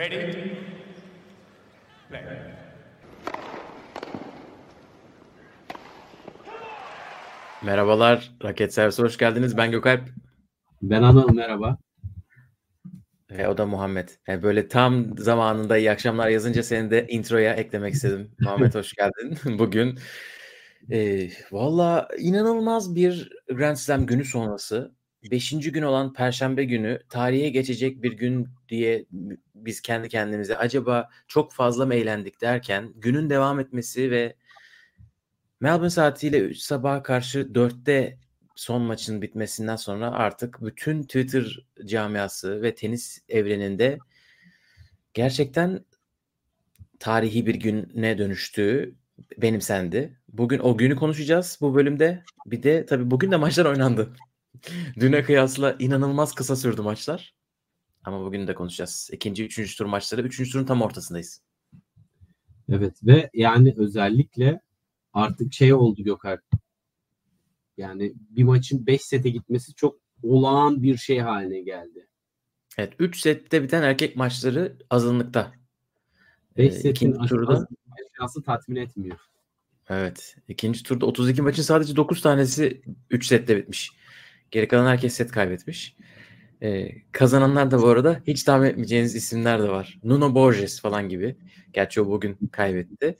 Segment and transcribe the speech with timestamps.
[0.00, 0.32] Ready?
[2.08, 2.22] Play.
[7.62, 9.56] Merhabalar, Raket Servisi hoş geldiniz.
[9.56, 10.00] Ben Gökalp.
[10.82, 11.78] Ben Anıl merhaba.
[13.30, 14.08] Ve o da Muhammed.
[14.28, 18.30] Yani böyle tam zamanında iyi akşamlar yazınca seni de introya eklemek istedim.
[18.40, 19.38] Muhammed hoş geldin.
[19.58, 19.98] Bugün
[20.90, 24.99] e, valla inanılmaz bir Grand Slam günü sonrası.
[25.30, 29.06] Beşinci gün olan Perşembe günü tarihe geçecek bir gün diye
[29.54, 34.36] biz kendi kendimize acaba çok fazla mı eğlendik derken günün devam etmesi ve
[35.60, 38.18] Melbourne saatiyle sabah karşı 4'te
[38.54, 43.98] son maçın bitmesinden sonra artık bütün Twitter camiası ve tenis evreninde
[45.14, 45.84] gerçekten
[46.98, 48.94] tarihi bir güne dönüştüğü
[49.38, 50.18] benimsendi.
[50.28, 52.24] Bugün o günü konuşacağız bu bölümde.
[52.46, 54.12] Bir de tabii bugün de maçlar oynandı.
[55.00, 57.34] Düne kıyasla inanılmaz kısa sürdü maçlar.
[58.04, 59.10] Ama bugün de konuşacağız.
[59.12, 60.22] İkinci, üçüncü tur maçları.
[60.22, 61.42] Üçüncü turun tam ortasındayız.
[62.68, 64.60] Evet ve yani özellikle
[65.12, 66.42] artık şey oldu Gökalp.
[67.76, 72.08] Yani bir maçın 5 sete gitmesi çok olağan bir şey haline geldi.
[72.78, 75.52] Evet 3 sette biten erkek maçları azınlıkta.
[76.56, 77.66] 5 Ee, setin turda
[78.14, 79.18] aşağısı tatmin etmiyor.
[79.88, 80.36] Evet.
[80.48, 83.99] ikinci turda 32 maçın sadece 9 tanesi 3 sette bitmiş.
[84.50, 85.96] Geri kalan herkes set kaybetmiş.
[86.62, 89.98] Ee, kazananlar da bu arada hiç tahmin etmeyeceğiniz isimler de var.
[90.04, 91.36] Nuno Borges falan gibi.
[91.72, 93.16] Gerçi o bugün kaybetti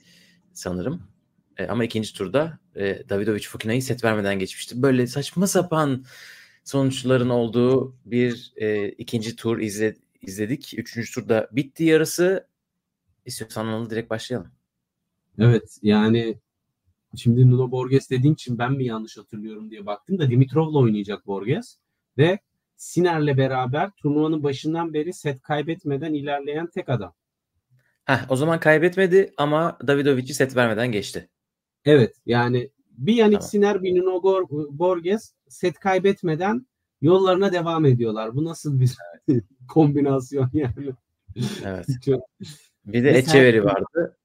[0.53, 1.07] sanırım.
[1.57, 4.81] Ee, ama ikinci turda e, Davidovic Fokina'yı set vermeden geçmişti.
[4.81, 6.05] Böyle saçma sapan
[6.63, 10.73] sonuçların olduğu bir e, ikinci tur izle, izledik.
[10.77, 12.47] Üçüncü turda bitti yarısı.
[13.25, 14.51] İstiyorsan Anıl direkt başlayalım.
[15.39, 16.37] Evet yani
[17.15, 21.77] şimdi Nuno Borges dediğin için ben mi yanlış hatırlıyorum diye baktım da Dimitrov'la oynayacak Borges
[22.17, 22.39] ve
[22.75, 27.13] Siner'le beraber turnuvanın başından beri set kaybetmeden ilerleyen tek adam.
[28.05, 31.29] Heh, o zaman kaybetmedi ama Davidovic'i set vermeden geçti.
[31.85, 33.49] Evet yani bir Yannick Tamam.
[33.49, 34.23] Sinner bir Nuno
[34.71, 36.67] Borges set kaybetmeden
[37.01, 38.35] yollarına devam ediyorlar.
[38.35, 38.91] Bu nasıl bir
[39.67, 40.91] kombinasyon yani?
[41.65, 41.85] Evet.
[42.05, 42.23] Çok-
[42.85, 44.17] Bir de sen- vardı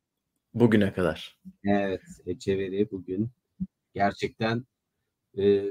[0.61, 1.39] bugüne kadar.
[1.65, 3.31] Evet Echeverry bugün
[3.95, 4.65] gerçekten
[5.39, 5.65] e,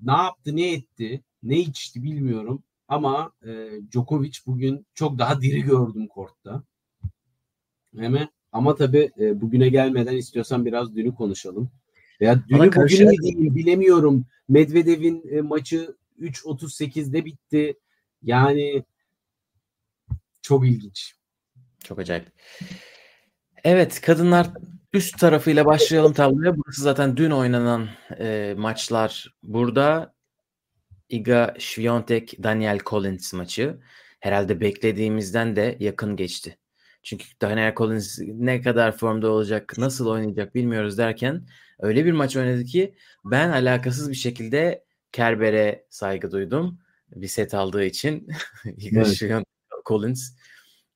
[0.00, 6.06] ne yaptı ne etti ne içti bilmiyorum ama e, Djokovic bugün çok daha diri gördüm
[6.06, 6.62] kortta.
[7.96, 11.70] Hemen ama tabii e, bugüne gelmeden istiyorsan biraz dünü konuşalım.
[12.20, 14.26] Veya dünü bugünü mü diyeyim bilemiyorum.
[14.48, 17.74] Medvedev'in e, maçı 3.38'de bitti.
[18.22, 18.84] Yani
[20.42, 21.14] çok ilginç.
[21.84, 22.26] Çok acayip.
[23.64, 24.50] Evet kadınlar
[24.92, 26.56] üst tarafıyla başlayalım tabloya.
[26.56, 29.34] Burası zaten dün oynanan e, maçlar.
[29.42, 30.14] Burada
[31.08, 33.80] Iga Świątek Daniel Collins maçı
[34.20, 36.58] herhalde beklediğimizden de yakın geçti.
[37.02, 41.46] Çünkü Daniel Collins ne kadar formda olacak, nasıl oynayacak bilmiyoruz derken
[41.78, 42.94] öyle bir maç oynadı ki
[43.24, 46.78] ben alakasız bir şekilde Kerber'e saygı duydum.
[47.16, 48.28] Bir set aldığı için.
[48.64, 49.16] Iga Evet.
[49.16, 49.44] Świątek
[49.86, 50.36] Collins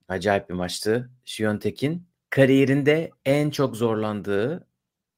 [0.08, 1.10] acayip bir maçtı.
[1.24, 4.66] Świątek'in kariyerinde en çok zorlandığı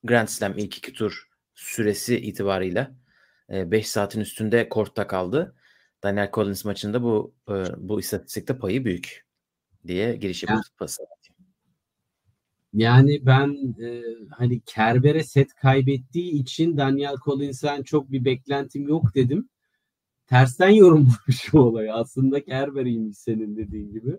[0.05, 2.95] Grand Slam ilk iki tur süresi itibarıyla
[3.51, 5.55] 5 saatin üstünde kortta kaldı.
[6.03, 9.27] Daniel Collins maçında bu e, bu istatistikte payı büyük
[9.87, 11.03] diye giriş yapıp pası.
[12.73, 19.49] Yani ben e, hani Kerber'e set kaybettiği için Daniel Collins'ten çok bir beklentim yok dedim.
[20.27, 21.95] Tersten yorumlamış bu olayı.
[21.95, 24.19] Aslında Kerber'iymiş senin dediğin gibi.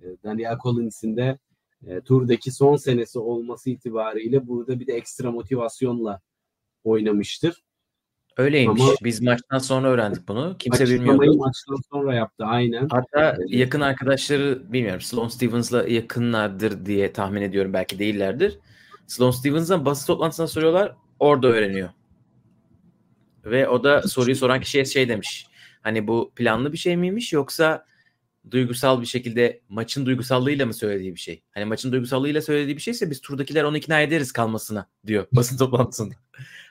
[0.00, 1.38] E, Daniel Collins'in de
[1.86, 6.20] e, turdaki son senesi olması itibariyle burada bir de ekstra motivasyonla
[6.84, 7.62] oynamıştır.
[8.36, 8.82] Öyleymiş.
[8.82, 10.56] Ama- Biz maçtan sonra öğrendik bunu.
[10.58, 11.36] Kimse bilmiyordu.
[11.36, 12.88] maçtan sonra yaptı aynen.
[12.90, 17.72] Hatta yakın arkadaşları bilmiyorum Sloane Stevens'la yakınlardır diye tahmin ediyorum.
[17.72, 18.58] Belki değillerdir.
[19.06, 20.94] Sloane Stevens'dan basın toplantısına soruyorlar.
[21.18, 21.88] Orada öğreniyor.
[23.44, 25.46] Ve o da soruyu soran kişiye şey demiş.
[25.82, 27.84] Hani bu planlı bir şey miymiş yoksa
[28.50, 31.42] duygusal bir şekilde maçın duygusallığıyla mı söylediği bir şey?
[31.50, 36.14] Hani maçın duygusallığıyla söylediği bir şeyse biz turdakiler onu ikna ederiz kalmasına diyor basın toplantısında.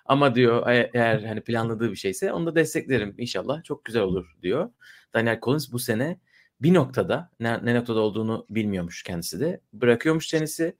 [0.05, 3.63] Ama diyor e- eğer hani planladığı bir şeyse onu da desteklerim inşallah.
[3.63, 4.69] Çok güzel olur diyor.
[5.13, 6.19] Daniel Collins bu sene
[6.61, 9.61] bir noktada ne, ne noktada olduğunu bilmiyormuş kendisi de.
[9.73, 10.75] Bırakıyormuş tenisi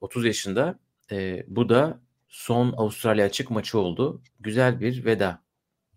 [0.00, 0.78] 30 yaşında.
[1.10, 4.22] E, bu da son Avustralya açık maçı oldu.
[4.40, 5.42] Güzel bir veda.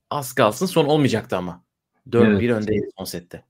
[0.10, 1.64] Az kalsın son olmayacaktı ama.
[2.10, 2.52] 4-1 Evet.
[2.52, 3.44] öndeydi son sette.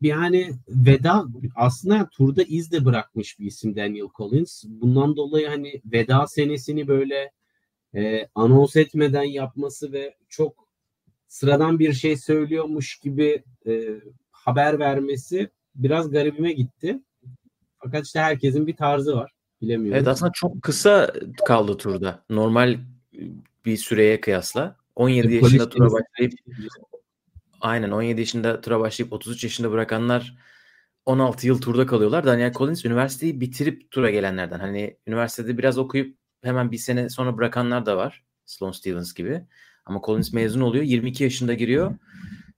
[0.00, 1.24] Yani veda
[1.56, 4.64] aslında turda iz de bırakmış bir isim Daniel Collins.
[4.66, 7.32] Bundan dolayı hani veda senesini böyle
[7.94, 10.68] e, anons etmeden yapması ve çok
[11.28, 13.88] sıradan bir şey söylüyormuş gibi e,
[14.30, 16.98] haber vermesi biraz garibime gitti.
[17.78, 19.32] Fakat işte herkesin bir tarzı var.
[19.60, 19.96] Bilemiyorum.
[19.96, 21.12] Evet aslında çok kısa
[21.46, 22.24] kaldı turda.
[22.30, 22.78] Normal
[23.64, 24.76] bir süreye kıyasla.
[24.96, 26.32] 17 e, yaşında tura başlayıp
[27.60, 30.36] aynen 17 yaşında tura başlayıp 33 yaşında bırakanlar
[31.06, 32.26] 16 yıl turda kalıyorlar.
[32.26, 34.58] Daniel Collins üniversiteyi bitirip tura gelenlerden.
[34.58, 38.24] Hani üniversitede biraz okuyup hemen bir sene sonra bırakanlar da var.
[38.46, 39.44] Sloan Stevens gibi.
[39.84, 40.84] Ama Collins mezun oluyor.
[40.84, 41.94] 22 yaşında giriyor.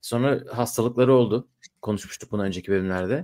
[0.01, 1.47] Sonra hastalıkları oldu.
[1.81, 3.23] Konuşmuştuk bunu önceki bölümlerde.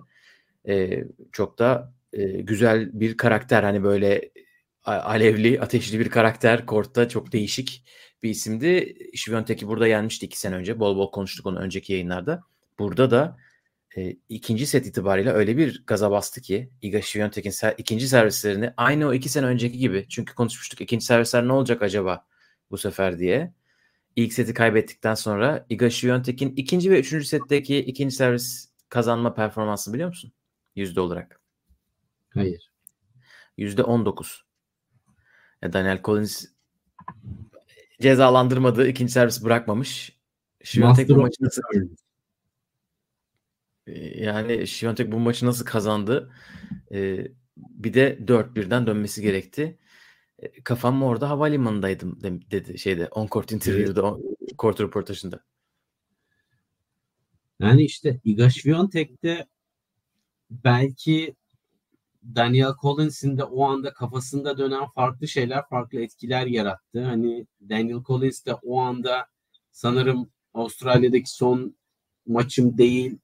[0.67, 3.63] Ee, çok da e, güzel bir karakter.
[3.63, 4.31] Hani böyle
[4.83, 6.65] alevli, ateşli bir karakter.
[6.65, 7.83] Kort'ta çok değişik
[8.23, 8.95] bir isimdi.
[9.15, 10.79] Şiviyontek'i burada gelmişti iki sene önce.
[10.79, 12.43] Bol bol konuştuk onu önceki yayınlarda.
[12.79, 13.37] Burada da
[13.97, 19.07] e, ikinci set itibariyle öyle bir gaza bastı ki Iga Świątek'in ser, ikinci servislerini aynı
[19.07, 22.25] o iki sene önceki gibi çünkü konuşmuştuk ikinci servisler ne olacak acaba
[22.71, 23.53] bu sefer diye.
[24.15, 30.09] İlk seti kaybettikten sonra Iga Świątek'in ikinci ve üçüncü setteki ikinci servis kazanma performansı biliyor
[30.09, 30.31] musun?
[30.75, 31.41] Yüzde olarak.
[32.29, 32.71] Hayır.
[33.57, 34.45] Yüzde on dokuz.
[35.63, 36.45] Daniel Collins
[38.01, 38.87] cezalandırmadı.
[38.87, 40.17] ikinci servis bırakmamış.
[40.63, 41.61] Świątek bu maçı nasıl
[44.15, 46.33] yani Świątek bu maçı nasıl kazandı?
[46.91, 47.27] Ee,
[47.57, 49.77] bir de 4-1'den dönmesi gerekti.
[50.39, 52.21] E, kafam orada havalimanındaydım
[52.51, 55.43] dedi şeyde on court interview'da on, court röportajında.
[57.59, 59.45] Yani işte Iga Świątek'te
[60.49, 61.35] belki
[62.35, 67.03] Daniel Collins'in de o anda kafasında dönen farklı şeyler, farklı etkiler yarattı.
[67.03, 69.27] Hani Daniel Collins de o anda
[69.71, 71.75] sanırım Avustralya'daki son
[72.27, 73.17] maçım değil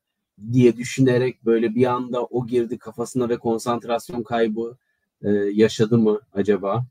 [0.51, 4.77] diye düşünerek böyle bir anda o girdi kafasına ve konsantrasyon kaybı
[5.21, 6.85] e, yaşadı mı acaba?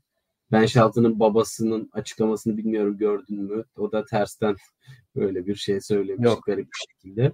[0.51, 3.63] Ben Shelton'ın babasının açıklamasını bilmiyorum gördün mü?
[3.77, 4.55] O da tersten
[5.15, 6.45] böyle bir şey söylemiş Yok.
[6.45, 7.31] garip bir şekilde.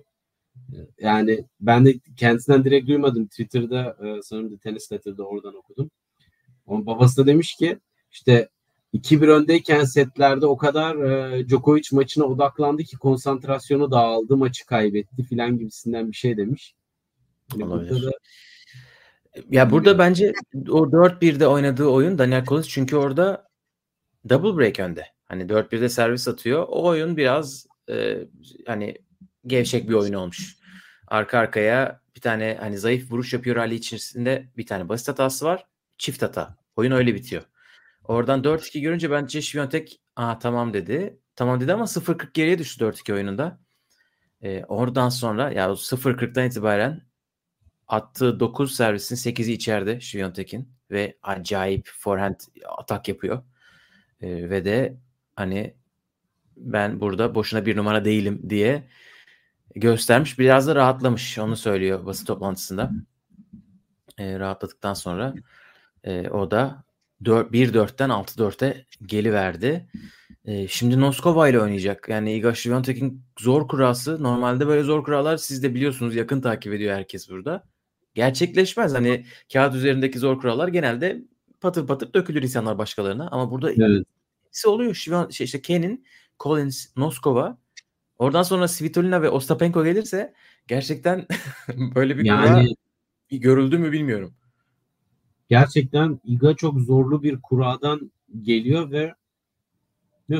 [1.00, 3.28] Yani ben de kendisinden direkt duymadım.
[3.28, 5.92] Twitter'da e, sanırım The Tennis Letter'da oradan okudum.
[6.66, 7.80] Onun babası da demiş ki
[8.12, 8.50] işte
[8.94, 15.58] 2-1 öndeyken setlerde o kadar e, Djokovic maçına odaklandı ki konsantrasyonu dağıldı, maçı kaybetti filan
[15.58, 16.76] gibisinden bir şey demiş.
[17.58, 18.04] Yani Olabilir.
[18.04, 18.12] Da,
[19.50, 20.34] ya burada bence
[20.70, 23.48] o 4-1'de oynadığı oyun Daniel Collins çünkü orada
[24.30, 25.06] double break önde.
[25.26, 26.66] Hani 4-1'de servis atıyor.
[26.68, 28.18] O oyun biraz e,
[28.68, 28.96] hani
[29.48, 30.58] gevşek bir oyun olmuş.
[31.08, 35.66] Arka arkaya bir tane hani zayıf vuruş yapıyor hali içerisinde bir tane basit hatası var.
[35.98, 36.58] Çift hata.
[36.76, 37.44] Oyun öyle bitiyor.
[38.04, 41.20] Oradan 4-2 görünce bence Şiviyontek aa tamam dedi.
[41.36, 43.60] Tamam dedi ama 0-40 geriye düştü 4-2 oyununda.
[44.42, 47.02] Ee, oradan sonra ya 0-40'dan itibaren
[47.88, 52.40] attığı 9 servisin 8'i içeride Şiviyontek'in ve acayip forehand
[52.78, 53.44] atak yapıyor.
[54.22, 54.98] Ee, ve de
[55.36, 55.76] hani
[56.58, 58.88] ben burada boşuna bir numara değilim diye
[59.76, 60.40] göstermiş.
[60.40, 61.40] Biraz da rahatlamış.
[61.40, 62.92] Onu söylüyor basın toplantısında.
[64.18, 65.34] E, rahatladıktan sonra
[66.04, 66.84] e, o da
[67.22, 69.90] 1-4'ten 6-4'e geliverdi.
[70.46, 72.10] E, şimdi Noskova ile oynayacak.
[72.10, 76.96] Yani Iga Świątek'in zor kurası normalde böyle zor kurallar siz de biliyorsunuz yakın takip ediyor
[76.96, 77.64] herkes burada.
[78.16, 78.94] Gerçekleşmez.
[78.94, 81.22] Hani kağıt üzerindeki zor kurallar genelde
[81.62, 84.06] patır patır dökülür insanlar başkalarına ama burada evet.
[84.66, 84.94] oluyor.
[84.94, 86.06] Şivan, şey işte Ken'in,
[86.40, 87.58] Collins, Noskova
[88.20, 90.34] oradan sonra Svitolina ve Ostapenko gelirse
[90.68, 91.28] gerçekten
[91.96, 92.76] böyle bir yani,
[93.30, 94.34] kura görüldü mü bilmiyorum
[95.50, 99.14] gerçekten Iga çok zorlu bir kuradan geliyor ve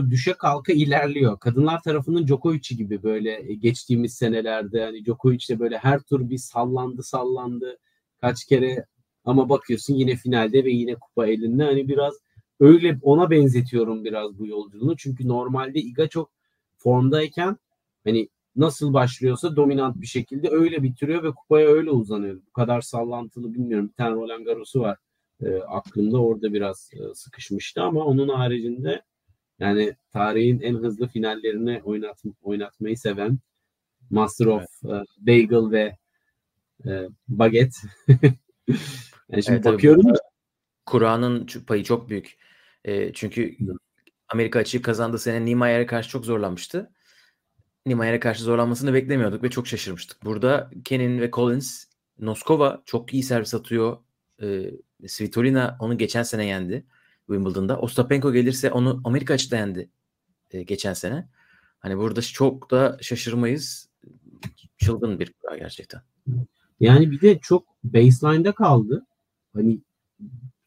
[0.10, 1.40] düşe kalka ilerliyor.
[1.40, 7.04] Kadınlar tarafının Djokovic'i gibi böyle geçtiğimiz senelerde hani Djokovic de böyle her tur bir sallandı
[7.04, 7.78] sallandı
[8.22, 8.86] kaç kere
[9.26, 11.64] ama bakıyorsun yine finalde ve yine kupa elinde.
[11.64, 12.14] Hani biraz
[12.60, 14.98] öyle ona benzetiyorum biraz bu yolculuğunu.
[14.98, 16.32] Çünkü normalde Iga çok
[16.78, 17.58] formdayken
[18.06, 22.42] hani nasıl başlıyorsa dominant bir şekilde öyle bitiriyor ve kupaya öyle uzanıyor.
[22.48, 23.90] Bu kadar sallantılı bilmiyorum.
[23.90, 24.98] Bir tane Roland Garros'u var.
[25.42, 29.02] E, aklımda orada biraz e, sıkışmıştı ama onun haricinde
[29.60, 33.40] yani tarihin en hızlı finallerini oynat, oynatmayı seven
[34.10, 35.06] Master of evet.
[35.22, 35.98] e, Bagel ve
[36.86, 37.76] e, Baget.
[39.30, 40.14] yani şimdi evet, bakıyorum.
[40.86, 42.38] Kur'an'ın payı çok büyük.
[42.86, 43.58] E, çünkü
[44.28, 46.92] Amerika açığı kazandığı sene Niemeyer'e karşı çok zorlanmıştı.
[47.90, 50.26] Niemeyer'e karşı zorlanmasını beklemiyorduk ve çok şaşırmıştık.
[50.26, 51.86] Burada Kenin ve Collins,
[52.20, 53.98] Noskova çok iyi servis atıyor.
[54.42, 54.72] E,
[55.08, 56.86] Svitolina onu geçen sene yendi
[57.28, 57.80] Wimbledon'da.
[57.80, 59.90] Ostapenko gelirse onu Amerika açıkta yendi
[60.52, 61.28] e, geçen sene.
[61.80, 63.90] Hani burada çok da şaşırmayız.
[64.78, 66.02] Çılgın bir kura gerçekten.
[66.80, 69.06] Yani bir de çok baseline'da kaldı.
[69.54, 69.80] Hani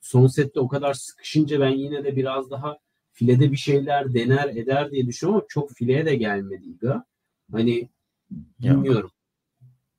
[0.00, 2.78] son sette o kadar sıkışınca ben yine de biraz daha
[3.12, 7.04] filede bir şeyler dener eder diye düşünüyorum ama çok fileye de gelmedi Iga.
[7.52, 7.88] Hani
[8.60, 9.10] bilmiyorum.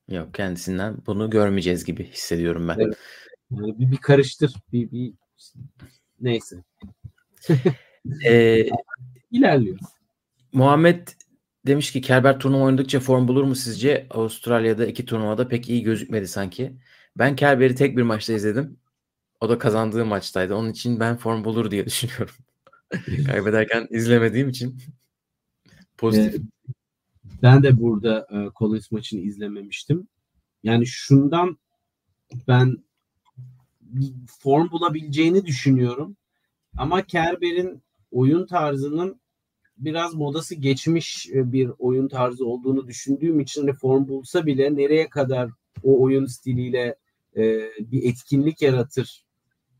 [0.09, 2.79] Yok kendisinden bunu görmeyeceğiz gibi hissediyorum ben.
[2.79, 2.97] Evet.
[3.51, 4.53] Yani bir, bir karıştır.
[4.71, 5.13] Bir, bir
[6.21, 6.55] neyse.
[8.25, 8.65] ee,
[9.31, 9.79] İlerliyor.
[10.53, 11.07] Muhammed
[11.67, 14.07] demiş ki Kerber turnuva oynadıkça form bulur mu sizce?
[14.09, 16.77] Avustralya'da iki turnuvada pek iyi gözükmedi sanki.
[17.17, 18.77] Ben Kerber'i tek bir maçta izledim.
[19.41, 20.55] O da kazandığı maçtaydı.
[20.55, 22.35] Onun için ben form bulur diye düşünüyorum.
[23.25, 24.77] Kaybederken izlemediğim için
[25.97, 26.41] pozitif.
[27.41, 30.07] Ben de burada e, Collins maçını izlememiştim.
[30.63, 31.57] Yani şundan
[32.47, 32.83] ben
[34.39, 36.17] form bulabileceğini düşünüyorum.
[36.77, 39.21] Ama Kerber'in oyun tarzının
[39.77, 45.09] biraz modası geçmiş e, bir oyun tarzı olduğunu düşündüğüm için hani form bulsa bile nereye
[45.09, 45.49] kadar
[45.83, 46.95] o oyun stiliyle
[47.35, 47.41] e,
[47.79, 49.25] bir etkinlik yaratır.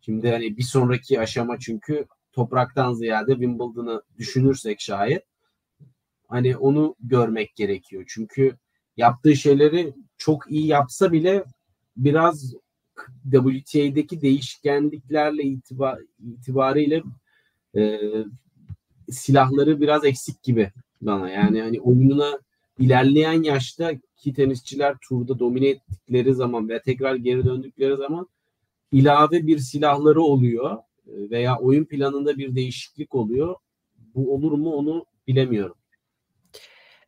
[0.02, 5.24] Şimdi hani bir sonraki aşama çünkü topraktan ziyade Wimbledon'ı düşünürsek şayet
[6.34, 8.04] hani onu görmek gerekiyor.
[8.08, 8.58] Çünkü
[8.98, 11.44] yaptığı şeyleri çok iyi yapsa bile
[11.98, 12.54] biraz
[13.32, 17.04] WTA'deki değişkenliklerle itibar, itibariyle
[17.76, 18.00] e,
[19.10, 20.72] silahları biraz eksik gibi
[21.02, 21.30] bana.
[21.30, 22.40] Yani hani oyununa
[22.80, 28.28] ilerleyen yaşta ki tenisçiler turda domine ettikleri zaman ve tekrar geri döndükleri zaman
[28.92, 33.56] ilave bir silahları oluyor veya oyun planında bir değişiklik oluyor.
[34.16, 35.76] Bu olur mu onu bilemiyorum.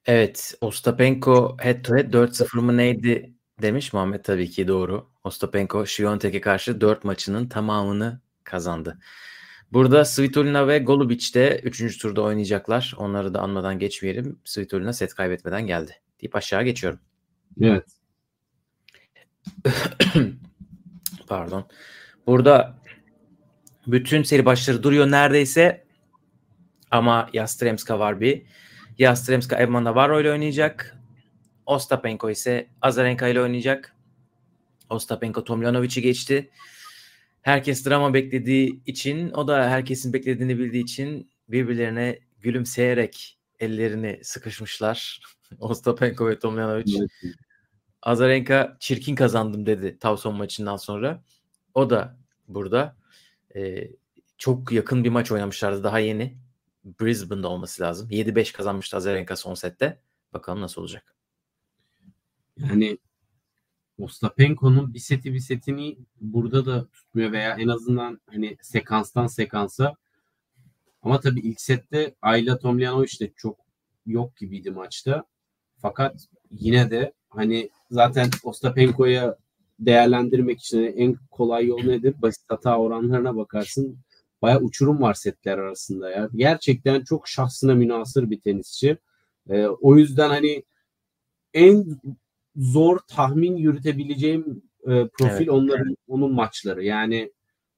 [0.06, 5.10] Evet, Ostapenko head to head 4-0 mı neydi demiş Muhammed tabii ki doğru.
[5.24, 9.00] Ostapenko Şiyontek'e karşı 4 maçının tamamını kazandı.
[9.74, 11.98] Burada Svitolina ve Golubic de 3.
[11.98, 12.94] turda oynayacaklar.
[12.98, 14.40] Onları da anmadan geçmeyelim.
[14.44, 15.92] Svitolina set kaybetmeden geldi.
[16.22, 17.00] Deyip aşağı geçiyorum.
[17.62, 17.86] Evet.
[21.28, 21.68] Pardon.
[22.28, 22.80] Burada
[23.88, 25.86] bütün seri başları duruyor neredeyse.
[26.92, 28.42] Ama Yastremska var bir.
[28.98, 30.98] Yastremska Emma Navarro ile oynayacak.
[31.66, 33.96] Ostapenko ise Azarenka ile oynayacak.
[34.90, 36.50] Ostapenko Tomjanovic'i geçti.
[37.42, 45.22] Herkes drama beklediği için, o da herkesin beklediğini bildiği için birbirlerine gülümseyerek ellerini sıkışmışlar.
[45.60, 46.98] Ostapenko ve Tomjanovic.
[47.00, 47.36] Evet.
[48.02, 51.24] Azarenka çirkin kazandım dedi Tavson maçından sonra.
[51.74, 52.96] O da burada.
[53.56, 53.92] Ee,
[54.38, 56.38] çok yakın bir maç oynamışlardı daha yeni.
[56.86, 58.10] Brisbane'da olması lazım.
[58.10, 60.00] 7-5 kazanmıştı Azarenka son sette.
[60.34, 61.15] Bakalım nasıl olacak.
[62.58, 62.98] Yani
[63.98, 69.96] Ostapenko'nun bir seti bir setini burada da tutmuyor veya en azından hani sekanstan sekansa
[71.01, 73.60] ama tabii ilk sette Ayla Tomljanovic de çok
[74.06, 75.25] yok gibiydi maçta.
[75.77, 79.38] Fakat yine de hani zaten Ostapenko'ya
[79.80, 82.15] değerlendirmek için en kolay yol nedir?
[82.22, 83.98] Basit hata oranlarına bakarsın.
[84.46, 86.30] Baya uçurum var setler arasında ya.
[86.36, 88.98] Gerçekten çok şahsına münasır bir tenisçi.
[89.50, 90.64] Ee, o yüzden hani
[91.54, 91.86] en
[92.56, 95.98] zor tahmin yürütebileceğim e, profil evet, onların evet.
[96.08, 96.84] onun maçları.
[96.84, 97.32] Yani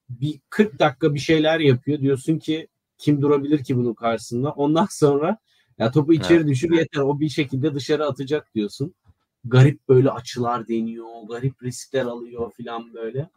[0.08, 2.00] bir 40 dakika bir şeyler yapıyor.
[2.00, 4.50] Diyorsun ki kim durabilir ki bunun karşısında?
[4.50, 5.38] Ondan sonra
[5.78, 6.48] ya topu içeri evet.
[6.48, 7.00] düşür yeter.
[7.00, 8.94] O bir şekilde dışarı atacak diyorsun.
[9.44, 11.06] Garip böyle açılar deniyor.
[11.28, 13.30] Garip riskler alıyor filan böyle.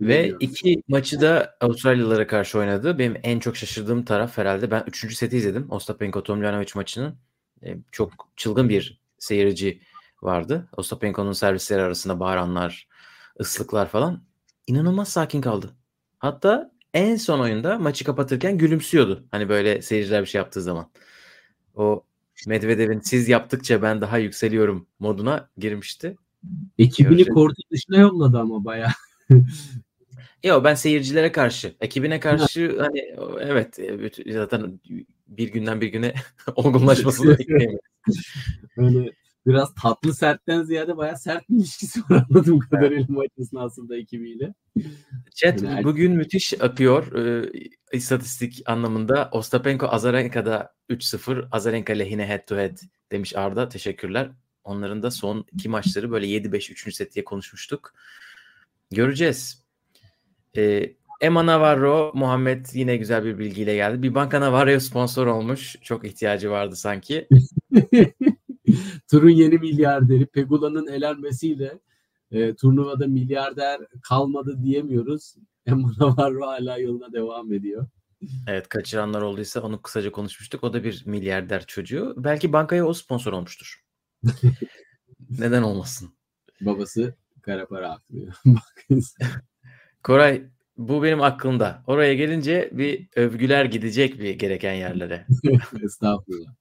[0.00, 2.98] Ve iki maçı da Avustralyalılara karşı oynadı.
[2.98, 5.16] Benim en çok şaşırdığım taraf herhalde ben 3.
[5.16, 5.66] seti izledim.
[5.70, 7.14] Ostapenko Tomljanovic maçının.
[7.92, 9.80] Çok çılgın bir seyirci
[10.22, 10.68] vardı.
[10.76, 12.88] Ostapenko'nun servisleri arasında bağıranlar,
[13.40, 14.22] ıslıklar falan.
[14.66, 15.76] İnanılmaz sakin kaldı.
[16.18, 19.26] Hatta en son oyunda maçı kapatırken gülümsüyordu.
[19.30, 20.90] Hani böyle seyirciler bir şey yaptığı zaman.
[21.74, 22.04] O
[22.46, 26.16] Medvedev'in siz yaptıkça ben daha yükseliyorum moduna girmişti.
[26.78, 28.90] Ekibini kortu dışına yolladı ama bayağı.
[30.44, 34.80] Yok ben seyircilere karşı, ekibine karşı hani evet e, zaten
[35.26, 36.14] bir günden bir güne
[36.56, 37.80] olgunlaşmasını bekleyemiyorum.
[38.76, 39.12] Öyle
[39.46, 44.54] biraz tatlı sertten ziyade bayağı sert bir ilişkisi var anladığım kadarıyla maç esnasında ekibiyle.
[45.34, 47.50] Chat yani bugün müthiş akıyor e,
[47.92, 49.28] istatistik anlamında.
[49.32, 52.78] Ostapenko Azarenka'da 3-0 Azarenka lehine head to head
[53.12, 53.68] demiş Arda.
[53.68, 54.30] Teşekkürler.
[54.64, 56.94] Onların da son iki maçları böyle 7-5 3.
[56.94, 57.94] set diye konuşmuştuk.
[58.90, 59.65] Göreceğiz.
[60.56, 64.02] Ee, Emma Navarro, Muhammed yine güzel bir bilgiyle geldi.
[64.02, 65.76] Bir banka Navarro'ya sponsor olmuş.
[65.82, 67.28] Çok ihtiyacı vardı sanki.
[69.10, 71.78] Turun yeni milyarderi Pegula'nın elenmesiyle
[72.30, 75.34] e, turnuvada milyarder kalmadı diyemiyoruz.
[75.66, 77.86] Emma Navarro hala yoluna devam ediyor.
[78.46, 80.64] Evet kaçıranlar olduysa onu kısaca konuşmuştuk.
[80.64, 82.14] O da bir milyarder çocuğu.
[82.16, 83.84] Belki bankaya o sponsor olmuştur.
[85.38, 86.14] Neden olmasın?
[86.60, 88.34] Babası kara para aklıyor.
[90.06, 90.42] Koray
[90.76, 91.82] bu benim aklımda.
[91.86, 95.26] Oraya gelince bir övgüler gidecek bir gereken yerlere.
[95.84, 96.54] Estağfurullah.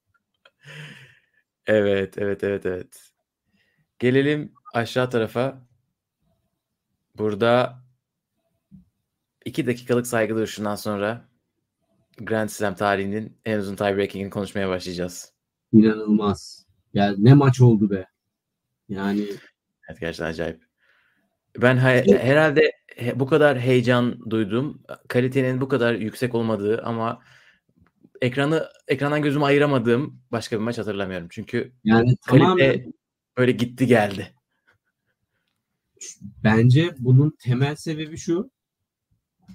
[1.67, 3.11] Evet, evet, evet, evet.
[3.99, 5.67] Gelelim aşağı tarafa.
[7.17, 7.83] Burada
[9.45, 11.29] iki dakikalık saygı duruşundan sonra
[12.17, 15.33] Grand Slam tarihinin en uzun tiebreaking'ini konuşmaya başlayacağız.
[15.73, 16.65] İnanılmaz.
[16.93, 18.07] Ya ne maç oldu be.
[18.89, 19.27] Yani
[19.89, 20.64] Evet gerçekten acayip.
[21.61, 24.83] Ben he- herhalde he- bu kadar heyecan duydum.
[25.07, 27.21] Kalitenin bu kadar yüksek olmadığı ama
[28.21, 31.27] ekranı ekrandan gözümü ayıramadığım başka bir maç hatırlamıyorum.
[31.31, 32.93] Çünkü yani kalite tamamen
[33.37, 34.33] böyle gitti geldi.
[36.43, 38.51] bence bunun temel sebebi şu.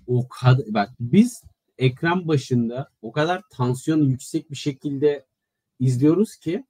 [0.07, 1.42] O kadar bak biz
[1.78, 5.26] ekran başında o kadar tansiyon yüksek bir şekilde
[5.80, 6.64] izliyoruz ki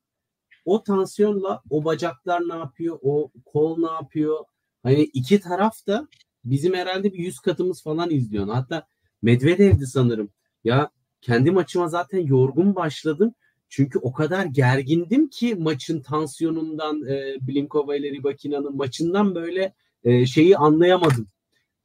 [0.64, 4.44] o tansiyonla o bacaklar ne yapıyor, o kol ne yapıyor?
[4.82, 6.08] Hani iki taraf da
[6.44, 8.48] bizim herhalde bir yüz katımız falan izliyor.
[8.48, 8.86] Hatta
[9.22, 10.30] Medvedev'di sanırım.
[10.64, 13.34] Ya kendi maçıma zaten yorgun başladım.
[13.68, 20.56] Çünkü o kadar gergindim ki maçın tansiyonundan, e, Blinkova ile Rybakina'nın maçından böyle e, şeyi
[20.56, 21.26] anlayamadım.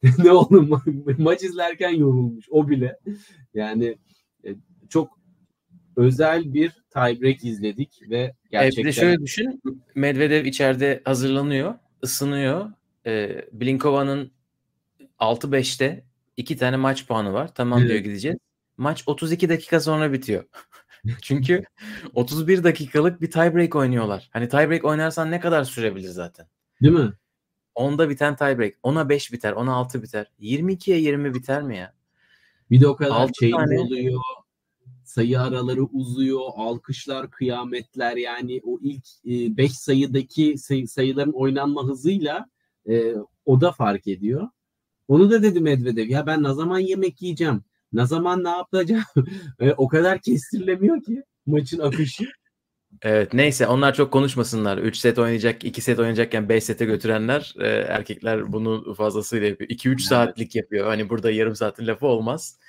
[0.23, 2.99] ne oğlum ma- maç izlerken yorulmuş o bile.
[3.53, 3.97] Yani
[4.45, 4.55] e,
[4.89, 5.19] çok
[5.95, 9.61] özel bir tiebreak izledik ve E, gerçekten bir de şöyle düşün.
[9.95, 12.71] Medvedev içeride hazırlanıyor, ısınıyor.
[13.05, 14.31] E, Blinkova'nın
[15.19, 16.05] 6-5'te
[16.37, 17.55] iki tane maç puanı var.
[17.55, 17.89] Tamam Evet.
[17.89, 18.37] diyor gideceğiz.
[18.77, 20.43] Maç 32 dakika sonra bitiyor.
[21.21, 21.63] Çünkü
[22.13, 24.29] 31 dakikalık bir tiebreak oynuyorlar.
[24.33, 26.47] Hani tiebreak oynarsan ne kadar sürebilir zaten?
[26.81, 27.13] değil mi?
[27.75, 28.73] 10'da biten tiebreak.
[28.83, 30.31] 10'a 5 biter, 10'a 6 biter.
[30.39, 31.93] 22'ye 20 biter mi ya?
[32.71, 34.21] Bir de o kadar change tane- oluyor.
[35.03, 36.41] Sayı araları uzuyor.
[36.55, 39.05] Alkışlar, kıyametler yani o ilk
[39.57, 42.49] 5 sayıdaki sayı- sayıların oynanma hızıyla
[42.89, 43.13] e,
[43.45, 44.47] o da fark ediyor.
[45.07, 46.09] Onu da dedi Medvedev.
[46.09, 47.63] Ya ben ne zaman yemek yiyeceğim?
[47.93, 49.03] Ne zaman ne yapacağım?
[49.59, 52.25] E, o kadar kestirilemiyor ki maçın akışı.
[53.01, 54.77] Evet neyse onlar çok konuşmasınlar.
[54.77, 59.69] 3 set oynayacak, 2 set oynayacakken 5 sete götürenler e, erkekler bunu fazlasıyla yapıyor.
[59.69, 60.01] 2-3 Evet.
[60.01, 60.87] saatlik yapıyor.
[60.87, 62.59] Hani burada yarım saatin lafı olmaz.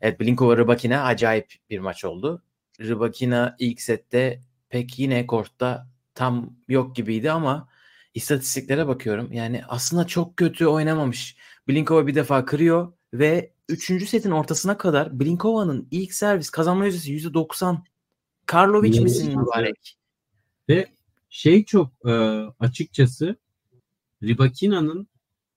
[0.00, 2.42] Evet Blinkova Rybakina acayip bir maç oldu.
[2.80, 7.68] Rybakina ilk sette pek yine kortta tam yok gibiydi ama
[8.16, 9.32] istatistiklere bakıyorum.
[9.32, 11.36] Yani aslında çok kötü oynamamış.
[11.68, 14.08] Blinkova bir defa kırıyor ve 3.
[14.08, 17.78] setin ortasına kadar Blinkova'nın ilk servis kazanma yüzdesi %90.
[18.46, 19.98] Karlovic misin mübarek?
[20.68, 20.86] Ve
[21.28, 22.12] şey çok e,
[22.60, 23.36] açıkçası
[24.22, 25.08] Rybakina'nın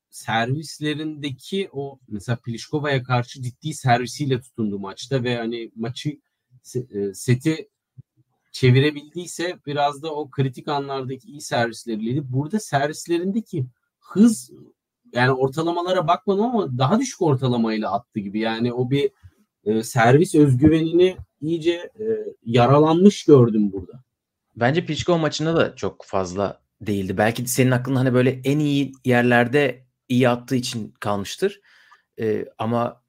[0.10, 6.19] servislerindeki o mesela Pliškova'ya karşı ciddi servisiyle tutundu maçta ve hani maçı
[6.76, 7.69] e, seti
[8.60, 13.65] çevirebildiyse biraz da o kritik anlardaki iyi servisleriyle burada servislerindeki
[14.00, 14.52] hız
[15.13, 18.39] yani ortalamalara bakmadım ama daha düşük ortalamayla attı gibi.
[18.39, 19.12] Yani o bir
[19.65, 22.06] e, servis özgüvenini iyice e,
[22.45, 24.04] yaralanmış gördüm burada.
[24.56, 27.17] Bence Pliskova maçında da çok fazla değildi.
[27.17, 31.62] Belki senin aklında hani böyle en iyi yerlerde iyi attığı için kalmıştır.
[32.19, 33.04] Ee, ama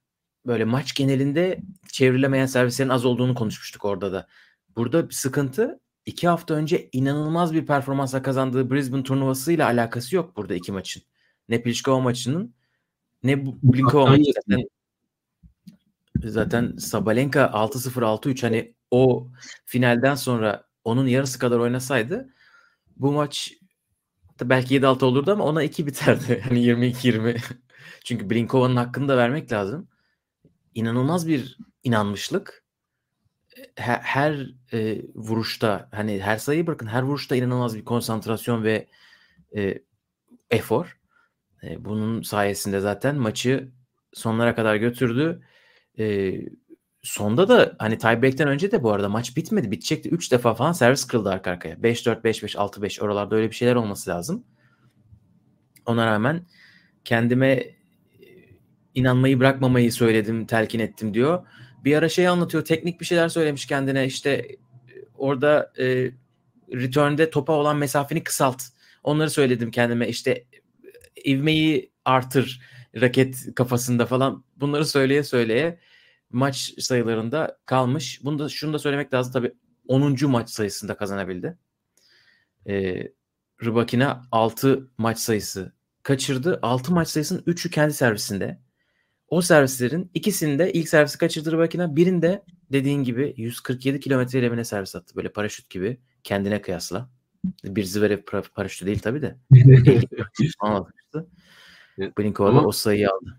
[0.47, 1.61] böyle maç genelinde
[1.93, 4.27] çevrilemeyen servislerin az olduğunu konuşmuştuk orada da.
[4.77, 10.55] Burada bir sıkıntı iki hafta önce inanılmaz bir performansla kazandığı Brisbane turnuvasıyla alakası yok burada
[10.55, 11.03] iki maçın.
[11.49, 12.55] Ne Pliskova maçının
[13.23, 14.33] ne Blinkova Uzaktan maçı.
[14.37, 14.71] yakın.
[16.23, 19.29] Zaten, zaten Sabalenka 6-0 6-3 hani o
[19.65, 22.29] finalden sonra onun yarısı kadar oynasaydı
[22.97, 23.53] bu maç
[24.43, 26.43] belki 7-6 olurdu ama ona 2 biterdi.
[26.49, 27.41] Hani 22-20.
[28.05, 29.89] Çünkü Blinkova'nın hakkını da vermek lazım.
[30.75, 32.65] İnanılmaz bir inanmışlık.
[33.77, 38.87] Her, e, vuruşta hani her sayıyı bırakın her vuruşta inanılmaz bir konsantrasyon ve
[39.57, 39.79] e,
[40.51, 40.99] efor.
[41.63, 43.73] E, bunun sayesinde zaten maçı
[44.13, 45.43] sonlara kadar götürdü.
[45.99, 46.35] E,
[47.03, 49.71] sonda da hani tiebreak'ten önce de bu arada maç bitmedi.
[49.71, 50.09] Bitecekti.
[50.09, 51.75] 3 defa falan servis kırıldı arka arkaya.
[51.75, 54.45] 5-4, 5-5, 6-5 oralarda öyle bir şeyler olması lazım.
[55.87, 56.47] Ona rağmen
[57.05, 57.77] kendime e,
[58.95, 61.47] inanmayı bırakmamayı söyledim, telkin ettim diyor.
[61.85, 62.65] Bir ara şey anlatıyor.
[62.65, 64.07] Teknik bir şeyler söylemiş kendine.
[64.07, 64.57] İşte e,
[65.15, 66.11] orada e,
[66.73, 68.63] return'de topa olan mesafeni kısalt.
[69.03, 70.09] Onları söyledim kendime.
[70.09, 70.31] İşte
[71.17, 72.61] e, ivmeyi artır
[73.01, 74.45] raket kafasında falan.
[74.57, 75.79] Bunları söyleye söyleye
[76.31, 78.21] maç sayılarında kalmış.
[78.25, 79.53] Bunu da şunu da söylemek lazım tabii
[79.89, 80.17] 10.
[80.31, 81.59] maç sayısında kazanabildi.
[82.69, 83.13] Ee,
[83.65, 86.59] Rybakina 6 maç sayısı kaçırdı.
[86.63, 88.61] 6 maç sayısının 3'ü kendi servisinde.
[89.31, 91.97] O servislerin ikisinde ilk servisi kaçırdı Rybakina.
[91.97, 95.17] Birinde dediğin gibi 147 kilometre ilemine servis attı.
[95.17, 97.09] Böyle paraşüt gibi kendine kıyasla.
[97.65, 99.37] Bir Zverev para- paraşütü değil tabii de.
[100.61, 101.27] Falan atmıştı.
[101.99, 102.19] Evet.
[102.19, 103.37] Blinkova da Ama- o sayıyı aldı.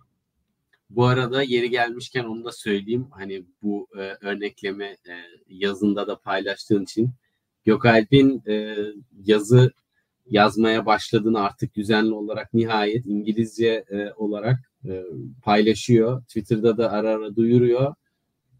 [0.89, 3.07] Bu arada yeri gelmişken onu da söyleyeyim.
[3.11, 5.13] Hani bu e, örnekleme e,
[5.49, 7.11] yazında da paylaştığın için
[7.65, 8.75] Gökalp'in e,
[9.25, 9.71] yazı
[10.29, 15.03] yazmaya başladığını artık düzenli olarak nihayet İngilizce e, olarak e,
[15.43, 16.21] paylaşıyor.
[16.21, 17.95] Twitter'da da ara ara duyuruyor.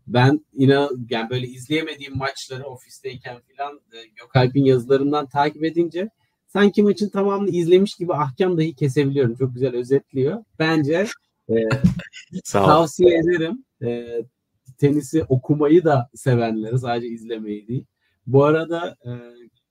[0.08, 6.10] Ben inan yani böyle izleyemediğim maçları ofisteyken filan e, Gökalp'in yazılarından takip edince
[6.48, 9.36] sanki maçın tamamını izlemiş gibi ahkam dahi kesebiliyorum.
[9.36, 10.44] Çok güzel özetliyor.
[10.60, 11.08] Bence
[11.50, 11.56] e,
[12.52, 13.66] tavsiye ederim.
[13.84, 14.08] E,
[14.78, 17.86] tenisi okumayı da sevenlere sadece izlemeyi değil.
[18.28, 19.12] Bu arada e,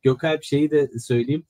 [0.03, 1.45] Gökalp şeyi de söyleyeyim.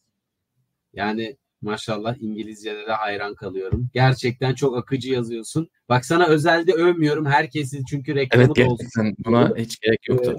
[0.93, 3.89] Yani maşallah İngilizce'de de hayran kalıyorum.
[3.95, 5.69] Gerçekten çok akıcı yazıyorsun.
[5.89, 9.15] Bak sana özelde övmüyorum herkesi çünkü reklamı evet, da olsun.
[9.25, 10.37] Buna hiç gerek yoktu.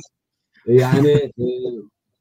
[0.67, 1.45] Ee, yani e,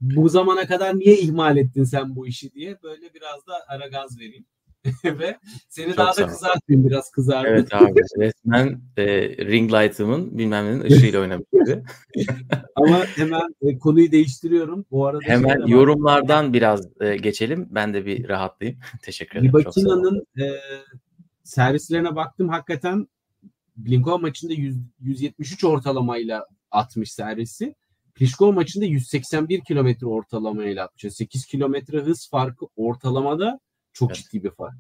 [0.00, 4.18] bu zamana kadar niye ihmal ettin sen bu işi diye böyle biraz da ara gaz
[4.18, 4.44] vereyim.
[5.04, 5.38] Ve
[5.68, 7.52] seni Çok daha da kızartayım biraz kızardım.
[7.52, 9.06] Evet abi resmen e,
[9.46, 11.46] ring light'ımın bilmem nenin ışığıyla oynamış
[12.74, 14.84] Ama hemen e, konuyu değiştiriyorum.
[14.90, 17.68] Bu arada hemen yorumlardan biraz e, geçelim.
[17.70, 18.80] Ben de bir rahatlayayım.
[19.02, 19.48] Teşekkür ederim.
[19.48, 20.44] Libakina'nın e,
[21.44, 22.48] servislerine baktım.
[22.48, 23.08] Hakikaten
[23.76, 27.74] Blinkov maçında 100, 173 ortalamayla atmış servisi.
[28.14, 31.14] Pliskov maçında 181 kilometre ortalamayla atmış.
[31.14, 33.60] 8 kilometre hız farkı ortalamada
[33.92, 34.22] çok evet.
[34.22, 34.74] ciddi bir fark.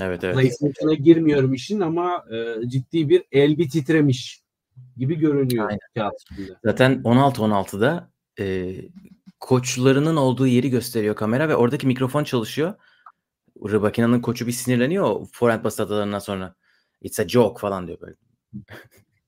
[0.00, 0.34] Evet evet.
[0.34, 4.42] PlayStation'a girmiyorum işin ama e, ciddi bir el bir titremiş
[4.96, 6.14] gibi görünüyor kağıt
[6.64, 8.74] Zaten 16-16'da e,
[9.40, 12.74] koçlarının olduğu yeri gösteriyor kamera ve oradaki mikrofon çalışıyor.
[13.68, 16.54] Rıbakina'nın koçu bir sinirleniyor forehand basit hatalarından sonra.
[17.00, 18.14] It's a joke falan diyor böyle.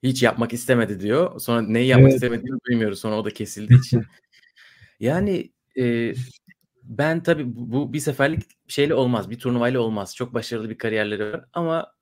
[0.02, 1.40] Hiç yapmak istemedi diyor.
[1.40, 2.22] Sonra neyi yapmak evet.
[2.22, 3.00] istemediğini duymuyoruz.
[3.00, 4.04] Sonra o da kesildiği için.
[5.00, 6.14] yani e,
[6.84, 9.30] ben tabii bu, bu bir seferlik şeyle olmaz.
[9.30, 10.16] Bir turnuvayla olmaz.
[10.16, 11.92] Çok başarılı bir kariyerleri var ama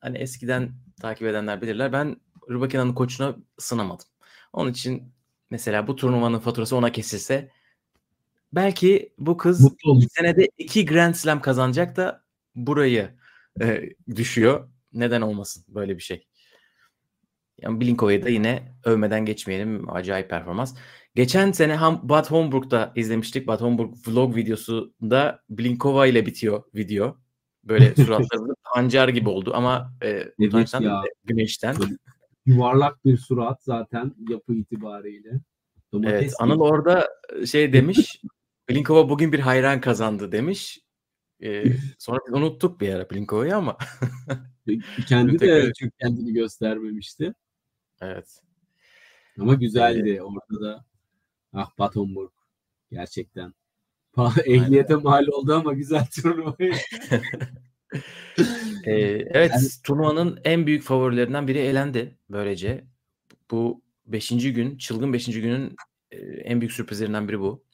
[0.00, 1.92] hani eskiden takip edenler bilirler.
[1.92, 2.16] Ben
[2.50, 4.06] Rubakina'nın koçuna sınamadım.
[4.52, 5.12] Onun için
[5.50, 7.50] mesela bu turnuvanın faturası ona kesilse
[8.52, 9.74] belki bu kız
[10.10, 12.24] senede iki Grand Slam kazanacak da
[12.54, 13.10] burayı
[13.60, 13.82] e,
[14.16, 14.68] düşüyor.
[14.92, 16.26] Neden olmasın böyle bir şey?
[17.62, 19.90] Yani Blinkova'yı da yine övmeden geçmeyelim.
[19.90, 20.74] Acayip performans.
[21.14, 23.46] Geçen sene Ham Bad Homburg'da izlemiştik.
[23.46, 27.16] Bad Homburg vlog videosunda Blinkova ile bitiyor video.
[27.64, 30.08] Böyle suratları pancar gibi oldu ama e,
[30.40, 31.02] evet ya.
[31.24, 31.76] güneşten.
[32.46, 35.30] Yuvarlak bir surat zaten yapı itibariyle.
[35.92, 37.08] Domates evet, Anıl orada
[37.46, 38.22] şey demiş.
[38.70, 40.80] Blinkova bugün bir hayran kazandı demiş.
[41.42, 41.64] Ee,
[41.98, 43.76] sonra biz unuttuk bir ara Blinkova'yı ama.
[45.08, 47.34] Kendi de çok kendini göstermemişti.
[48.00, 48.42] Evet.
[49.38, 50.84] Ama güzeldi ee, orada da.
[51.52, 52.30] Ah Batonburg.
[52.90, 53.54] Gerçekten.
[54.46, 56.56] Ehliyete mal oldu ama güzel turnuva.
[58.84, 58.92] ee,
[59.30, 62.84] evet yani, turnuvanın en büyük favorilerinden biri elendi böylece.
[63.50, 65.76] Bu beşinci gün, çılgın beşinci günün
[66.44, 67.64] en büyük sürprizlerinden biri bu.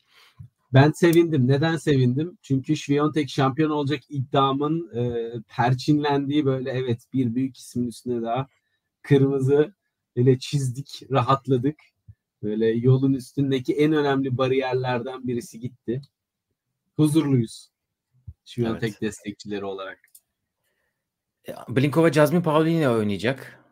[0.74, 1.48] Ben sevindim.
[1.48, 2.38] Neden sevindim?
[2.42, 8.46] Çünkü Şviyontek şampiyon olacak iddiamın e, perçinlendiği böyle evet bir büyük ismin üstüne daha
[9.02, 9.74] kırmızı
[10.16, 11.80] ile çizdik, rahatladık.
[12.42, 16.02] Böyle yolun üstündeki en önemli bariyerlerden birisi gitti.
[16.96, 17.70] Huzurluyuz.
[18.44, 19.00] Şviyontek evet.
[19.00, 19.98] destekçileri olarak.
[21.68, 23.64] Blinkova Jasmine Paolini oynayacak.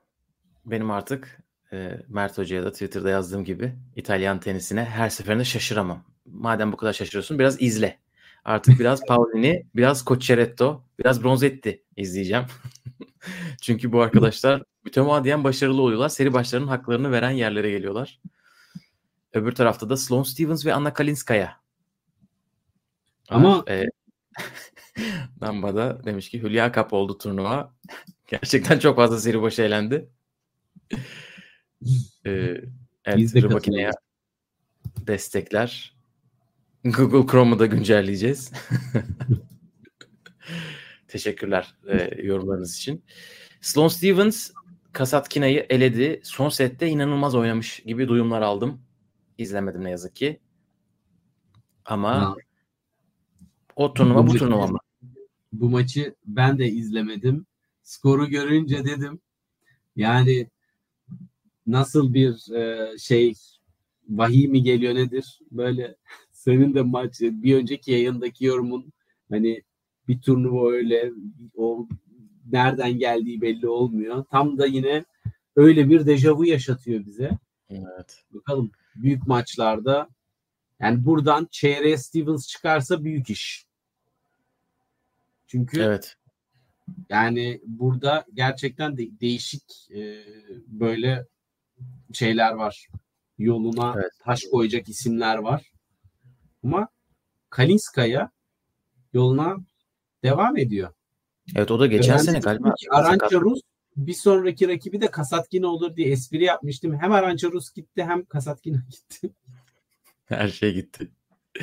[0.65, 6.05] Benim artık e, Mert Hoca'ya da Twitter'da yazdığım gibi İtalyan tenisine her seferinde şaşıramam.
[6.27, 7.99] Madem bu kadar şaşırıyorsun biraz izle.
[8.45, 12.45] Artık biraz Paolini, biraz Cocceretto, biraz Bronzetti izleyeceğim.
[13.63, 16.09] Çünkü bu arkadaşlar mütemadiyen başarılı oluyorlar.
[16.09, 18.21] Seri başlarının haklarını veren yerlere geliyorlar.
[19.33, 21.61] Öbür tarafta da Sloane Stevens ve Anna Kalinskaya.
[23.29, 23.85] Ama e,
[25.41, 27.75] Damba da demiş ki Hülya Kap oldu turnuva.
[28.27, 30.09] Gerçekten çok fazla seri başı eğlendi.
[32.27, 32.61] ee,
[33.05, 33.91] evet, makineye
[35.07, 35.95] destekler.
[36.85, 38.53] Google Chrome'u da güncelleyeceğiz.
[41.09, 43.05] Teşekkürler e, yorumlarınız için.
[43.61, 44.51] Sloan Stevens
[44.95, 46.21] Kasatkina'yı eledi.
[46.25, 48.81] Son sette inanılmaz oynamış gibi duyumlar aldım.
[49.39, 50.41] İzlemedim ne yazık ki.
[51.85, 52.35] Ama ha.
[53.77, 54.79] o turnuva bu, bu turnuva mı?
[55.53, 57.47] Bu maçı ben de izlemedim.
[57.83, 59.21] Skoru görünce dedim
[59.97, 60.51] yani
[61.67, 63.35] nasıl bir e, şey
[64.09, 65.41] vahiy mi geliyor nedir?
[65.51, 65.97] Böyle
[66.33, 68.93] senin de maç bir önceki yayındaki yorumun
[69.31, 69.63] hani
[70.09, 71.13] bir turnuva öyle
[71.57, 71.89] o
[72.53, 74.25] nereden geldiği belli olmuyor.
[74.31, 75.05] Tam da yine
[75.57, 77.31] öyle bir dejavu yaşatıyor bize.
[77.71, 78.25] Evet.
[78.31, 80.09] Bakalım büyük maçlarda
[80.81, 83.67] yani buradan çeyreğe Stevens çıkarsa büyük iş.
[85.47, 86.17] Çünkü evet.
[87.09, 90.25] yani burada gerçekten de değişik e,
[90.67, 91.27] böyle
[92.13, 92.89] şeyler var.
[93.39, 94.13] Yoluna evet.
[94.25, 95.73] taş koyacak isimler var.
[96.65, 96.89] Ama
[97.51, 98.31] Kalinskaya
[99.13, 99.57] yoluna
[100.23, 100.93] devam ediyor.
[101.57, 102.75] Evet o da geçen sene galiba.
[102.91, 103.61] Arança Rus
[103.97, 106.99] bir sonraki rakibi de Kasatkina olur diye espri yapmıştım.
[107.01, 109.31] Hem Arança Rus gitti hem Kasatkina gitti.
[110.25, 111.11] Her şey gitti.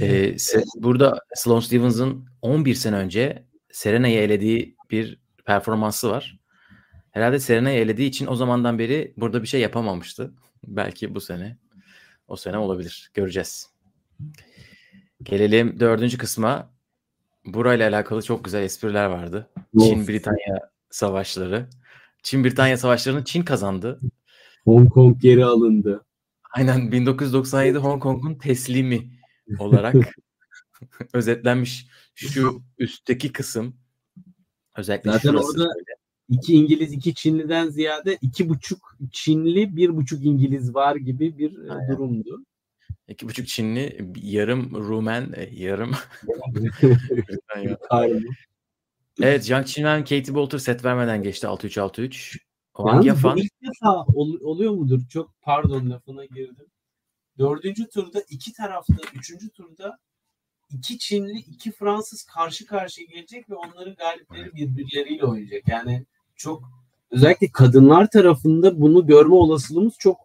[0.00, 0.36] Ee,
[0.76, 6.38] burada Sloane Stevens'ın 11 sene önce Serena'yı elediği bir performansı var.
[7.10, 10.34] Herhalde Serena'yı elediği için o zamandan beri burada bir şey yapamamıştı.
[10.66, 11.56] Belki bu sene
[12.28, 13.10] o sene olabilir.
[13.14, 13.70] Göreceğiz.
[15.22, 16.70] Gelelim dördüncü kısma.
[17.46, 19.50] Burayla alakalı çok güzel espriler vardı.
[19.78, 21.68] Çin-Britanya savaşları.
[22.22, 24.00] Çin-Britanya savaşlarını Çin kazandı.
[24.64, 26.04] Hong Kong geri alındı.
[26.52, 29.10] Aynen 1997 Hong Kong'un teslimi
[29.58, 29.94] olarak
[31.12, 33.76] özetlenmiş şu üstteki kısım.
[34.76, 35.62] Özellikle Zaten şurası.
[35.62, 35.72] orada-.
[36.28, 41.72] İki İngiliz, iki Çinliden ziyade iki buçuk Çinli, bir buçuk İngiliz var gibi bir e,
[41.72, 41.88] Aynen.
[41.88, 42.44] durumdu.
[43.08, 45.92] İki buçuk Çinli, yarım Rumen, e, yarım.
[49.22, 52.38] Evet, Jiang Qinwen, Katie Bolter set vermeden geçti 6-3 6-3.
[52.76, 55.00] Wang Yafan ilk defa ol- oluyor mudur?
[55.10, 56.66] Çok pardon lafına girdim.
[57.38, 59.98] Dördüncü turda iki tarafta, üçüncü turda
[60.70, 65.68] iki Çinli, iki Fransız karşı karşıya gelecek ve onların galipleri birbirleriyle oynayacak.
[65.68, 66.04] Yani
[66.36, 66.62] çok
[67.10, 70.16] özellikle kadınlar tarafında bunu görme olasılığımız çok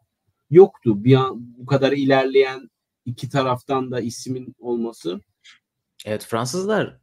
[0.52, 1.04] yoktu.
[1.04, 2.70] Bir an bu kadar ilerleyen
[3.06, 5.20] iki taraftan da ismin olması.
[6.06, 7.02] Evet Fransızlar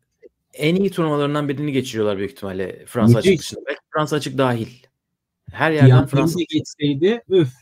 [0.54, 3.46] en iyi turnuvalarından birini geçiriyorlar büyük ihtimalle Fransa açık Müthiş.
[3.46, 3.61] dışında.
[3.66, 4.68] Belki Fransa açık dahil.
[5.50, 7.52] Her yerden an Fransa geçseydi öf.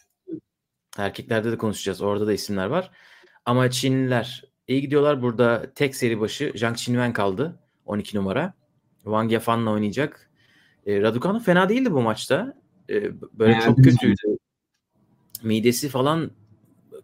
[0.99, 2.03] erkeklerde de konuşacağız.
[2.03, 2.91] Orada da isimler var.
[3.45, 5.23] Ama Çinliler iyi gidiyorlar.
[5.23, 7.61] Burada tek seri başı Zhang Qinwen kaldı.
[7.87, 8.55] 12 numara.
[9.03, 10.31] Wang Yafan'la oynayacak.
[10.87, 12.55] E, Raducanu fena değildi bu maçta.
[12.91, 12.95] E,
[13.39, 14.36] böyle çok Beğendim kötüydü.
[15.43, 16.31] Midesi falan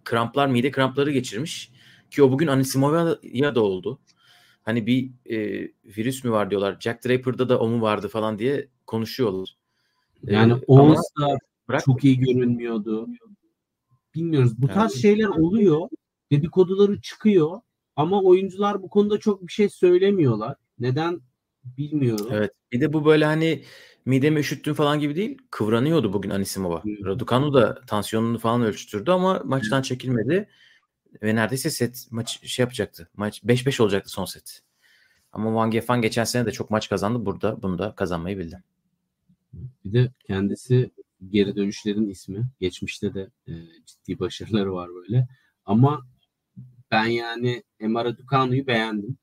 [0.04, 1.72] kramplar, mide krampları geçirmiş.
[2.10, 3.98] Ki o bugün Anisimova'ya da oldu.
[4.62, 6.76] Hani bir e, virüs mü var diyorlar.
[6.80, 9.56] Jack Draper'da da o mu vardı falan diye konuşuyorlar.
[10.28, 13.08] E, Yani Oğuz da bırak çok iyi görünmüyordu.
[14.14, 14.62] Bilmiyoruz.
[14.62, 15.88] Bu tarz şeyler oluyor.
[16.30, 17.60] Dedikoduları çıkıyor.
[17.96, 20.56] Ama oyuncular bu konuda çok bir şey söylemiyorlar.
[20.78, 21.20] Neden
[21.64, 22.26] bilmiyorum.
[22.30, 22.50] Evet.
[22.72, 23.62] Bir de bu böyle hani
[24.04, 25.38] midemi üşüttüm falan gibi değil.
[25.50, 26.82] Kıvranıyordu bugün Anisimova.
[27.04, 30.48] Raducanu da tansiyonunu falan ölçtürdü ama maçtan çekilmedi.
[31.22, 33.08] Ve neredeyse set maç şey yapacaktı.
[33.16, 34.62] Maç 5-5 olacaktı son set.
[35.32, 37.26] Ama Wang Yafan geçen sene de çok maç kazandı.
[37.26, 38.62] Burada bunu da kazanmayı bildi.
[39.84, 40.90] Bir de kendisi
[41.30, 42.44] geri dönüşlerin ismi.
[42.60, 43.52] Geçmişte de e,
[43.86, 45.28] ciddi başarıları var böyle.
[45.64, 46.06] Ama
[46.90, 49.16] ben yani Emma Raducanu'yu beğendim.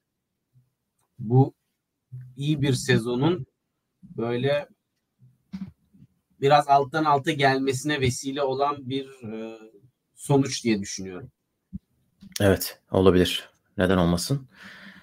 [1.20, 1.54] Bu
[2.38, 3.46] iyi bir sezonun
[4.04, 4.68] böyle
[6.42, 9.60] biraz alttan alta gelmesine vesile olan bir e,
[10.16, 11.32] sonuç diye düşünüyorum.
[12.42, 13.50] Evet olabilir.
[13.78, 14.48] Neden olmasın?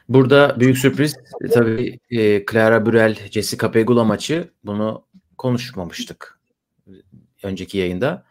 [0.09, 4.51] Burada büyük sürpriz e, tabii e, Clara Burel, Jessica Pegula maçı.
[4.65, 5.07] Bunu
[5.39, 6.39] konuşmamıştık
[7.43, 8.27] önceki yayında.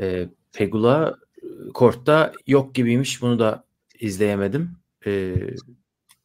[0.00, 3.22] E, Pegula e, kortta yok gibiymiş.
[3.22, 3.64] Bunu da
[4.00, 4.76] izleyemedim.
[5.06, 5.34] E,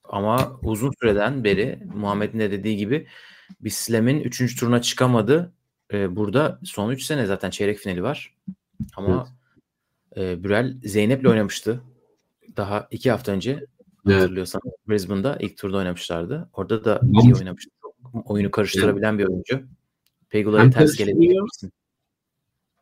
[0.03, 3.07] ama uzun süreden beri Muhammed'in de dediği gibi
[3.61, 4.59] bir slam'in 3.
[4.59, 5.53] turuna çıkamadı.
[5.93, 8.35] E, burada son 3 sene zaten çeyrek finali var.
[8.95, 9.27] Ama
[10.17, 11.81] e, Burel Zeynep'le oynamıştı.
[12.57, 13.65] Daha 2 hafta önce
[14.05, 16.49] hatırlıyorsan Brisbane'da ilk turda oynamışlardı.
[16.53, 17.39] Orada da iyi Tamam.
[17.39, 17.71] oynamıştı.
[18.25, 19.61] Oyunu karıştırabilen bir oyuncu.
[20.29, 21.71] Pegula'yı Hem ters gelebilirsin.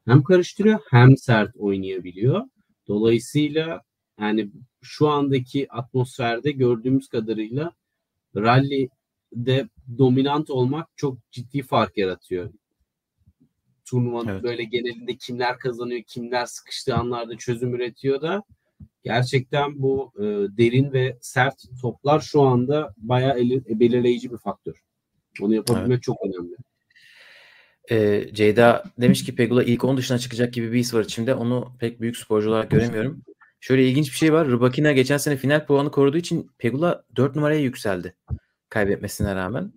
[0.06, 2.44] Hem karıştırıyor hem sert oynayabiliyor.
[2.88, 3.82] Dolayısıyla
[4.20, 4.52] yani
[4.82, 7.72] şu andaki atmosferde gördüğümüz kadarıyla
[9.36, 12.54] rally'de dominant olmak çok ciddi fark yaratıyor.
[13.86, 14.44] Turnuvanın Evet.
[14.44, 18.44] böyle genelinde kimler kazanıyor, kimler sıkıştığı anlarda çözüm üretiyor da
[19.04, 20.24] gerçekten bu e,
[20.58, 24.84] derin ve sert toplar şu anda bayağı eli- belirleyici bir faktör.
[25.42, 26.56] Onu yapabilmek çok önemli.
[27.92, 31.36] Ee, Ceyda demiş ki Pegula ilk 10 dışına çıkacak gibi bir his var içimde.
[31.36, 33.22] Onu pek büyük sporcu olarak göremiyorum.
[33.60, 34.48] Şöyle ilginç bir şey var.
[34.48, 38.16] Rybakina geçen sene final puanı koruduğu için Pegula 4 numaraya yükseldi.
[38.70, 39.74] Kaybetmesine rağmen.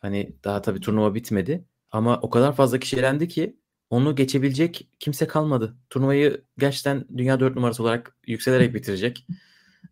[0.00, 1.64] Hani daha tabii turnuva bitmedi.
[1.90, 3.56] Ama o kadar fazla kişi elendi ki
[3.90, 5.76] onu geçebilecek kimse kalmadı.
[5.90, 9.26] Turnuvayı gerçekten dünya 4 numarası olarak yükselerek bitirecek.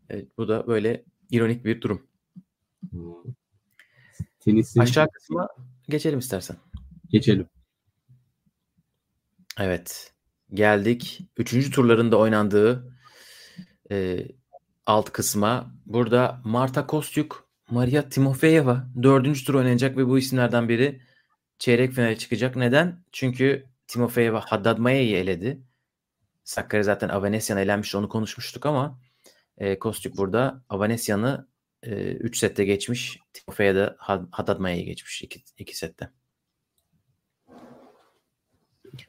[0.08, 2.06] Evet, bu da böyle ironik bir durum.
[4.40, 5.48] Tenisin Aşağı kısma
[5.88, 6.56] geçelim istersen.
[7.08, 7.46] geçelim.
[9.58, 10.12] Evet.
[10.54, 11.20] Geldik.
[11.36, 12.96] Üçüncü turlarında oynandığı
[13.90, 14.28] e,
[14.86, 15.74] alt kısma.
[15.86, 21.00] Burada Marta Kostyuk, Maria Timofeyeva dördüncü tur oynayacak ve bu isimlerden biri
[21.58, 22.56] çeyrek finale çıkacak.
[22.56, 23.04] Neden?
[23.12, 25.62] Çünkü Timofeyeva Haddad Maya'yı eledi.
[26.44, 29.00] Sakkari zaten Avanesyan'a elenmişti onu konuşmuştuk ama
[29.58, 31.48] e, Kostyuk burada Avanesyan'ı
[31.82, 33.18] 3 sette geçmiş.
[33.32, 33.94] Timofey'e de
[34.30, 35.22] Haddad Maya'ya geçmiş
[35.58, 36.10] 2 sette.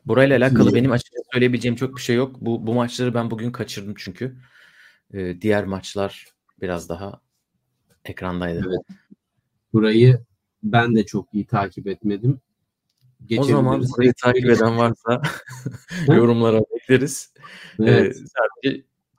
[0.06, 2.36] Burayla alakalı benim açıkçası söyleyebileceğim çok bir şey yok.
[2.42, 4.38] Bu, bu maçları ben bugün kaçırdım çünkü.
[5.14, 6.28] Ee, diğer maçlar
[6.62, 7.22] biraz daha
[8.06, 8.66] ekrandaydı.
[8.68, 9.00] Evet.
[9.74, 10.20] Burayı
[10.64, 12.42] ben de çok iyi takip etmedim.
[13.38, 15.22] O zaman burayı takip eden varsa
[16.08, 17.34] yorumlara bekleriz.
[17.80, 18.18] Evet.
[18.66, 18.70] Ee,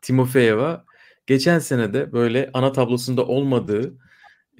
[0.02, 0.84] Timofeyeva
[1.26, 3.94] geçen sene de böyle ana tablosunda olmadığı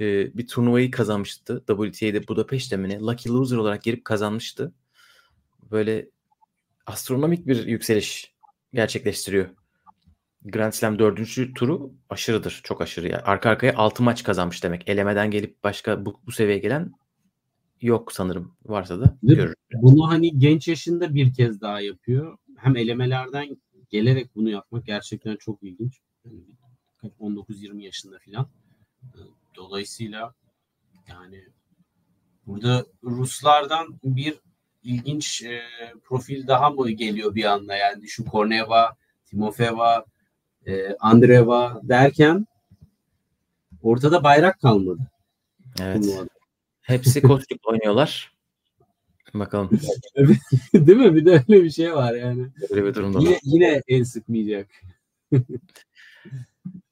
[0.01, 1.65] e, bir turnuvayı kazanmıştı.
[1.67, 2.99] WTA'de Budapeşte mi ne?
[2.99, 4.73] Lucky Loser olarak girip kazanmıştı.
[5.71, 6.09] Böyle
[6.87, 8.35] astronomik bir yükseliş
[8.75, 9.49] gerçekleştiriyor.
[10.45, 12.61] Grand Slam dördüncü turu aşırıdır.
[12.65, 13.09] Çok aşırı.
[13.09, 13.23] Yani.
[13.23, 14.89] Arka arkaya 6 maç kazanmış demek.
[14.89, 16.93] Elemeden gelip başka bu, bu seviyeye gelen
[17.81, 18.57] yok sanırım.
[18.65, 19.55] Varsa da görürüz.
[19.73, 22.39] Bunu hani genç yaşında bir kez daha yapıyor.
[22.57, 23.57] Hem elemelerden
[23.91, 26.01] gelerek bunu yapmak gerçekten çok ilginç.
[27.21, 28.49] 19-20 yaşında filan.
[29.57, 30.35] Dolayısıyla
[31.09, 31.45] yani
[32.47, 34.35] burada Ruslardan bir
[34.83, 35.63] ilginç e,
[36.05, 40.05] profil daha mı geliyor bir anda yani şu Korneva, Timofeva,
[40.67, 42.47] e, Andreva derken
[43.83, 45.01] ortada bayrak kalmadı.
[45.81, 46.25] Evet.
[46.83, 48.35] Hepsi kostüm oynuyorlar.
[49.35, 49.71] Bakalım.
[50.75, 51.15] Değil mi?
[51.15, 52.47] Bir de öyle bir şey var yani.
[52.71, 53.19] Öyle bir durumda.
[53.21, 54.69] Yine, yine el sıkmayacak.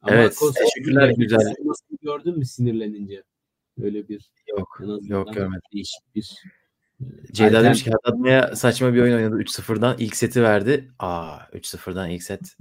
[0.07, 0.39] evet.
[0.55, 1.55] Teşekkürler güzel.
[2.03, 3.23] Gördün mü sinirlenince?
[3.83, 4.81] Öyle bir yok.
[5.03, 5.61] Yok görmedim.
[5.73, 6.43] Değişik bir
[7.33, 9.97] Ceyda demiş ki Haddadmaya saçma bir oyun oynadı 3-0'dan.
[9.99, 10.93] ilk seti verdi.
[10.99, 12.57] Aa 3-0'dan ilk set.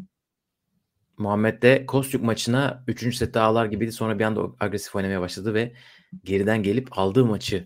[1.22, 3.16] Muhammed de Kostük maçına 3.
[3.16, 3.92] sette ağlar gibiydi.
[3.92, 5.74] Sonra bir anda agresif oynamaya başladı ve
[6.24, 7.66] geriden gelip aldığı maçı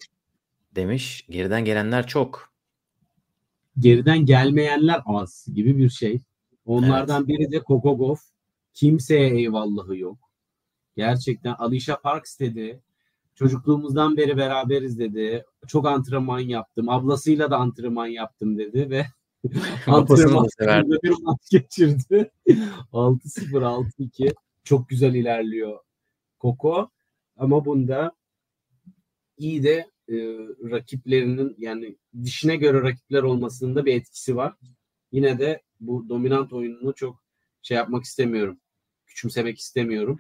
[0.76, 1.26] demiş.
[1.30, 2.54] Geriden gelenler çok.
[3.80, 6.22] Geriden gelmeyenler az gibi bir şey.
[6.66, 7.28] Onlardan evet.
[7.28, 8.16] biri de Kokogov.
[8.74, 10.18] Kimseye eyvallahı yok.
[10.96, 12.82] Gerçekten Alicia Parks dedi.
[13.36, 15.46] Çocukluğumuzdan beri beraberiz dedi.
[15.68, 16.90] Çok antrenman yaptım.
[16.90, 19.06] Ablasıyla da antrenman yaptım dedi ve
[19.88, 20.48] antrenman
[21.04, 22.32] bir maç geçirdi.
[22.94, 25.80] 6-0 6-2 çok güzel ilerliyor
[26.40, 26.90] Koko.
[27.38, 28.12] Ama bunda
[29.38, 30.16] iyi de e,
[30.72, 34.54] rakiplerinin yani dişine göre rakipler olmasında bir etkisi var.
[35.12, 37.24] Yine de bu dominant oyununu çok
[37.62, 38.60] şey yapmak istemiyorum.
[39.06, 40.20] Küçümsemek istemiyorum.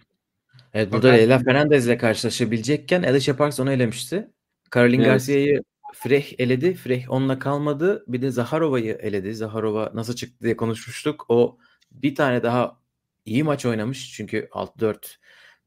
[0.73, 1.19] Evet burada Fakat...
[1.19, 4.29] Leyla Fernandez ile karşılaşabilecekken Alicia Parks onu elemişti.
[4.75, 5.11] Caroline evet.
[5.11, 5.63] Garcia'yı
[5.95, 6.73] Freh eledi.
[6.73, 8.03] Freh onunla kalmadı.
[8.08, 9.36] Bir de Zaharova'yı eledi.
[9.36, 11.25] Zaharova nasıl çıktı diye konuşmuştuk.
[11.29, 11.58] O
[11.91, 12.79] bir tane daha
[13.25, 14.13] iyi maç oynamış.
[14.13, 15.17] Çünkü 6-4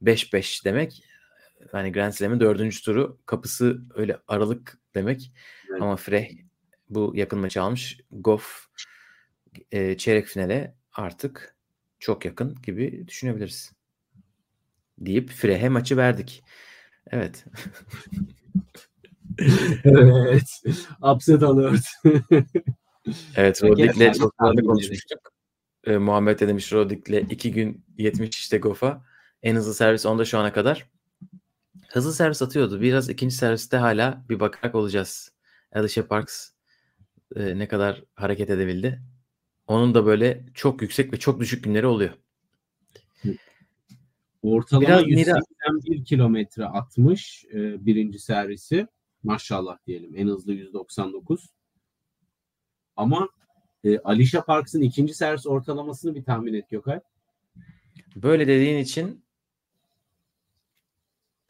[0.02, 1.04] 5-5 demek.
[1.72, 5.32] Yani Grand Slam'in dördüncü turu kapısı öyle aralık demek.
[5.70, 5.82] Evet.
[5.82, 6.30] Ama Freh
[6.88, 8.00] bu yakın maçı almış.
[8.10, 8.66] Goff
[9.72, 11.56] e, çeyrek finale artık
[11.98, 13.72] çok yakın gibi düşünebiliriz
[14.98, 16.42] deyip Frehe maçı verdik.
[17.10, 17.44] Evet.
[19.84, 20.62] evet.
[21.12, 21.84] Upset alert.
[23.36, 25.32] evet Rodik'le sosyalde konuşmuştuk.
[25.84, 29.04] Ee, Muhammed de demiş Rodik'le iki gün 70 işte Goff'a.
[29.42, 30.86] En hızlı servis onda şu ana kadar.
[31.88, 32.80] Hızlı servis atıyordu.
[32.80, 35.32] Biraz ikinci serviste hala bir bakarak olacağız.
[35.72, 36.50] Alicia Parks
[37.36, 39.02] e, ne kadar hareket edebildi.
[39.66, 42.10] Onun da böyle çok yüksek ve çok düşük günleri oluyor.
[44.42, 48.86] Ortalama Biraz 181 kilometre atmış e, birinci servisi.
[49.22, 51.50] Maşallah diyelim en hızlı 199.
[52.96, 53.28] Ama
[53.84, 57.00] e, Alicia Parks'ın ikinci servis ortalamasını bir tahmin et Gökay.
[58.16, 59.24] Böyle dediğin için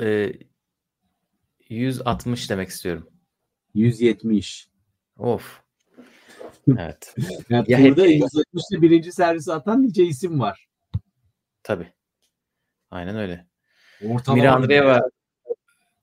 [0.00, 0.32] e,
[1.68, 3.08] 160 demek istiyorum.
[3.74, 4.68] 170.
[5.18, 5.60] Of.
[6.68, 7.14] Evet.
[7.48, 8.22] yani ya burada hep...
[8.22, 10.68] 170'te birinci servisi atan nice isim var.
[11.62, 11.92] Tabii.
[12.90, 13.46] Aynen öyle.
[14.04, 15.00] Ortalama Mira Andreeva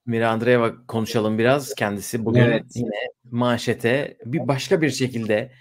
[0.06, 1.76] Mira Andreeva konuşalım biraz.
[1.76, 2.64] Kendisi bugün evet.
[2.76, 2.96] yine
[3.32, 5.52] manşete bir başka bir şekilde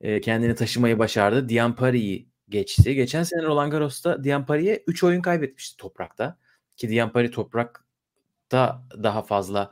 [0.00, 1.48] e, kendini taşımayı başardı.
[1.48, 2.94] Diampari'yi geçti.
[2.94, 6.38] Geçen sene Roland Garros'ta Diampari'ye 3 oyun kaybetmişti toprakta.
[6.76, 9.70] Ki Diampari toprakta daha fazla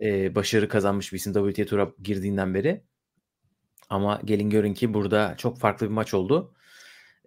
[0.00, 2.82] e, başarı kazanmış bir isim WTA Tour'a girdiğinden beri.
[3.90, 6.54] Ama gelin görün ki burada çok farklı bir maç oldu.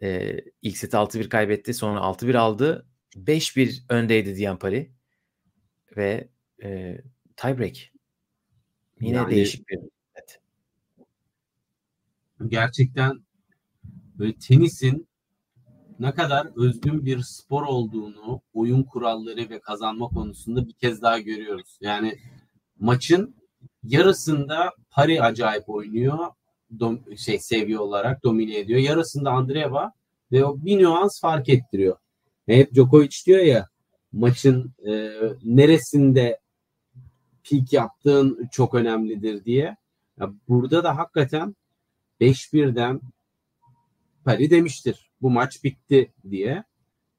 [0.03, 1.73] E, ilk seti 6-1 kaybetti.
[1.73, 2.85] Sonra 6-1 aldı.
[3.15, 4.98] 5-1 öndeydi Diampari
[5.97, 6.27] ve
[6.63, 6.97] e,
[7.35, 7.77] tiebreak.
[9.01, 9.79] Yine yani, değişik bir
[10.15, 10.39] evet.
[12.47, 13.19] Gerçekten
[14.19, 15.07] böyle tenisin
[15.99, 21.77] ne kadar özgün bir spor olduğunu oyun kuralları ve kazanma konusunda bir kez daha görüyoruz.
[21.81, 22.19] Yani
[22.79, 23.35] maçın
[23.83, 26.17] yarısında Pari acayip oynuyor.
[26.79, 28.79] Dom, şey seviye olarak domine ediyor.
[28.79, 29.91] Yarısında Andreeva
[30.31, 31.97] ve o bir nüans fark ettiriyor.
[32.45, 33.67] Hep Djokovic diyor ya
[34.11, 35.11] maçın e,
[35.43, 36.39] neresinde
[37.49, 39.77] peak yaptığın çok önemlidir diye.
[40.19, 41.55] Ya burada da hakikaten
[42.21, 43.01] 5-1'den
[44.25, 45.11] Pari demiştir.
[45.21, 46.63] Bu maç bitti diye.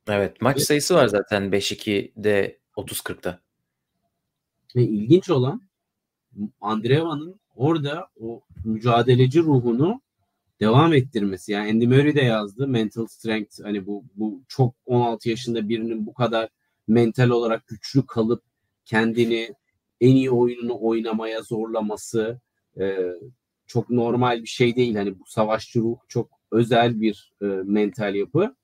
[0.08, 3.40] Evet maç sayısı var zaten 5-2'de 30-40'da.
[4.76, 5.62] Ve ilginç olan
[6.60, 10.00] Andreeva'nın orada o mücadeleci ruhunu
[10.60, 11.52] devam ettirmesi.
[11.52, 12.68] Yani Andy Murray de yazdı.
[12.68, 16.48] Mental strength hani bu bu çok 16 yaşında birinin bu kadar
[16.90, 18.42] mental olarak güçlü kalıp
[18.84, 19.54] kendini
[20.00, 22.40] en iyi oyununu oynamaya zorlaması
[22.80, 22.98] e,
[23.66, 24.96] çok normal bir şey değil.
[24.96, 28.56] Hani bu savaşçı ruh çok özel bir e, mental yapı.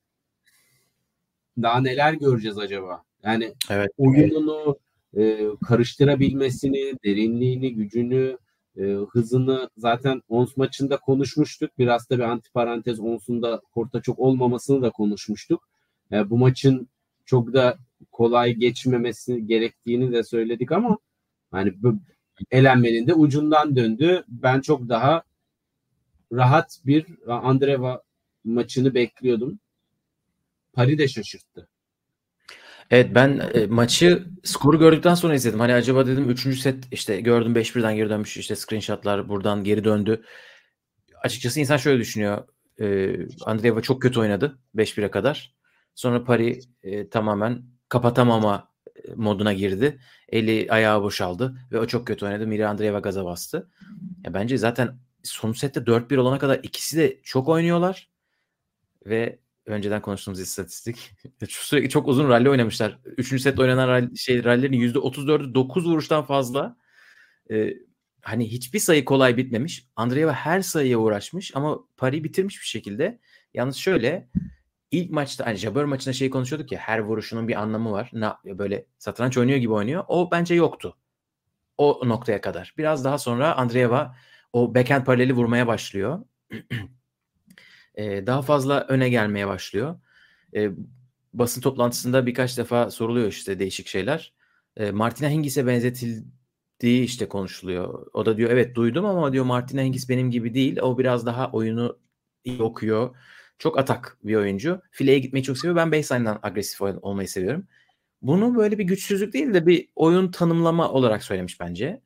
[1.63, 3.03] Daha neler göreceğiz acaba?
[3.23, 3.91] Yani evet.
[3.99, 4.79] oyununu
[5.17, 8.39] e, karıştırabilmesini, derinliğini, gücünü,
[8.77, 11.71] e, hızını zaten Ons maçında konuşmuştuk.
[11.79, 15.69] Biraz da bir antiparantez Ons'un da korta çok olmamasını da konuşmuştuk.
[16.13, 16.89] E, bu maçın
[17.25, 17.79] çok da
[18.13, 20.99] kolay geçmemesi gerektiğini de söyledik ama
[21.51, 21.99] hani bu
[22.51, 24.25] elenmenin de ucundan döndü.
[24.29, 25.23] Ben çok daha
[26.33, 28.03] rahat bir Andreva
[28.45, 29.59] maçını bekliyordum.
[30.73, 31.69] Pari de şaşırttı.
[32.91, 35.61] Evet ben e, maçı skoru gördükten sonra izledim.
[35.61, 36.59] Hani acaba dedim 3.
[36.61, 40.23] set işte gördüm 5-1'den geri dönmüş işte screenshotlar buradan geri döndü.
[41.23, 42.49] Açıkçası insan şöyle düşünüyor.
[42.81, 45.55] E, Andreeva çok kötü oynadı 5-1'e kadar.
[45.95, 48.69] Sonra Pari e, tamamen kapatamama
[49.17, 50.01] moduna girdi.
[50.29, 52.47] Eli ayağı boşaldı ve o çok kötü oynadı.
[52.47, 53.71] Miri Andreeva gaza bastı.
[54.25, 58.11] Ya bence zaten son sette 4-1 olana kadar ikisi de çok oynuyorlar.
[59.07, 61.13] Ve önceden konuştuğumuz istatistik.
[61.49, 62.99] Sürekli çok uzun rally oynamışlar.
[63.05, 66.77] Üçüncü set oynanan rally, şey, rallylerin %34'ü 9 vuruştan fazla.
[67.51, 67.75] Ee,
[68.23, 69.87] hani hiçbir sayı kolay bitmemiş.
[69.97, 73.21] Andreeva her sayıya uğraşmış ama pari bitirmiş bir şekilde.
[73.55, 74.29] Yalnız şöyle
[74.91, 78.11] ilk maçta hani Jabber maçında şey konuşuyorduk ya her vuruşunun bir anlamı var.
[78.13, 80.05] Na, böyle satranç oynuyor gibi oynuyor.
[80.09, 80.97] O bence yoktu.
[81.79, 82.75] O noktaya kadar.
[82.79, 84.17] Biraz daha sonra Andreeva
[84.53, 86.25] o backhand paraleli vurmaya başlıyor.
[87.95, 90.01] e, daha fazla öne gelmeye başlıyor.
[90.55, 90.71] E,
[91.35, 94.35] basın toplantısında birkaç defa soruluyor işte değişik şeyler.
[94.77, 98.07] E, Martina Hingis'e benzetildiği işte konuşuluyor.
[98.13, 100.79] O da diyor evet duydum ama diyor Martina Hingis benim gibi değil.
[100.83, 101.99] O biraz daha oyunu
[102.45, 103.17] iyi okuyor.
[103.59, 104.83] Çok atak bir oyuncu.
[104.91, 105.77] Fileye gitmeyi çok seviyor.
[105.77, 107.67] Ben baseline'dan agresif olmayı seviyorum.
[108.23, 112.01] Bunu böyle bir güçsüzlük değil de bir oyun tanımlama olarak söylemiş bence.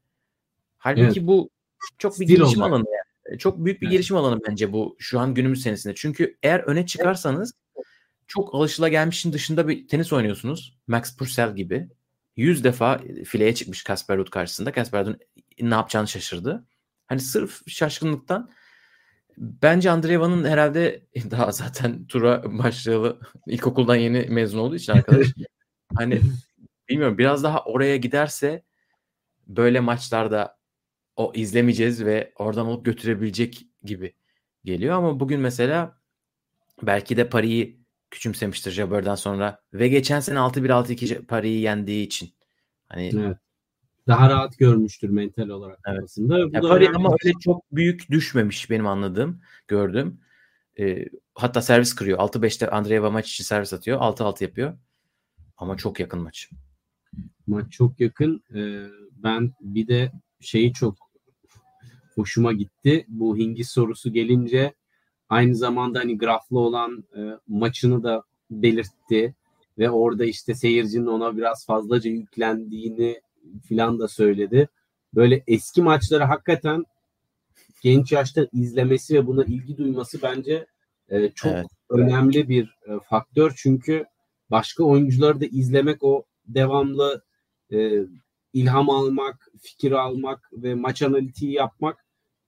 [0.78, 1.26] Halbuki evet.
[1.26, 1.50] bu
[1.98, 2.72] çok bir Stil gelişim olarak.
[2.72, 3.38] alanı yani.
[3.38, 3.92] Çok büyük bir evet.
[3.92, 5.94] gelişim alanı bence bu şu an günümüz senesinde.
[5.94, 7.52] Çünkü eğer öne çıkarsanız
[8.26, 10.78] çok alışılagelmişin dışında bir tenis oynuyorsunuz.
[10.86, 11.88] Max Purcell gibi.
[12.36, 14.72] 100 defa fileye çıkmış Kasper Ruud karşısında.
[14.72, 15.20] Kasper Ruud
[15.60, 16.64] ne yapacağını şaşırdı.
[17.06, 18.50] Hani sırf şaşkınlıktan
[19.40, 25.26] bence Andreeva'nın herhalde daha zaten tura başlayalı ilkokuldan yeni mezun olduğu için arkadaş.
[25.94, 26.20] hani
[26.88, 28.64] bilmiyorum biraz daha oraya giderse
[29.46, 30.58] böyle maçlarda
[31.16, 34.14] o izlemeyeceğiz ve oradan alıp götürebilecek gibi
[34.64, 34.96] geliyor.
[34.96, 36.00] Ama bugün mesela
[36.82, 37.80] belki de Paris'i
[38.10, 42.34] küçümsemiştir Jabber'dan sonra ve geçen sene 6-1-6-2 Paris'i yendiği için.
[42.88, 43.36] Hani evet.
[44.10, 46.00] Daha rahat görmüştür mental olarak evet.
[46.04, 46.34] aslında.
[46.34, 50.20] Bu ya Paris ama öyle çok büyük düşmemiş benim anladığım, gördüm.
[50.78, 51.04] Ee,
[51.34, 52.18] hatta servis kırıyor.
[52.18, 54.00] 6-5'te Andreeva maç için servis atıyor.
[54.00, 54.78] 6-6 yapıyor.
[55.56, 56.50] Ama çok yakın maç.
[57.46, 58.42] Maç çok yakın.
[58.54, 58.86] Ee,
[59.16, 60.96] ben bir de şeyi çok
[62.14, 63.04] hoşuma gitti.
[63.08, 64.74] Bu Hingis sorusu gelince
[65.28, 69.34] aynı zamanda hani graflı olan e, maçını da belirtti
[69.78, 73.20] ve orada işte seyircinin ona biraz fazlaca yüklendiğini
[73.68, 74.68] filan da söyledi.
[75.14, 76.84] Böyle eski maçları hakikaten
[77.82, 80.66] genç yaşta izlemesi ve buna ilgi duyması bence
[81.08, 81.66] e, çok evet.
[81.90, 83.52] önemli bir e, faktör.
[83.56, 84.04] Çünkü
[84.50, 87.24] başka oyuncuları da izlemek o devamlı
[87.72, 87.92] e,
[88.52, 92.04] ilham almak, fikir almak ve maç analitiği yapmak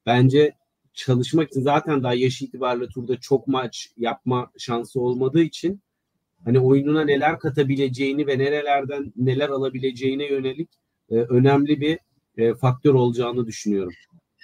[0.07, 0.53] bence
[0.95, 5.83] çalışmak için zaten daha yaş itibariyle turda çok maç yapma şansı olmadığı için
[6.45, 10.71] hani oyununa neler katabileceğini ve nerelerden neler alabileceğine yönelik
[11.11, 11.99] e, önemli bir
[12.37, 13.93] e, faktör olacağını düşünüyorum.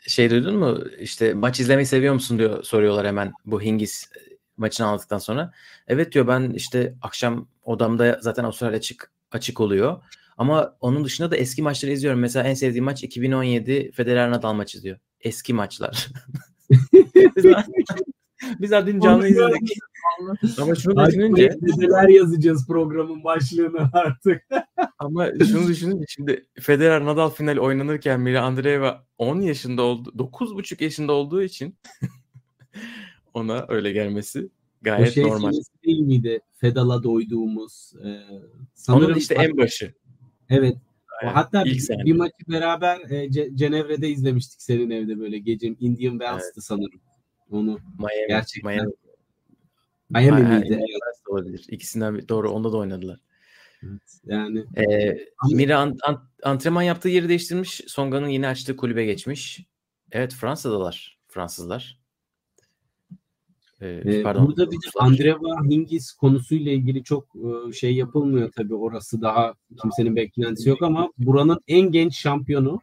[0.07, 0.79] Şey duydun mu?
[0.99, 4.11] İşte maç izlemeyi seviyor musun diyor soruyorlar hemen bu Hingis
[4.57, 5.53] maçını aldıktan sonra.
[5.89, 10.03] Evet diyor ben işte akşam odamda zaten Avustralya açık açık oluyor.
[10.39, 12.21] Ama onun dışında da eski maçları izliyorum.
[12.21, 14.99] Mesela en sevdiğim maç 2017 Federer Nadal maçı diyor.
[15.21, 16.09] Eski maçlar.
[18.61, 19.79] biz, daha, dün canlı izledik.
[20.61, 24.43] Ama şunu düşününce neler yazacağız programın başlığına artık.
[24.99, 31.13] ama şunu düşününce şimdi Federer Nadal final oynanırken Mira Andreeva 10 yaşında oldu, 9,5 yaşında
[31.13, 31.77] olduğu için
[33.35, 34.49] ona öyle gelmesi
[34.83, 35.53] Gayet o şey normal.
[35.85, 36.41] değil miydi?
[36.55, 37.93] Fedal'a doyduğumuz.
[38.05, 38.09] E,
[38.75, 39.95] sanırım Onun işte en başı.
[40.49, 40.77] Evet.
[41.25, 46.53] Hatta bir, bir maçı beraber e, Ce- Cenevre'de izlemiştik senin evde böyle gece Indian Wells'tı
[46.55, 46.65] evet.
[46.65, 47.01] sanırım.
[47.51, 48.73] Onu Miami, gerçekten.
[48.73, 48.93] Miami,
[50.11, 50.75] Miami ha, miydi?
[50.81, 51.29] Evet.
[51.29, 51.67] olabilir.
[51.69, 53.21] İkisinden doğru onda da oynadılar.
[53.83, 55.19] Evet, yani ee,
[55.53, 57.81] Mira an, an, antrenman yaptığı yeri değiştirmiş.
[57.87, 59.61] Songa'nın yeni açtığı kulübe geçmiş.
[60.13, 61.19] Evet Fransa'dalar.
[61.29, 61.99] Fransızlar.
[63.83, 64.47] Ee, pardon.
[64.47, 67.29] Burada bir de Andreva Hingis konusuyla ilgili çok
[67.75, 68.75] şey yapılmıyor tabii.
[68.75, 72.81] Orası daha kimsenin beklentisi yok ama buranın en genç şampiyonu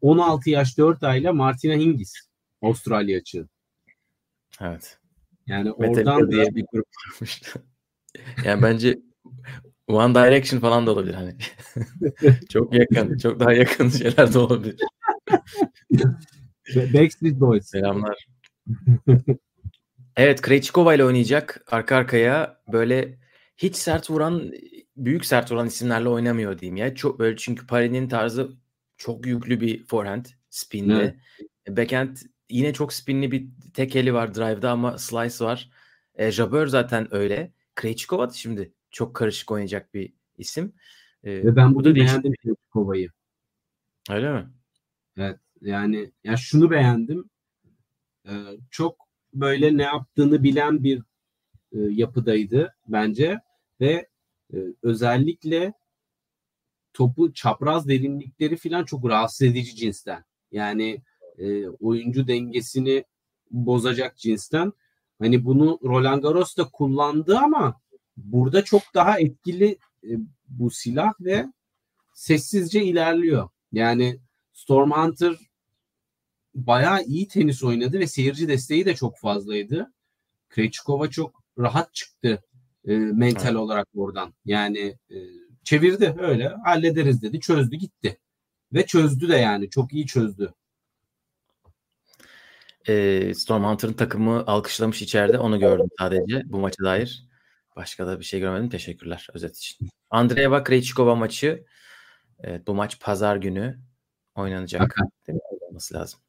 [0.00, 2.14] 16 yaş 4 ayla Martina Hingis.
[2.62, 3.48] Avustralya açığı.
[4.62, 4.98] Evet.
[5.46, 7.42] Yani Metallica oradan diye bir grup varmış.
[8.44, 8.98] yani bence
[9.86, 11.36] One Direction falan da olabilir hani.
[12.48, 14.76] çok yakın, çok daha yakın şeyler de olabilir.
[16.76, 17.66] Backstreet Boys.
[17.66, 18.26] Selamlar.
[20.16, 23.18] Evet Krejcikova ile oynayacak arka arkaya böyle
[23.56, 24.52] hiç sert vuran
[24.96, 26.94] büyük sert vuran isimlerle oynamıyor diyeyim ya.
[26.94, 28.50] Çok böyle çünkü Paris'in tarzı
[28.96, 30.94] çok yüklü bir forehand spinli.
[30.94, 31.78] Evet.
[31.78, 32.16] Backhand
[32.52, 35.70] yine çok spinli bir tek eli var drive'da ama slice var.
[36.14, 37.52] E, Jabeur zaten öyle.
[37.74, 40.72] Krejcikova da şimdi çok karışık oynayacak bir isim.
[41.24, 43.08] E, Ve ben burada beğendim Krejcikova'yı.
[44.10, 44.50] Öyle mi?
[45.16, 45.38] Evet.
[45.60, 47.30] Yani ya şunu beğendim.
[48.28, 48.32] Ee,
[48.70, 50.98] çok böyle ne yaptığını bilen bir
[51.72, 53.40] e, yapıdaydı bence
[53.80, 54.08] ve
[54.54, 55.72] e, özellikle
[56.92, 60.24] topu çapraz derinlikleri falan çok rahatsız edici cinsten.
[60.50, 61.02] Yani
[61.42, 63.04] e, oyuncu dengesini
[63.50, 64.72] bozacak cinsten.
[65.18, 67.80] Hani bunu Roland Garros da kullandı ama
[68.16, 70.10] burada çok daha etkili e,
[70.48, 71.46] bu silah ve
[72.14, 73.48] sessizce ilerliyor.
[73.72, 74.18] Yani
[74.52, 75.36] Storm Hunter
[76.54, 79.92] bayağı iyi tenis oynadı ve seyirci desteği de çok fazlaydı.
[80.48, 82.42] Krejcikova çok rahat çıktı
[82.84, 83.56] e, mental evet.
[83.56, 84.34] olarak oradan.
[84.44, 85.16] Yani e,
[85.64, 88.18] çevirdi öyle hallederiz dedi çözdü gitti.
[88.72, 90.54] Ve çözdü de yani çok iyi çözdü.
[92.88, 97.26] E, Storm Hunter'ın takımı alkışlamış içeride onu gördüm sadece bu maça dair.
[97.76, 98.68] Başka da bir şey görmedim.
[98.68, 99.88] Teşekkürler özet için.
[100.10, 101.64] Andreeva Krejcikova maçı
[102.40, 103.78] evet, bu maç pazar günü
[104.34, 104.96] oynanacak.
[105.26, 105.42] Değil mi?
[105.60, 106.20] Olması lazım.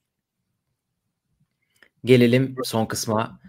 [2.06, 3.40] Gelelim son kısma.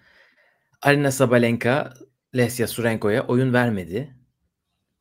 [0.82, 1.94] Arina Sabalenka
[2.36, 4.16] Lesya Surenko'ya oyun vermedi.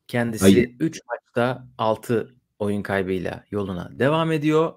[0.08, 4.74] Kendisi 3 maçta 6 oyun kaybıyla yoluna devam ediyor.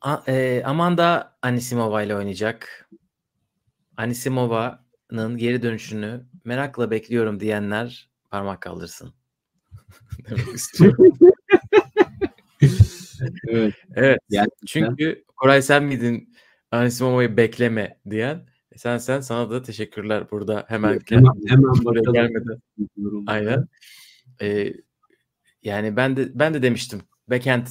[0.00, 2.90] A, e, Amanda Anisimova ile oynayacak.
[3.96, 9.14] Anisimova'nın geri dönüşünü merakla bekliyorum diyenler parmak kaldırsın.
[10.30, 11.18] Demek istiyorum.
[13.48, 13.74] evet.
[13.94, 14.18] Evet.
[14.66, 16.34] Çünkü Koray sen miydin
[16.70, 18.48] Anisimova'yı bekleme diyen.
[18.72, 22.60] E, sen sen sana da teşekkürler burada hemen hemen, hemen buraya gelmeden.
[23.26, 23.68] Aynen.
[24.42, 24.72] Ee,
[25.62, 27.00] yani ben de ben de demiştim.
[27.30, 27.66] Backhand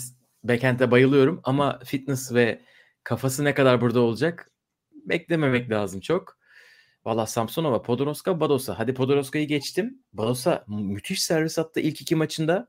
[0.47, 2.61] backhand'e bayılıyorum ama fitness ve
[3.03, 4.51] kafası ne kadar burada olacak
[4.93, 6.37] beklememek lazım çok.
[7.05, 8.79] Valla Samsonova, Podoroska, Badosa.
[8.79, 10.03] Hadi Podoroska'yı geçtim.
[10.13, 12.67] Badosa müthiş servis attı ilk iki maçında.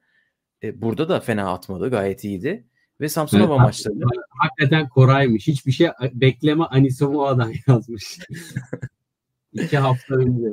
[0.62, 1.91] E, burada da fena atmadı.
[1.91, 2.66] Gayet iyiydi.
[3.01, 4.07] Ve Samsunova evet, maçlarında.
[4.31, 5.47] Hakikaten Koray'mış.
[5.47, 8.18] Hiçbir şey bekleme Anisomova'dan yazmış.
[9.53, 10.49] İki hafta önce.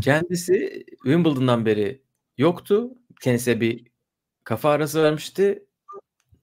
[0.00, 2.02] Kendisi Wimbledon'dan beri
[2.38, 2.90] yoktu.
[3.22, 3.86] Kendisine bir
[4.44, 5.66] kafa arası vermişti.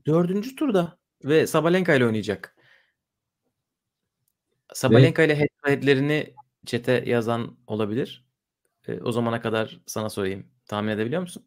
[0.05, 2.55] Dördüncü turda ve Sabalenka ile oynayacak.
[4.73, 5.49] Sabalenka ile head
[6.65, 8.25] çete yazan olabilir.
[8.87, 10.47] E, o zamana kadar sana sorayım.
[10.65, 11.45] Tahmin edebiliyor musun?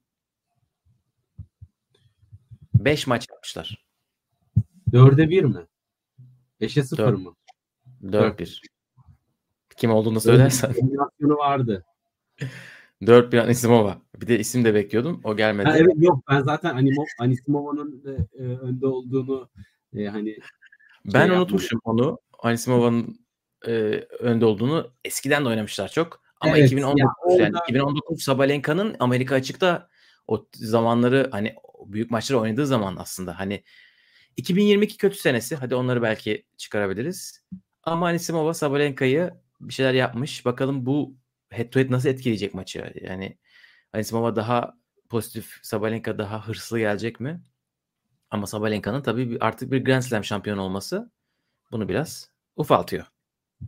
[2.74, 3.86] 5 maç yapmışlar.
[4.92, 5.66] 4'e 1 mi?
[6.61, 7.18] 5'e 0 4.
[7.18, 7.34] mı?
[8.03, 8.61] 4-1.
[9.76, 10.72] Kim olduğunu söylersen.
[10.72, 11.84] Kombinasyonu vardı.
[13.07, 13.98] 4 bir Anisimova.
[14.20, 15.20] Bir de isim de bekliyordum.
[15.24, 15.68] O gelmedi.
[15.68, 18.05] Ha, evet yok ben zaten Animo, Anisimova'nın
[18.38, 19.50] e, önde olduğunu
[19.96, 20.36] e, hani
[21.07, 22.07] ben şey unutmuşum yapmadım.
[22.07, 22.18] onu.
[22.42, 23.18] Anisimova'nın
[23.66, 23.70] e,
[24.18, 26.22] önde olduğunu eskiden de oynamışlar çok.
[26.40, 27.42] Ama evet, 2019 ya, orada...
[27.42, 29.88] yani 2019 Sabalenka'nın Amerika açıkta
[30.28, 31.55] o zamanları hani
[31.86, 33.64] büyük maçları oynadığı zaman aslında hani
[34.36, 35.57] 2022 kötü senesi.
[35.57, 37.44] Hadi onları belki çıkarabiliriz.
[37.82, 39.30] Ama Anisimova Sabalenka'yı
[39.61, 40.44] bir şeyler yapmış.
[40.44, 41.14] Bakalım bu
[41.53, 42.92] head to head nasıl etkileyecek maçı?
[43.00, 43.38] Yani
[43.92, 44.74] Anisimova daha
[45.09, 47.42] pozitif, Sabalenka daha hırslı gelecek mi?
[48.30, 51.11] Ama Sabalenka'nın tabii artık bir Grand Slam şampiyon olması
[51.72, 53.07] bunu biraz ufaltıyor.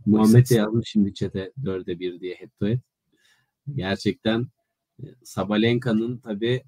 [0.05, 2.79] Muhammed de yazmış şimdi çete 4'e 1 diye head to head.
[3.75, 4.47] Gerçekten
[4.99, 6.63] e, Sabalenka'nın tabii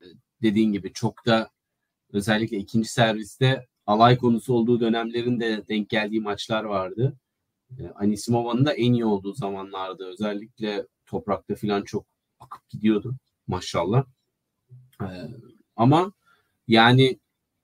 [0.00, 0.04] e,
[0.42, 1.50] dediğin gibi çok da
[2.12, 7.16] özellikle ikinci serviste alay konusu olduğu dönemlerinde denk geldiği maçlar vardı.
[7.78, 12.06] E, Anisimova'nın da en iyi olduğu zamanlarda özellikle toprakta falan çok
[12.40, 13.14] akıp gidiyordu
[13.46, 14.04] maşallah.
[15.00, 15.08] E,
[15.76, 16.12] ama
[16.68, 17.18] yani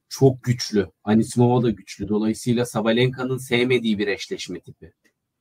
[0.08, 0.90] çok güçlü.
[1.04, 2.08] Anisimova da güçlü.
[2.08, 4.92] Dolayısıyla Sabalenka'nın sevmediği bir eşleşme tipi.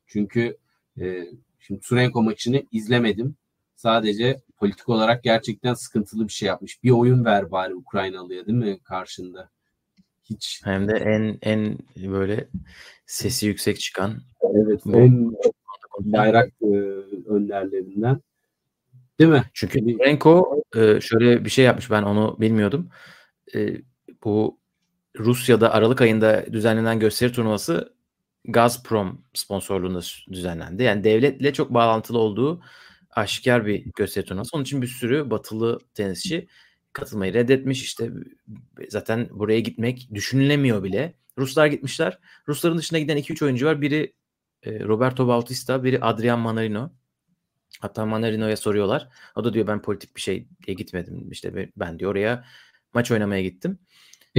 [0.08, 0.58] Çünkü
[1.02, 1.28] e,
[1.60, 3.36] şimdi Surenko maçını izlemedim.
[3.76, 6.84] Sadece politik olarak gerçekten sıkıntılı bir şey yapmış.
[6.84, 9.50] Bir oyun ver bari Ukraynalıya değil mi karşında?
[10.32, 10.62] Hiç.
[10.64, 11.78] Hem de en en
[12.12, 12.48] böyle
[13.06, 14.22] sesi yüksek çıkan.
[14.56, 14.82] Evet.
[14.94, 15.34] En
[16.00, 16.68] bayrak e,
[17.28, 18.22] önderlerinden.
[19.20, 19.44] Değil mi?
[19.54, 22.90] Çünkü Surenko e, şöyle bir şey yapmış ben onu bilmiyordum.
[23.56, 23.78] E,
[24.24, 24.60] bu
[25.20, 27.94] Rusya'da Aralık ayında düzenlenen gösteri turnuvası
[28.46, 30.00] Gazprom sponsorluğunda
[30.32, 30.84] düzenlendi.
[30.84, 32.62] Yani devletle çok bağlantılı olduğu
[33.12, 34.50] aşikar bir gösteri turnuvası.
[34.54, 36.48] Onun için bir sürü batılı tenisçi
[36.94, 37.84] katılmayı reddetmiş.
[37.84, 38.12] İşte
[38.90, 41.14] zaten buraya gitmek düşünülemiyor bile.
[41.38, 42.20] Ruslar gitmişler.
[42.48, 43.82] Rusların dışına giden 2-3 oyuncu var.
[43.82, 44.14] Biri
[44.64, 46.92] e, Roberto Bautista, biri Adrian Manarino.
[47.80, 49.10] Hatta Manarino'ya soruyorlar.
[49.36, 51.32] O da diyor ben politik bir şeye gitmedim.
[51.32, 52.46] İşte ben diyor oraya
[52.94, 53.80] maç oynamaya gittim.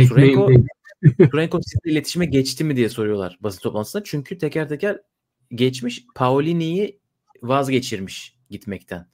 [0.09, 0.51] Surenko,
[1.31, 4.05] Surenko sizle iletişime geçti mi diye soruyorlar basın toplantısında.
[4.05, 5.01] Çünkü teker teker
[5.51, 6.07] geçmiş.
[6.15, 7.01] Paolini'yi
[7.43, 9.07] vazgeçirmiş gitmekten.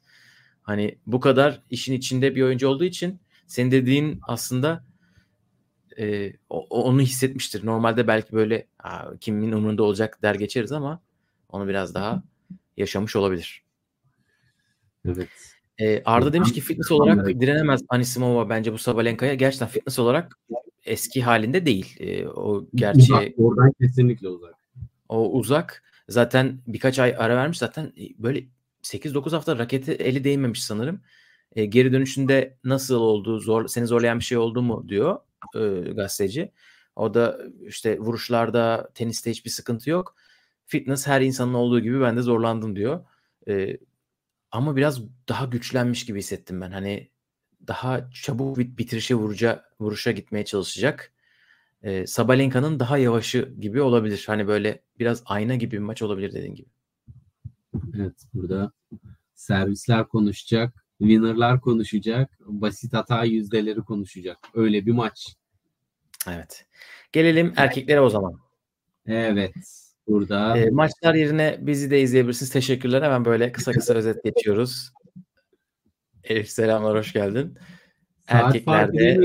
[0.62, 4.84] Hani bu kadar işin içinde bir oyuncu olduğu için senin dediğin aslında
[5.98, 7.66] e, onu hissetmiştir.
[7.66, 8.66] Normalde belki böyle
[9.20, 11.00] kimin umurunda olacak der geçeriz ama
[11.48, 12.22] onu biraz daha
[12.76, 13.62] yaşamış olabilir.
[15.06, 15.28] Evet.
[15.78, 19.34] Ee, Arda demiş ki fitness olarak direnemez Anisimova bence bu Sabalenka'ya.
[19.34, 20.38] Gerçekten fitness olarak
[20.84, 21.96] eski halinde değil.
[22.00, 24.54] Ee, o gerçi uzak, oradan kesinlikle uzak.
[25.08, 25.82] O uzak.
[26.08, 27.58] Zaten birkaç ay ara vermiş.
[27.58, 28.44] Zaten böyle
[28.82, 31.00] 8-9 hafta raketi eli değmemiş sanırım.
[31.58, 35.18] E, geri dönüşünde nasıl oldu, zor, seni zorlayan bir şey oldu mu diyor
[35.54, 36.52] e, gazeteci.
[36.96, 40.16] O da işte vuruşlarda, teniste hiçbir sıkıntı yok.
[40.66, 43.04] Fitness her insanın olduğu gibi ben de zorlandım diyor.
[43.48, 43.78] E,
[44.50, 46.70] ama biraz daha güçlenmiş gibi hissettim ben.
[46.70, 47.10] Hani
[47.66, 51.12] daha çabuk bit bitirişe vuruşa, vuruşa gitmeye çalışacak.
[51.82, 54.24] E, Sabalenka'nın daha yavaşı gibi olabilir.
[54.26, 56.68] Hani böyle biraz ayna gibi bir maç olabilir dediğin gibi.
[57.96, 58.72] Evet burada
[59.34, 64.38] servisler konuşacak, winner'lar konuşacak, basit hata yüzdeleri konuşacak.
[64.54, 65.36] Öyle bir maç.
[66.28, 66.66] Evet.
[67.12, 68.40] Gelelim erkeklere o zaman.
[69.06, 69.52] Evet.
[70.08, 70.58] Burada.
[70.58, 72.50] E, maçlar yerine bizi de izleyebilirsiniz.
[72.50, 73.02] Teşekkürler.
[73.02, 74.92] Hemen böyle kısa kısa özet geçiyoruz.
[76.24, 77.58] Elif selamlar, hoş geldin.
[78.30, 79.18] Saat Erkeklerde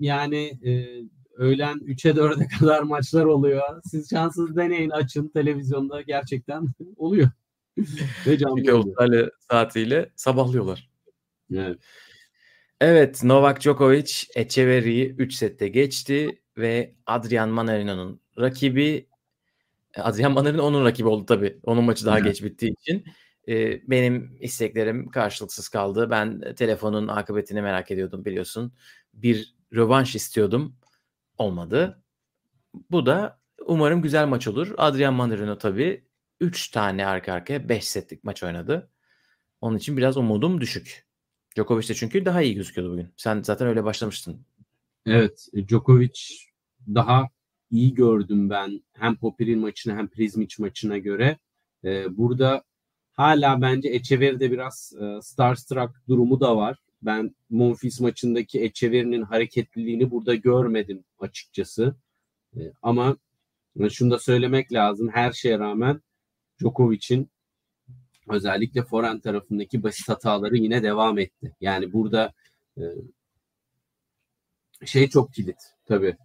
[0.00, 0.86] yani e,
[1.36, 3.62] öğlen 3'e 4'e kadar maçlar oluyor.
[3.84, 6.66] Siz şanssız deneyin açın televizyonda gerçekten
[6.96, 7.30] oluyor.
[8.26, 10.90] Ve canlı Çünkü Avustralya saatiyle sabahlıyorlar.
[11.54, 11.78] Evet.
[12.80, 19.08] Evet Novak Djokovic Echeverry'i 3 sette geçti ve Adrian Manarino'nun rakibi
[19.96, 21.58] Adrian Manarino onun rakibi oldu tabii.
[21.62, 23.04] Onun maçı daha geç bittiği için.
[23.48, 26.10] Ee, benim isteklerim karşılıksız kaldı.
[26.10, 28.72] Ben telefonun akıbetini merak ediyordum biliyorsun.
[29.14, 30.76] Bir rövanş istiyordum.
[31.38, 32.02] Olmadı.
[32.90, 34.74] Bu da umarım güzel maç olur.
[34.76, 36.04] Adrian Manarino tabii
[36.40, 38.90] 3 tane arka arkaya 5 setlik maç oynadı.
[39.60, 41.07] Onun için biraz umudum düşük.
[41.56, 43.08] Djokovic de çünkü daha iyi gözüküyordu bugün.
[43.16, 44.40] Sen zaten öyle başlamıştın.
[45.06, 45.48] Evet.
[45.68, 46.20] Djokovic
[46.94, 47.28] daha
[47.70, 51.38] iyi gördüm ben hem Popir'in maçına hem Prizmic maçına göre.
[51.84, 52.64] Ee, burada
[53.12, 56.78] hala bence Echeverry'de biraz e, starstruck durumu da var.
[57.02, 61.96] Ben Monfils maçındaki Echeverry'nin hareketliliğini burada görmedim açıkçası.
[62.56, 63.16] E, ama
[63.90, 65.08] şunu da söylemek lazım.
[65.12, 66.02] Her şeye rağmen
[66.60, 67.30] Djokovic'in
[68.30, 71.54] özellikle forehand tarafındaki basit hataları yine devam etti.
[71.60, 72.32] Yani burada
[72.78, 72.82] e,
[74.86, 76.16] şey çok kilit tabii.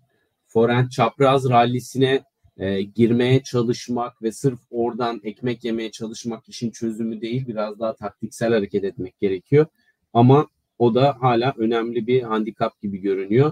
[0.48, 2.24] Forehand çapraz rallisine
[2.58, 7.48] e, girmeye çalışmak ve sırf oradan ekmek yemeye çalışmak işin çözümü değil.
[7.48, 9.66] Biraz daha taktiksel hareket etmek gerekiyor.
[10.14, 10.48] Ama
[10.80, 13.52] o da hala önemli bir handikap gibi görünüyor.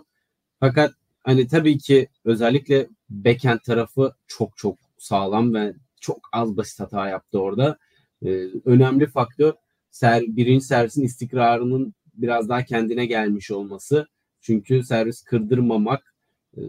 [0.60, 0.94] Fakat
[1.24, 7.40] hani tabii ki özellikle backhand tarafı çok çok sağlam ve çok az basit hata yaptı
[7.40, 7.78] orada.
[8.26, 9.54] Ee, önemli faktör
[9.92, 14.08] ser, birinci servisin istikrarının biraz daha kendine gelmiş olması.
[14.42, 16.16] Çünkü servis kırdırmamak
[16.58, 16.60] e,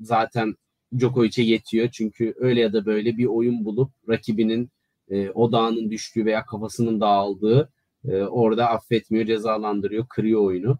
[0.00, 0.54] zaten
[0.98, 1.88] Djokovic'e yetiyor.
[1.92, 4.70] Çünkü öyle ya da böyle bir oyun bulup rakibinin
[5.08, 7.72] e, odağının düştüğü veya kafasının dağıldığı
[8.04, 10.78] e, orada affetmiyor, cezalandırıyor, kırıyor oyunu.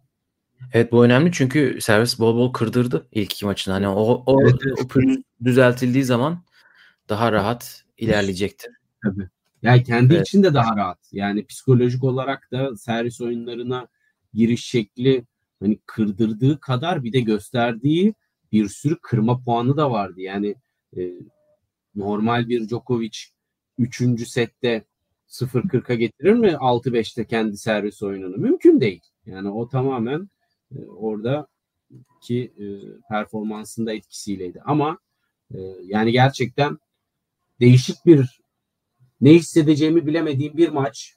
[0.73, 3.73] Evet bu önemli çünkü servis bol bol kırdırdı ilk iki maçın.
[3.73, 4.97] Hani o, o, evet, evet.
[4.97, 6.45] o düzeltildiği zaman
[7.09, 8.71] daha rahat ilerleyecektir.
[9.05, 9.29] Tabii.
[9.63, 10.29] Yani kendi evet.
[10.29, 10.99] için de daha rahat.
[11.13, 13.89] Yani psikolojik olarak da servis oyunlarına
[14.35, 15.25] giriş şekli
[15.61, 18.15] hani kırdırdığı kadar bir de gösterdiği
[18.53, 20.21] bir sürü kırma puanı da vardı.
[20.21, 20.55] Yani
[20.97, 21.01] e,
[21.95, 23.19] normal bir Djokovic
[23.79, 24.85] üçüncü sette
[25.29, 28.37] 0-40'a getirir mi 6-5'te kendi servis oyununu?
[28.37, 29.03] Mümkün değil.
[29.27, 30.31] Yani o tamamen
[30.77, 31.47] e, orada
[32.23, 32.65] ki e,
[33.09, 34.61] performansında etkisiyleydi.
[34.65, 34.99] Ama
[35.55, 36.79] e, yani gerçekten
[37.61, 38.40] değişik bir
[39.21, 41.15] ne hissedeceğimi bilemediğim bir maç.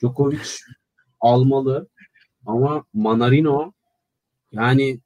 [0.00, 0.48] Djokovic
[1.20, 1.88] almalı
[2.46, 3.72] ama Manarino
[4.52, 5.00] yani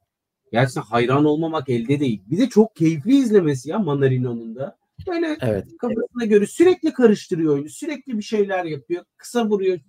[0.51, 2.21] gerçekten hayran olmamak elde değil.
[2.25, 4.77] Bir de çok keyifli izlemesi ya Manarino'nun da.
[5.07, 5.67] Böyle evet.
[5.79, 7.69] kafasına göre sürekli karıştırıyor oyunu.
[7.69, 9.03] Sürekli bir şeyler yapıyor.
[9.17, 9.79] Kısa vuruyor.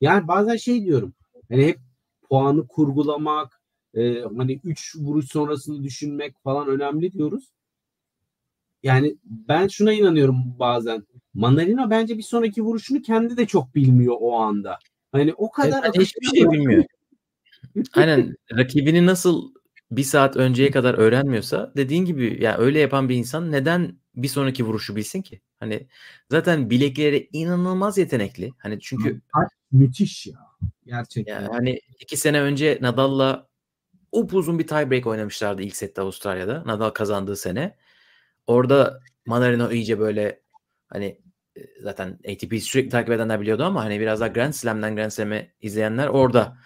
[0.00, 1.14] Yani bazen şey diyorum.
[1.48, 1.78] Hani hep
[2.28, 3.60] puanı kurgulamak,
[3.94, 7.52] e, hani 3 vuruş sonrasını düşünmek falan önemli diyoruz.
[8.82, 11.06] Yani ben şuna inanıyorum bazen.
[11.34, 14.78] Manarino bence bir sonraki vuruşunu kendi de çok bilmiyor o anda.
[15.12, 16.84] Hani o kadar evet, hiçbir şey bilmiyor.
[17.94, 19.52] Aynen rakibini nasıl
[19.90, 24.28] bir saat önceye kadar öğrenmiyorsa dediğin gibi ya yani öyle yapan bir insan neden bir
[24.28, 25.40] sonraki vuruşu bilsin ki?
[25.60, 25.86] Hani
[26.30, 28.50] zaten bilekleri inanılmaz yetenekli.
[28.58, 29.20] Hani çünkü
[29.72, 30.38] müthiş ya.
[30.86, 31.34] Gerçekten.
[31.34, 33.48] Yani hani iki sene önce Nadal'la
[34.12, 36.62] upuzun bir tiebreak oynamışlardı ilk sette Avustralya'da.
[36.66, 37.76] Nadal kazandığı sene.
[38.50, 40.42] Orada Manarino iyice böyle
[40.88, 41.20] hani
[41.56, 45.52] e, zaten ATP sürekli takip edenler biliyordu ama hani biraz daha Grand Slam'den Grand Slam'e
[45.60, 46.56] izleyenler orada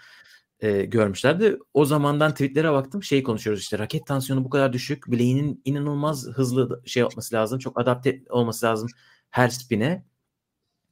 [0.61, 1.59] e, görmüşlerdi.
[1.75, 3.03] O zamandan tweetlere baktım.
[3.03, 5.11] Şey konuşuyoruz işte raket tansiyonu bu kadar düşük.
[5.11, 7.59] Bileğinin inanılmaz hızlı şey yapması lazım.
[7.59, 8.89] Çok adapte olması lazım
[9.31, 10.05] her spine.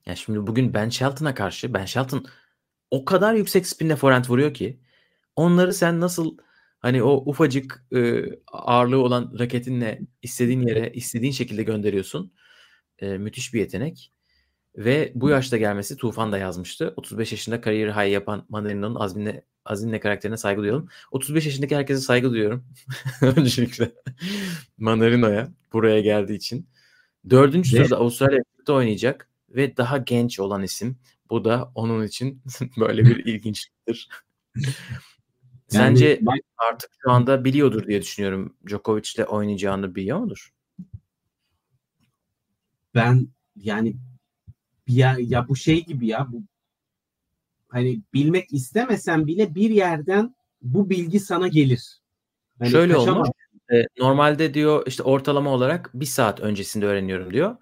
[0.06, 2.26] Yani şimdi bugün Ben Shelton'a karşı Ben Shelton
[2.90, 4.80] o kadar yüksek spinle forehand vuruyor ki
[5.36, 6.36] onları sen nasıl
[6.82, 12.32] hani o ufacık e, ağırlığı olan raketinle istediğin yere istediğin şekilde gönderiyorsun.
[12.98, 14.12] E, müthiş bir yetenek.
[14.76, 16.94] Ve bu yaşta gelmesi Tufan da yazmıştı.
[16.96, 20.88] 35 yaşında kariyeri high yapan Mandarino'nun azmine, azimle karakterine saygı duyuyorum.
[21.10, 22.64] 35 yaşındaki herkese saygı duyuyorum.
[23.22, 23.92] Öncelikle
[24.78, 26.68] Mandarino'ya buraya geldiği için.
[27.30, 30.98] Dördüncü sırada Avustralya'da oynayacak ve daha genç olan isim.
[31.30, 32.42] Bu da onun için
[32.76, 34.08] böyle bir ilginçliktir.
[35.72, 36.40] Sence yani, ben...
[36.70, 38.56] artık şu anda biliyordur diye düşünüyorum.
[38.66, 40.52] Djokovic'le oynayacağını biliyor mudur?
[42.94, 43.96] Ben yani
[44.88, 46.42] ya, ya bu şey gibi ya bu
[47.68, 52.00] hani bilmek istemesen bile bir yerden bu bilgi sana gelir.
[52.58, 53.16] Hani Şöyle kaçamaz.
[53.16, 53.28] olmuş.
[53.72, 57.56] E, normalde diyor işte ortalama olarak bir saat öncesinde öğreniyorum diyor.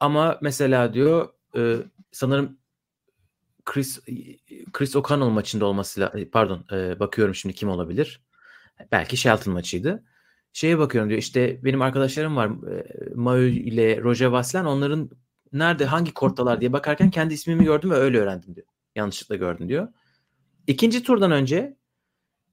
[0.00, 1.76] Ama mesela diyor e,
[2.12, 2.58] sanırım
[3.68, 4.00] Chris
[4.72, 8.20] Chris O'Connell maçında olması pardon e, bakıyorum şimdi kim olabilir?
[8.92, 10.04] Belki Shelton maçıydı.
[10.52, 15.10] Şeye bakıyorum diyor işte benim arkadaşlarım var e, Maü ile Roger Vaslan onların
[15.52, 18.66] nerede hangi korttalar diye bakarken kendi ismimi gördüm ve öyle öğrendim diyor.
[18.96, 19.88] Yanlışlıkla gördüm diyor.
[20.66, 21.76] İkinci turdan önce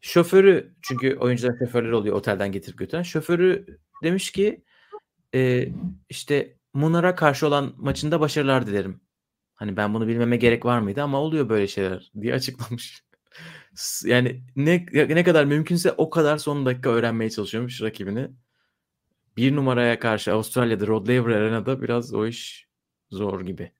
[0.01, 3.03] şoförü çünkü oyuncular şoförleri oluyor otelden getirip götüren.
[3.03, 4.63] Şoförü demiş ki
[5.35, 5.69] e,
[6.09, 9.04] işte Munar'a karşı olan maçında başarılar dilerim.
[9.55, 13.03] Hani ben bunu bilmeme gerek var mıydı ama oluyor böyle şeyler diye açıklamış.
[14.05, 18.29] yani ne ne kadar mümkünse o kadar son dakika öğrenmeye çalışıyormuş rakibini.
[19.37, 22.67] Bir numaraya karşı Avustralya'da Rod Laver Arena'da biraz o iş
[23.09, 23.71] zor gibi.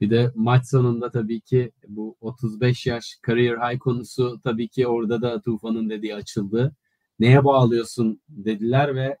[0.00, 5.22] Bir de maç sonunda tabii ki bu 35 yaş career high konusu tabii ki orada
[5.22, 6.76] da Tufan'ın dediği açıldı.
[7.18, 9.16] Neye bağlıyorsun dediler ve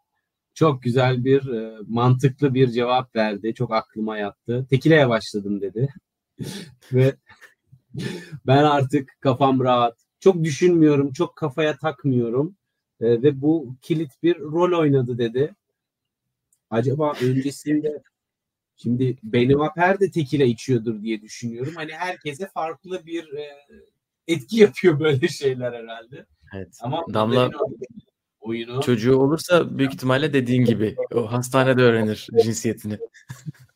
[0.54, 3.54] çok güzel bir e, mantıklı bir cevap verdi.
[3.54, 4.66] Çok aklıma yattı.
[4.70, 5.88] Tekileye başladım dedi.
[6.92, 7.14] ve
[8.46, 9.98] ben artık kafam rahat.
[10.20, 12.56] Çok düşünmüyorum, çok kafaya takmıyorum.
[13.00, 15.54] E, ve bu kilit bir rol oynadı dedi.
[16.70, 18.02] Acaba öncesinde
[18.82, 21.72] Şimdi Benim Aper de tekile içiyordur diye düşünüyorum.
[21.76, 23.48] Hani herkese farklı bir e,
[24.28, 26.26] etki yapıyor böyle şeyler herhalde.
[26.54, 26.78] Evet.
[26.80, 27.50] Ama Damla
[28.40, 32.98] oyunu çocuğu olursa büyük ihtimalle dediğin gibi o hastanede öğrenir cinsiyetini.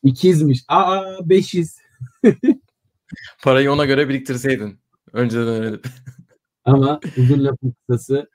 [0.03, 0.63] İkizmiş.
[0.67, 1.79] Aa beşiz.
[3.43, 4.79] Parayı ona göre biriktirseydin.
[5.13, 5.85] Önceden öğrenip.
[6.65, 8.29] Ama uzun lafın kısası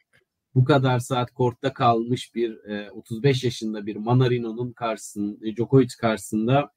[0.55, 6.71] bu kadar saat kortta kalmış bir e, 35 yaşında bir Manarino'nun karşısında, e, Djokovic karşısında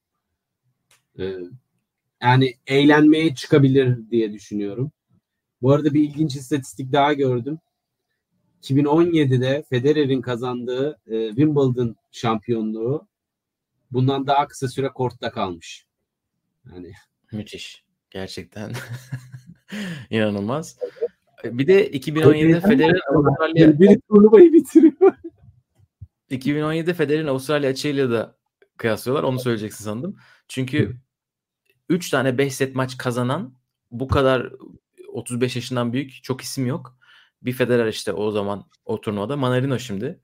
[1.19, 1.33] e,
[2.21, 4.91] yani eğlenmeye çıkabilir diye düşünüyorum.
[5.61, 7.59] Bu arada bir ilginç istatistik daha gördüm.
[8.63, 13.07] 2017'de Federer'in kazandığı e, Wimbledon şampiyonluğu
[13.91, 15.85] bundan daha kısa süre kortta kalmış.
[16.71, 16.93] Yani
[17.31, 17.83] müthiş.
[18.09, 18.71] Gerçekten
[20.09, 20.77] inanılmaz.
[21.43, 25.13] Bir de 2017'de Federer Avustralya bir turnuvayı bitiriyor.
[26.31, 28.35] 2017'de Federer'in Avustralya açığıyla da
[28.77, 29.23] kıyaslıyorlar.
[29.23, 30.17] Onu söyleyeceksin sandım.
[30.47, 30.97] Çünkü
[31.89, 33.53] 3 tane 5 set maç kazanan
[33.91, 34.53] bu kadar
[35.07, 36.97] 35 yaşından büyük çok isim yok.
[37.43, 39.37] Bir Federer işte o zaman o turnuvada.
[39.37, 40.19] Manarino şimdi.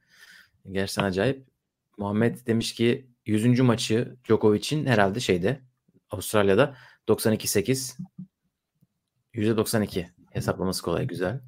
[0.71, 1.47] Gerçekten acayip.
[1.97, 3.59] Muhammed demiş ki 100.
[3.59, 5.61] maçı Djokovic'in herhalde şeyde
[6.09, 6.75] Avustralya'da
[7.07, 7.97] 92-8
[9.33, 11.41] %92 hesaplaması kolay güzel.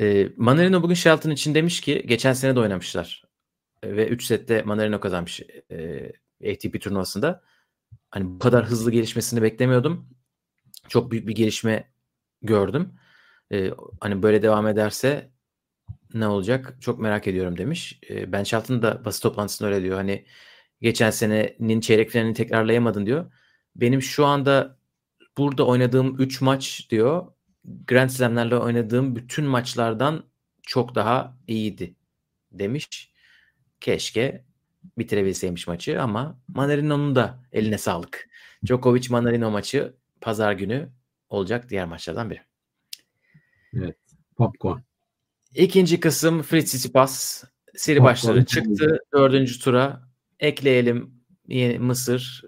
[0.00, 3.24] E, Manarino bugün Shelton için demiş ki geçen sene de oynamışlar.
[3.82, 5.40] E, ve 3 sette Manarino kazanmış
[5.70, 6.12] e,
[6.52, 7.42] ATP turnuvasında.
[8.10, 10.08] Hani bu kadar hızlı gelişmesini beklemiyordum.
[10.88, 11.92] Çok büyük bir gelişme
[12.42, 12.94] gördüm.
[13.52, 15.30] E, hani böyle devam ederse
[16.14, 18.00] ne olacak çok merak ediyorum demiş.
[18.10, 19.96] E, ben Shelton da basın toplantısında öyle diyor.
[19.96, 20.26] Hani
[20.80, 23.32] geçen senenin çeyrek finalini tekrarlayamadın diyor.
[23.76, 24.78] Benim şu anda
[25.38, 27.32] burada oynadığım 3 maç diyor
[27.64, 30.24] Grand Slam'lerle oynadığım bütün maçlardan
[30.62, 31.94] çok daha iyiydi
[32.52, 33.12] demiş.
[33.80, 34.44] Keşke
[34.98, 38.28] bitirebilseymiş maçı ama Manarino'nun da eline sağlık.
[38.66, 40.88] Djokovic Manarino maçı pazar günü
[41.28, 42.51] olacak diğer maçlardan biri.
[43.76, 43.96] Evet.
[44.36, 44.78] Popcorn.
[45.54, 47.44] İkinci kısım Fritz Tsitsipas
[47.74, 48.12] seri Popcorn.
[48.12, 48.98] başları çıktı.
[49.14, 50.02] Dördüncü tura
[50.40, 51.14] ekleyelim
[51.48, 52.42] yeni Mısır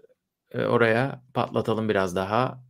[0.51, 2.65] e, oraya patlatalım biraz daha.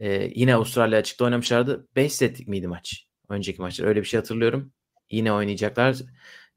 [0.00, 1.88] Ee, yine Avustralya açıkta oynamışlardı.
[1.96, 3.06] 5 setlik miydi maç?
[3.28, 4.72] Önceki maçlar öyle bir şey hatırlıyorum.
[5.10, 5.96] Yine oynayacaklar.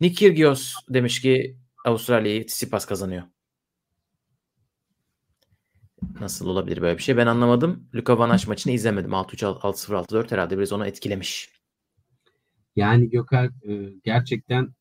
[0.02, 3.24] Nick Kyrgios demiş ki Avustralya'yı Tsitsipas kazanıyor.
[6.22, 7.18] Nasıl olabilir böyle bir şey?
[7.18, 7.90] Ben anlamadım.
[7.96, 9.12] Luka Van maçını izlemedim.
[9.12, 11.50] 6-3, 6-0, 6-4 herhalde biraz onu etkilemiş.
[12.76, 14.74] Yani Gökhan e, gerçekten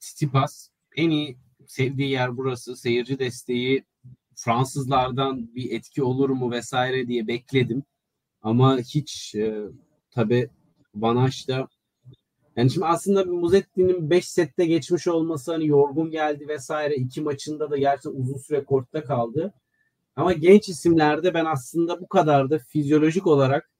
[0.00, 2.76] Tsitsipas en iyi sevdiği yer burası.
[2.76, 3.84] Seyirci desteği
[4.36, 7.82] Fransızlardan bir etki olur mu vesaire diye bekledim.
[8.42, 9.54] Ama hiç e,
[10.10, 10.50] tabi
[10.94, 11.68] Vanaş'ta
[12.56, 16.94] yani şimdi aslında Muzetti'nin 5 sette geçmiş olması hani yorgun geldi vesaire.
[16.94, 19.54] iki maçında da gerçekten uzun süre kortta kaldı.
[20.16, 23.70] Ama genç isimlerde ben aslında bu kadar da fizyolojik olarak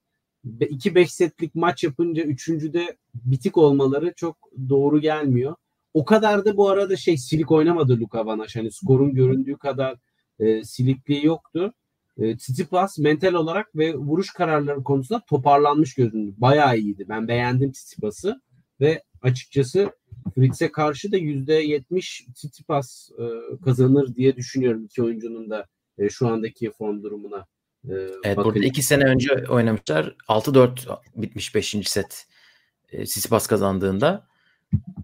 [0.60, 4.36] 2-5 setlik maç yapınca üçüncüde bitik olmaları çok
[4.68, 5.54] doğru gelmiyor.
[5.94, 8.56] O kadar da bu arada şey silik oynamadı Luka Vanaş.
[8.56, 9.96] Hani skorun göründüğü kadar
[10.38, 11.74] e, silikliği yoktu.
[12.18, 16.34] E, Tsitsipas mental olarak ve vuruş kararları konusunda toparlanmış gözündü.
[16.38, 17.06] Bayağı iyiydi.
[17.08, 18.40] Ben beğendim Tsitsipas'ı
[18.80, 19.90] ve açıkçası
[20.34, 23.24] Fritz'e karşı da %70 Tsitsipas e,
[23.64, 25.66] kazanır diye düşünüyorum iki oyuncunun da
[25.98, 27.46] e, şu andaki form durumuna.
[27.88, 27.92] E,
[28.24, 28.44] evet bakın.
[28.44, 30.16] burada iki sene önce oynamışlar.
[30.28, 31.76] 6-4 bitmiş 5.
[31.84, 32.26] set
[32.92, 34.26] e, Tsitsipas kazandığında.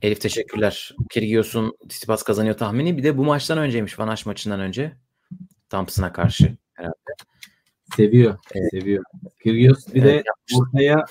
[0.02, 0.96] Elif teşekkürler.
[1.10, 2.96] Kyrgios'un Tsitsipas kazanıyor tahmini.
[2.96, 3.98] Bir de bu maçtan önceymiş.
[3.98, 4.92] Van Aş maçından önce.
[5.70, 6.94] Thompson'a karşı herhalde.
[7.96, 8.38] Seviyor.
[8.54, 8.70] Evet.
[8.70, 9.04] Seviyor.
[9.42, 11.04] Kyrgios bir evet, de ortaya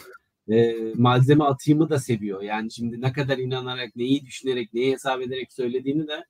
[0.50, 2.42] e, malzeme atayımı da seviyor.
[2.42, 6.26] Yani şimdi ne kadar inanarak, neyi düşünerek, neyi hesap ederek söylediğini de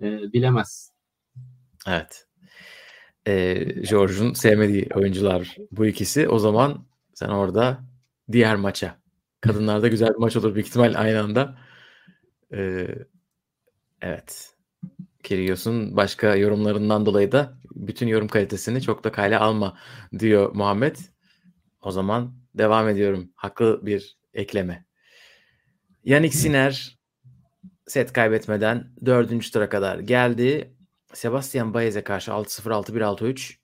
[0.00, 0.92] e, bilemez.
[1.86, 2.26] Evet.
[3.26, 3.54] E,
[3.90, 6.28] George'un sevmediği oyuncular bu ikisi.
[6.28, 7.80] O zaman sen orada
[8.32, 8.98] diğer maça.
[9.40, 11.58] Kadınlarda güzel bir maç olur büyük ihtimal aynı anda.
[12.52, 12.88] E,
[14.00, 14.54] evet.
[15.22, 19.78] Kyrgios'un başka yorumlarından dolayı da bütün yorum kalitesini çok da kale alma
[20.18, 20.96] diyor Muhammed.
[21.84, 23.30] O zaman devam ediyorum.
[23.34, 24.84] Haklı bir ekleme.
[26.04, 26.98] Yannick Sinner
[27.86, 30.74] set kaybetmeden dördüncü tura kadar geldi.
[31.12, 33.54] Sebastian Baez'e karşı 6-0, 6-1, 6-3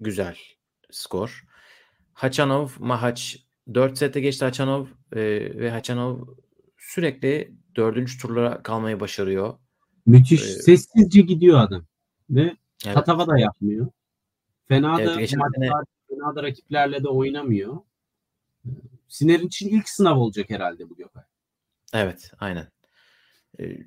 [0.00, 0.36] güzel
[0.90, 1.44] skor.
[2.14, 5.20] Hachanov, Mahaç 4 sette geçti Hachanov e,
[5.58, 6.18] ve Hachanov
[6.78, 9.54] sürekli dördüncü turlara kalmayı başarıyor.
[10.06, 10.42] Müthiş.
[10.42, 11.84] Ee, Sessizce gidiyor adam.
[12.30, 12.94] Ve evet.
[12.94, 13.86] tatava da yapmıyor.
[14.68, 15.70] Fena evet, da maçlar, sene...
[16.08, 17.76] fena da rakiplerle de oynamıyor.
[19.08, 21.22] Siner için ilk sınav olacak herhalde bu Gökay.
[21.94, 22.68] Evet, aynen.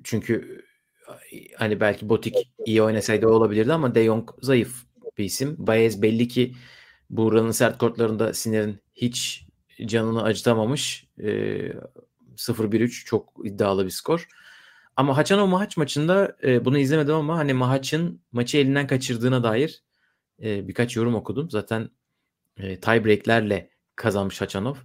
[0.04, 0.64] Çünkü
[1.56, 2.34] hani belki Botik
[2.66, 4.84] iyi oynasaydı olabilirdi ama De Jong zayıf
[5.18, 5.56] bir isim.
[5.58, 6.54] Baez belli ki
[7.10, 9.46] Buğra'nın sert kortlarında Siner'in hiç
[9.86, 11.08] canını acıtamamış.
[12.36, 14.28] 0-1-3 çok iddialı bir skor.
[14.96, 19.82] Ama Haçanov Mahaç maçında e, bunu izlemedim ama hani Mahaç'ın maçı elinden kaçırdığına dair
[20.42, 21.50] e, birkaç yorum okudum.
[21.50, 21.90] Zaten
[22.62, 24.76] e, tie breaklerle kazanmış Haçanov.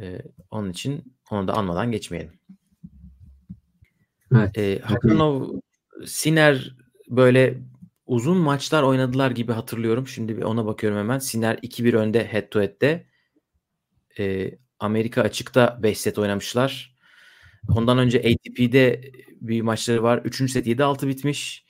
[0.00, 0.18] E,
[0.50, 2.32] onun için onu da anmadan geçmeyelim.
[4.34, 4.58] Evet.
[4.58, 5.60] E, Haçanov,
[6.06, 6.76] Siner
[7.08, 7.58] böyle
[8.06, 10.08] uzun maçlar oynadılar gibi hatırlıyorum.
[10.08, 11.18] Şimdi bir ona bakıyorum hemen.
[11.18, 13.06] Siner 2-1 önde head to head'de.
[14.18, 16.96] E, Amerika açıkta 5 set oynamışlar.
[17.68, 20.20] Ondan önce ATP'de bir maçları var.
[20.24, 21.64] Üçüncü set 7-6 bitmiş.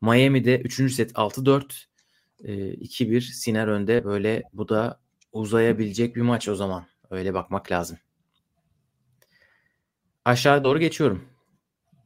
[0.00, 1.89] Miami'de üçüncü set 6-4.
[2.44, 4.04] E, 2-1 Siner önde.
[4.04, 5.00] Böyle bu da
[5.32, 6.84] uzayabilecek bir maç o zaman.
[7.10, 7.98] Öyle bakmak lazım.
[10.24, 11.24] Aşağı doğru geçiyorum.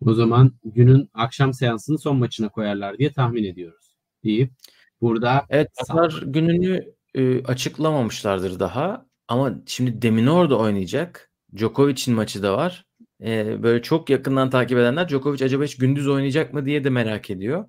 [0.06, 3.96] O zaman günün akşam seansını son maçına koyarlar diye tahmin ediyoruz.
[4.24, 4.52] Deyip
[5.00, 9.06] burada Evet, pazar gününü e, açıklamamışlardır daha.
[9.28, 11.30] Ama şimdi Deminor da oynayacak.
[11.56, 12.86] Djokovic'in maçı da var.
[13.24, 17.30] e, böyle çok yakından takip edenler Djokovic acaba hiç gündüz oynayacak mı diye de merak
[17.30, 17.64] ediyor.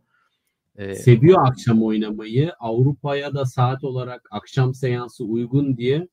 [0.76, 2.54] E, Seviyor akşam oynamayı.
[2.60, 6.08] Avrupa'ya da saat olarak akşam seansı uygun diye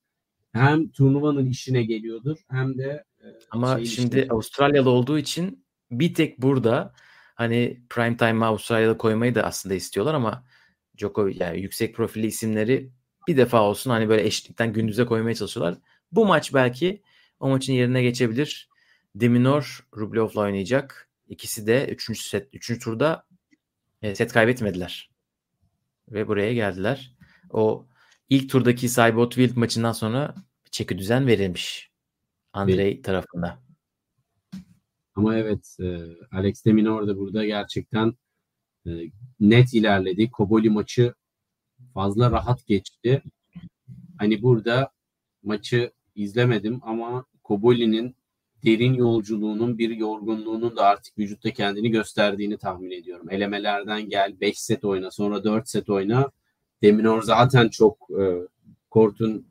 [0.52, 4.26] hem turnuvanın işine geliyordur hem de e, ama şimdi işine...
[4.30, 6.92] Avustralyalı olduğu için bir tek burada
[7.34, 10.44] hani prime time Avustralya'da koymayı da aslında istiyorlar ama
[10.98, 12.90] Djokovic yani yüksek profilli isimleri
[13.28, 15.78] bir defa olsun hani böyle eşlikten gündüze koymaya çalışıyorlar.
[16.12, 17.02] Bu maç belki
[17.40, 18.68] o maçın yerine geçebilir.
[19.14, 21.08] Deminor Rublev'la oynayacak.
[21.28, 22.26] İkisi de 3.
[22.26, 22.84] set 3.
[22.84, 23.24] turda
[24.02, 25.10] set kaybetmediler.
[26.08, 27.16] Ve buraya geldiler.
[27.50, 27.86] O
[28.28, 30.34] ilk turdaki Saibot Wild maçından sonra
[30.70, 31.90] çeki düzen verilmiş.
[32.52, 33.04] Andrei evet.
[33.04, 33.62] tarafında.
[35.14, 35.98] Ama evet e,
[36.32, 38.14] Alex Deminor da burada gerçekten
[38.86, 38.90] e,
[39.40, 40.30] net ilerledi.
[40.30, 41.14] Koboli maçı
[41.94, 43.22] fazla rahat geçti.
[44.18, 44.90] Hani burada
[45.42, 48.16] maçı izlemedim ama Koboli'nin
[48.64, 53.30] derin yolculuğunun bir yorgunluğunun da artık vücutta kendini gösterdiğini tahmin ediyorum.
[53.30, 56.30] Elemelerden gel 5 set oyna sonra 4 set oyna.
[56.82, 58.24] Deminor zaten çok e,
[58.90, 59.46] kortun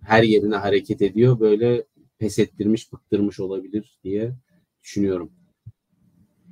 [0.00, 1.40] her yerine hareket ediyor.
[1.40, 1.84] Böyle
[2.18, 4.32] pes ettirmiş, bıktırmış olabilir diye
[4.82, 5.32] düşünüyorum.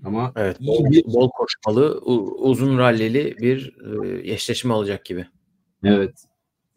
[0.05, 1.05] Ama evet, bol, bir...
[1.05, 1.99] bol koşmalı,
[2.39, 3.75] uzun rallili bir
[4.05, 5.27] e, eşleşme olacak gibi.
[5.85, 6.25] Evet.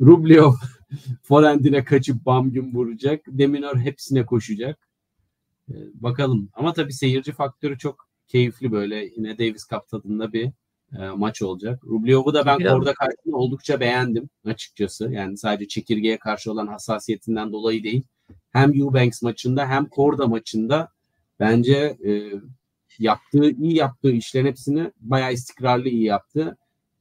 [0.01, 0.43] Rublev
[1.23, 3.21] forendine kaçıp bam gün vuracak.
[3.27, 4.87] Deminor hepsine koşacak.
[5.69, 6.49] Ee, bakalım.
[6.53, 9.05] Ama tabii seyirci faktörü çok keyifli böyle.
[9.05, 10.51] Yine Davis Cup tadında bir
[10.99, 11.83] e, maç olacak.
[11.83, 12.73] Rublev'u da ben Biraz...
[12.73, 15.11] korda karşısında oldukça beğendim açıkçası.
[15.11, 18.03] Yani sadece çekirgeye karşı olan hassasiyetinden dolayı değil.
[18.51, 20.89] Hem Eubanks maçında hem korda maçında
[21.39, 22.31] bence e,
[22.99, 26.57] yaptığı iyi yaptığı işlerin hepsini bayağı istikrarlı iyi yaptı.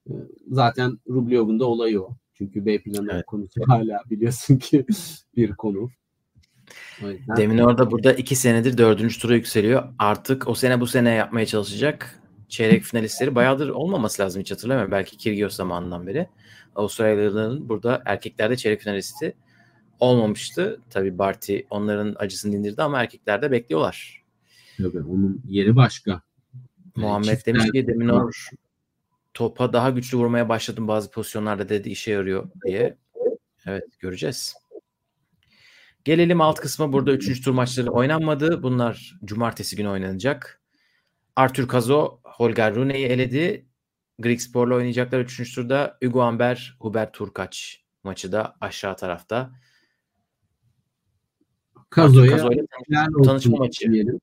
[0.06, 0.12] E,
[0.48, 2.16] zaten Rublev'un da olayı o.
[2.34, 3.26] Çünkü B planı evet.
[3.26, 4.86] konusu hala biliyorsun ki
[5.36, 5.90] bir konu.
[7.37, 9.85] Demin orada burada iki senedir dördüncü tura yükseliyor.
[9.99, 12.18] Artık o sene bu sene yapmaya çalışacak.
[12.49, 14.93] Çeyrek finalistleri bayağıdır olmaması lazım hiç hatırlamıyorum.
[14.93, 16.29] Belki Kirgios zamanından beri.
[16.77, 19.35] Avustralyalıların burada erkeklerde çeyrek finalisti
[20.01, 20.81] olmamıştı.
[20.91, 24.23] Tabii Barty onların acısını dindirdi ama erkeklerde bekliyorlar.
[24.77, 26.23] Tabii onun yeri başka.
[26.97, 28.49] Muhammed yani demiş ki Deminor
[29.35, 32.97] topa daha güçlü vurmaya başladım bazı pozisyonlarda dedi işe yarıyor diye.
[33.66, 34.55] Evet göreceğiz.
[36.05, 36.92] Gelelim alt kısma.
[36.92, 37.44] Burada 3.
[37.44, 38.62] tur maçları oynanmadı.
[38.62, 40.62] Bunlar cumartesi günü oynanacak.
[41.36, 43.66] Arthur Kazo Holger Rune'yi eledi.
[44.18, 45.55] Grigspor'la oynayacaklar 3.
[45.55, 45.98] turda.
[46.05, 49.53] Hugo Amber, Hubert Turkaç maçı da aşağı tarafta.
[51.90, 52.38] Kazo'ya
[53.24, 53.92] tanışma maçı.
[53.92, 54.20] Diyelim.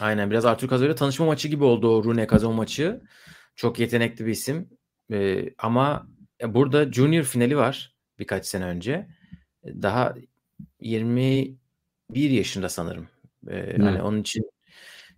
[0.00, 3.00] Aynen biraz Arthur Kazo ile tanışma maçı gibi oldu o Rune Kazo maçı.
[3.56, 4.68] Çok yetenekli bir isim.
[5.12, 6.08] Ee, ama
[6.44, 9.08] burada Junior finali var birkaç sene önce.
[9.64, 10.14] Daha
[10.80, 11.56] 21
[12.12, 13.08] yaşında sanırım.
[13.50, 14.50] Ee, hani onun için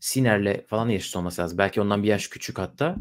[0.01, 1.59] Siner'le falan yaşıt olması lazım.
[1.59, 2.97] Belki ondan bir yaş küçük hatta.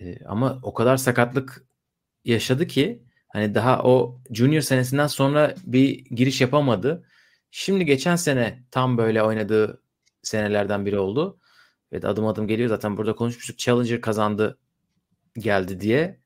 [0.00, 1.64] Ee, ama o kadar sakatlık
[2.24, 7.04] yaşadı ki hani daha o junior senesinden sonra bir giriş yapamadı.
[7.50, 9.82] Şimdi geçen sene tam böyle oynadığı
[10.22, 11.38] senelerden biri oldu.
[11.92, 13.58] Ve adım adım geliyor zaten burada konuşmuştuk.
[13.58, 14.58] Challenger kazandı
[15.34, 16.20] geldi diye.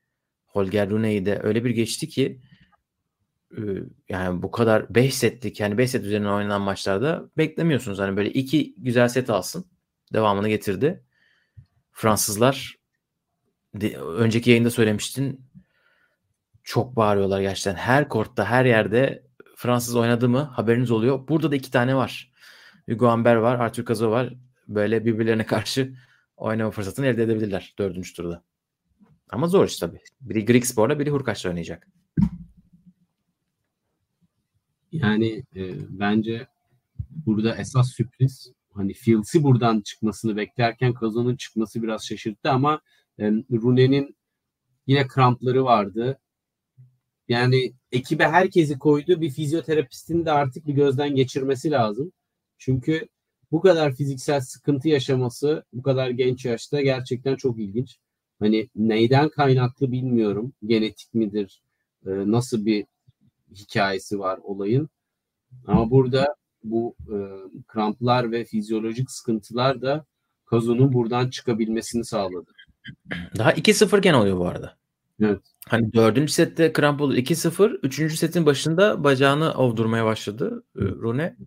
[0.45, 2.41] Holger Rune'yi de öyle bir geçti ki
[4.09, 7.99] yani bu kadar 5 setlik yani 5 set üzerine oynanan maçlarda beklemiyorsunuz.
[7.99, 9.65] Hani böyle iki güzel set alsın.
[10.13, 11.03] Devamını getirdi.
[11.91, 12.75] Fransızlar
[14.17, 15.45] önceki yayında söylemiştin
[16.63, 17.75] çok bağırıyorlar gerçekten.
[17.75, 19.23] Her kortta her yerde
[19.55, 21.27] Fransız oynadı mı haberiniz oluyor.
[21.27, 22.31] Burada da iki tane var.
[22.89, 24.33] Hugo Amber var, Arthur Cazot var.
[24.67, 25.93] Böyle birbirlerine karşı
[26.37, 28.43] oynama fırsatını elde edebilirler dördüncü turda.
[29.29, 29.99] Ama zor iş tabii.
[30.21, 31.87] Biri Grigspor'la biri Hurkaç'la oynayacak.
[34.93, 36.47] Yani e, bence
[37.25, 42.81] burada esas sürpriz hani Fields'i buradan çıkmasını beklerken Kazan'ın çıkması biraz şaşırttı ama
[43.19, 44.15] e, Rune'nin
[44.87, 46.19] yine krampları vardı.
[47.27, 49.21] Yani ekibe herkesi koydu.
[49.21, 52.11] Bir fizyoterapistin de artık bir gözden geçirmesi lazım.
[52.57, 53.07] Çünkü
[53.51, 57.97] bu kadar fiziksel sıkıntı yaşaması bu kadar genç yaşta gerçekten çok ilginç.
[58.39, 60.53] Hani neyden kaynaklı bilmiyorum.
[60.65, 61.61] Genetik midir?
[62.05, 62.85] E, nasıl bir
[63.55, 64.89] hikayesi var olayın.
[65.67, 67.17] Ama burada bu e,
[67.67, 70.05] kramplar ve fizyolojik sıkıntılar da
[70.45, 72.51] Kazu'nun buradan çıkabilmesini sağladı.
[73.37, 74.77] Daha 2-0 gen oluyor bu arada.
[75.21, 75.41] Evet.
[75.67, 77.79] Hani dördüncü sette kramp oldu 2-0.
[77.83, 81.37] Üçüncü setin başında bacağını ovdurmaya başladı e, Rune.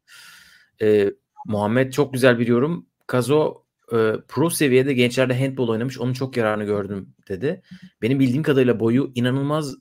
[0.82, 1.10] E,
[1.46, 2.86] Muhammed çok güzel bir yorum.
[3.06, 3.96] Kazo e,
[4.28, 5.98] pro seviyede gençlerde handball oynamış.
[5.98, 7.62] Onun çok yararını gördüm dedi.
[8.02, 9.74] Benim bildiğim kadarıyla boyu inanılmaz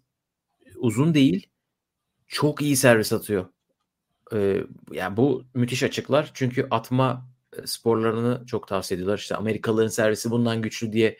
[0.75, 1.47] uzun değil
[2.27, 3.45] çok iyi servis atıyor.
[4.33, 6.31] e, yani bu müthiş açıklar.
[6.33, 9.17] Çünkü atma e, sporlarını çok tavsiye ediyorlar.
[9.17, 11.17] İşte Amerikalıların servisi bundan güçlü diye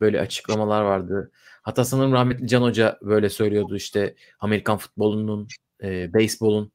[0.00, 1.30] böyle açıklamalar vardı.
[1.62, 5.48] Hatta sanırım rahmetli Can Hoca böyle söylüyordu işte Amerikan futbolunun,
[5.82, 6.72] e, beyzbolun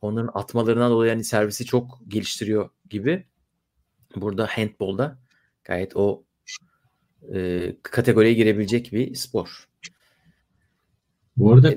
[0.00, 3.26] onların atmalarından dolayı yani servisi çok geliştiriyor gibi.
[4.16, 5.18] Burada handbolda
[5.64, 6.24] gayet o
[7.34, 9.68] e, kategoriye girebilecek bir spor.
[11.36, 11.76] Bu arada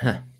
[0.00, 0.30] Kazo'nun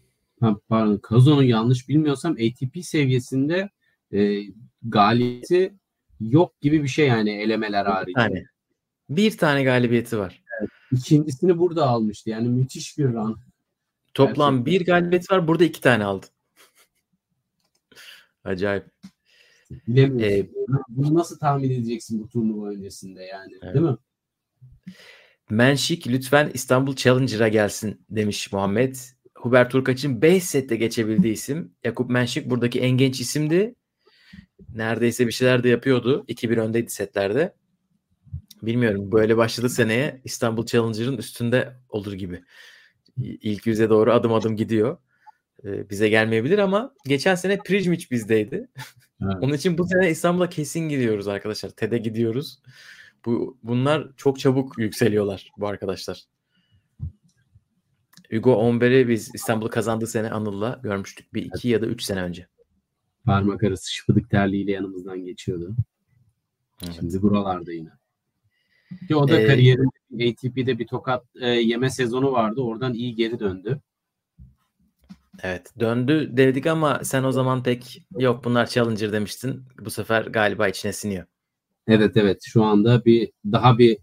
[0.41, 3.71] ha, pardon, Kazo'nun yanlış bilmiyorsam ATP seviyesinde
[4.13, 4.41] e,
[4.83, 5.75] galibiyeti
[6.21, 8.13] yok gibi bir şey yani elemeler harici.
[8.17, 8.45] Yani
[9.11, 10.43] bir tane galibiyeti var.
[10.61, 10.71] Evet.
[10.93, 12.31] İkincisini burada almıştı.
[12.31, 13.39] Yani müthiş bir run.
[14.15, 14.81] Toplam Gerçekten.
[14.81, 15.49] bir galibiyet var.
[15.49, 16.27] Burada iki tane aldı.
[18.45, 18.85] Acayip.
[19.71, 20.35] Bilemiyorum.
[20.35, 20.49] Ee,
[20.89, 23.75] Bunu nasıl tahmin edeceksin bu turnuva öncesinde yani evet.
[23.75, 23.97] değil mi?
[25.51, 28.97] Menşik lütfen İstanbul Challenger'a gelsin demiş Muhammed.
[29.41, 31.73] Hubert Turkaç'ın 5 sette geçebildiği isim.
[31.85, 33.75] Yakup Menşik buradaki en genç isimdi.
[34.75, 36.25] Neredeyse bir şeyler de yapıyordu.
[36.29, 37.55] 2-1 öndeydi setlerde.
[38.63, 42.43] Bilmiyorum böyle başladı seneye İstanbul Challenger'ın üstünde olur gibi.
[43.17, 44.99] İlk yüze doğru adım adım gidiyor.
[45.65, 48.69] Ee, bize gelmeyebilir ama geçen sene Prijmic bizdeydi.
[49.23, 49.35] Evet.
[49.41, 51.71] Onun için bu sene İstanbul'a kesin gidiyoruz arkadaşlar.
[51.71, 52.63] TED'e gidiyoruz.
[53.25, 56.25] Bu bunlar çok çabuk yükseliyorlar bu arkadaşlar.
[58.31, 61.35] Hugo Omber'i biz İstanbul'u kazandığı sene Anıl'la görmüştük.
[61.35, 62.47] Bir iki ya da üç sene önce.
[63.25, 65.77] Parmak arası şıpıdık terliğiyle yanımızdan geçiyordu.
[66.85, 66.95] Evet.
[67.01, 67.91] Şimdi buralarda yine.
[69.09, 72.61] Ki o da ee, kariyerinde ATP'de bir tokat e, yeme sezonu vardı.
[72.61, 73.81] Oradan iyi geri döndü.
[75.43, 79.65] Evet döndü dedik ama sen o zaman pek yok bunlar Challenger demiştin.
[79.81, 81.27] Bu sefer galiba içine siniyor.
[81.87, 83.99] Evet evet şu anda bir daha bir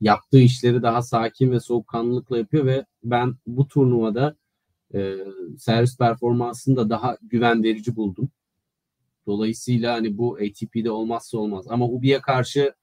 [0.00, 4.36] yaptığı işleri daha sakin ve soğukkanlılıkla yapıyor ve ben bu turnuvada
[4.94, 5.16] e,
[5.58, 8.30] servis performansını da daha güven verici buldum.
[9.26, 11.66] Dolayısıyla hani bu ATP'de olmazsa olmaz.
[11.68, 12.74] Ama Ubi'ye karşı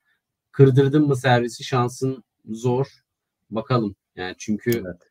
[0.52, 3.04] kırdırdın mı servisi şansın zor.
[3.50, 3.96] Bakalım.
[4.16, 5.02] Yani çünkü evet.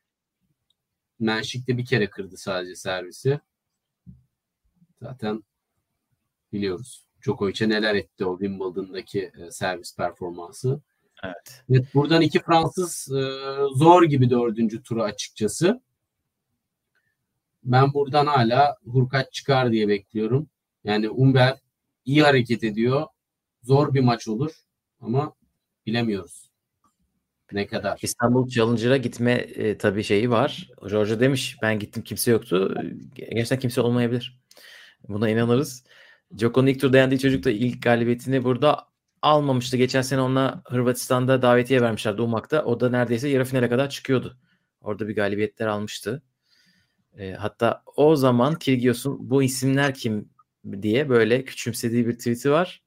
[1.21, 3.41] Menşik de bir kere kırdı sadece servisi.
[5.01, 5.43] Zaten
[6.53, 7.07] biliyoruz.
[7.23, 10.81] Djokovic'e neler etti o Wimbledon'daki e, servis performansı.
[11.25, 11.63] Evet.
[11.71, 11.95] evet.
[11.95, 13.23] Buradan iki Fransız e,
[13.75, 15.81] zor gibi dördüncü turu açıkçası.
[17.65, 20.49] Ben buradan hala Hurkaç çıkar diye bekliyorum.
[20.85, 21.59] Yani Umber
[22.05, 23.07] iyi hareket ediyor.
[23.63, 24.53] Zor bir maç olur
[25.01, 25.35] ama
[25.87, 26.51] bilemiyoruz.
[27.53, 27.99] Ne kadar?
[28.03, 30.71] İstanbul Challenger'a gitme e, tabii şeyi var.
[30.91, 32.75] George demiş ben gittim kimse yoktu.
[33.15, 34.41] Gerçekten kimse olmayabilir.
[35.09, 35.85] Buna inanırız.
[36.39, 38.87] Djoko'nun ilk turda yendiği çocuk da ilk galibiyetini burada
[39.25, 39.77] almamıştı.
[39.77, 42.65] Geçen sene ona Hırvatistan'da davetiye vermişlerdi Umak'ta.
[42.65, 44.39] O da neredeyse yarı finale kadar çıkıyordu.
[44.81, 46.23] Orada bir galibiyetler almıştı.
[47.19, 50.29] E, hatta o zaman Kirgios'un bu isimler kim
[50.83, 52.83] diye böyle küçümsediği bir tweet'i var.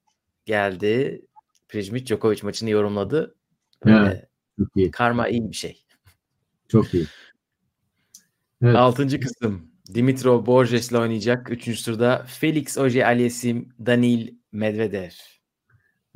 [0.46, 1.22] Geldi.
[1.70, 3.36] Prijmic Djokovic maçını yorumladı.
[3.86, 4.30] evet,
[4.60, 4.92] çok iyi.
[4.92, 5.86] Karma iyi bir şey.
[6.68, 7.06] Çok iyi.
[8.62, 8.76] Evet.
[8.76, 9.72] Altıncı kısım.
[9.94, 11.52] Dimitrov Borges'le oynayacak.
[11.52, 15.37] Üçüncü turda Felix Oje Aliasim, Danil Medvedev.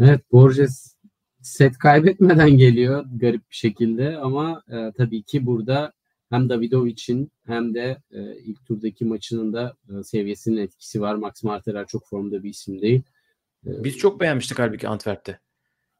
[0.01, 0.95] Evet Borges
[1.41, 5.93] set kaybetmeden geliyor garip bir şekilde ama e, tabii ki burada
[6.29, 11.15] hem Davidovic'in hem de e, ilk turdaki maçının da e, seviyesinin etkisi var.
[11.15, 13.01] Max Marterer çok formda bir isim değil.
[13.67, 15.39] E, Biz çok beğenmiştik halbuki Antwerp'te.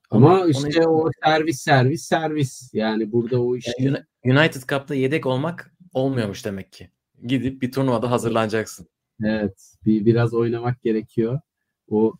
[0.09, 1.03] Ama onu, işte onu...
[1.03, 3.71] o servis servis servis yani burada o işte.
[3.79, 6.89] Yani United Cup'ta yedek olmak olmuyormuş demek ki.
[7.25, 8.87] Gidip bir turnuvada hazırlanacaksın.
[9.23, 9.73] Evet.
[9.85, 11.39] Bir, biraz oynamak gerekiyor.
[11.89, 12.13] O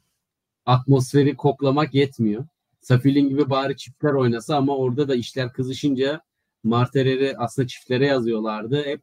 [0.71, 2.45] atmosferi koklamak yetmiyor.
[2.81, 6.21] Safilin gibi bari çiftler oynasa ama orada da işler kızışınca
[6.63, 8.83] Marterer'i aslında çiftlere yazıyorlardı.
[8.85, 9.01] Hep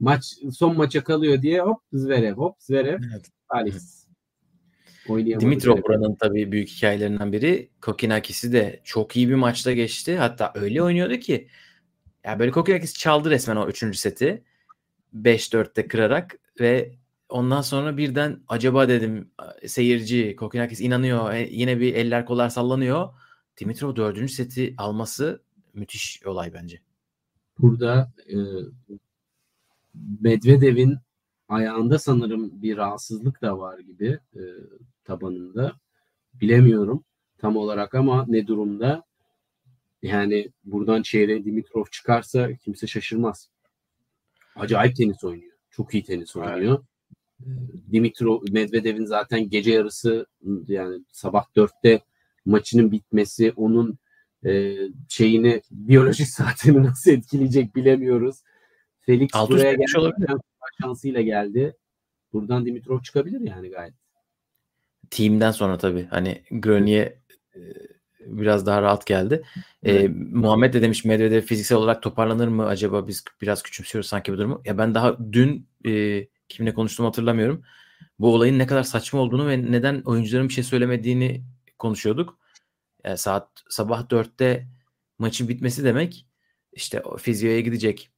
[0.00, 3.30] maç son maça kalıyor diye hop Zverev hop Zverev evet.
[3.48, 3.78] Alice.
[5.40, 7.70] Dimitrov buranın tabii büyük hikayelerinden biri.
[7.80, 10.16] Kokinakis'i de çok iyi bir maçta geçti.
[10.16, 11.48] Hatta öyle oynuyordu ki
[12.24, 14.42] ya böyle Kokinakis çaldı resmen o üçüncü seti.
[15.14, 16.92] 5-4'te kırarak ve
[17.28, 19.30] ondan sonra birden acaba dedim
[19.66, 21.32] seyirci Kokinakis inanıyor.
[21.32, 23.08] E, yine bir eller kollar sallanıyor.
[23.60, 25.42] Dimitrov dördüncü seti alması
[25.74, 26.80] müthiş olay bence.
[27.58, 28.36] Burada e,
[30.20, 30.98] Medvedev'in
[31.48, 34.42] ayağında sanırım bir rahatsızlık da var gibi e,
[35.04, 35.72] tabanında.
[36.34, 37.04] Bilemiyorum
[37.38, 39.04] tam olarak ama ne durumda?
[40.02, 43.50] Yani buradan çeyreğe Dimitrov çıkarsa kimse şaşırmaz.
[44.56, 45.52] Acayip tenis oynuyor.
[45.70, 46.78] Çok iyi tenis oynuyor.
[46.78, 46.80] Evet.
[47.92, 50.26] Dimitrov Medvedev'in zaten gece yarısı
[50.66, 52.00] yani sabah dörtte
[52.44, 53.98] maçının bitmesi onun
[54.46, 54.76] e,
[55.08, 58.36] şeyini biyolojik saatini nasıl etkileyecek bilemiyoruz.
[59.00, 60.12] Felix Alt buraya geldi
[60.82, 61.76] şansıyla geldi.
[62.32, 63.94] buradan Dimitrov çıkabilir yani gayet.
[65.10, 67.06] Team'den sonra tabii hani Grenier
[67.56, 67.60] e,
[68.20, 69.42] biraz daha rahat geldi.
[69.86, 74.38] E, Muhammed de demiş Medvedev fiziksel olarak toparlanır mı acaba biz biraz küçümsüyoruz sanki bu
[74.38, 74.62] durumu.
[74.64, 77.62] Ya ben daha dün e, kimle konuştum hatırlamıyorum.
[78.18, 81.44] Bu olayın ne kadar saçma olduğunu ve neden oyuncuların bir şey söylemediğini
[81.78, 82.38] konuşuyorduk.
[83.04, 84.68] Yani saat sabah 4'te
[85.18, 86.26] maçın bitmesi demek
[86.72, 88.10] işte o fizyoya gidecek.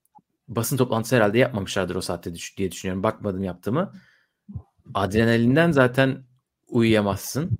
[0.48, 3.02] Basın toplantısı herhalde yapmamışlardır o saatte diye düşünüyorum.
[3.02, 3.92] Bakmadım yaptığımı.
[4.94, 6.24] Adrenalinden zaten
[6.68, 7.58] uyuyamazsın.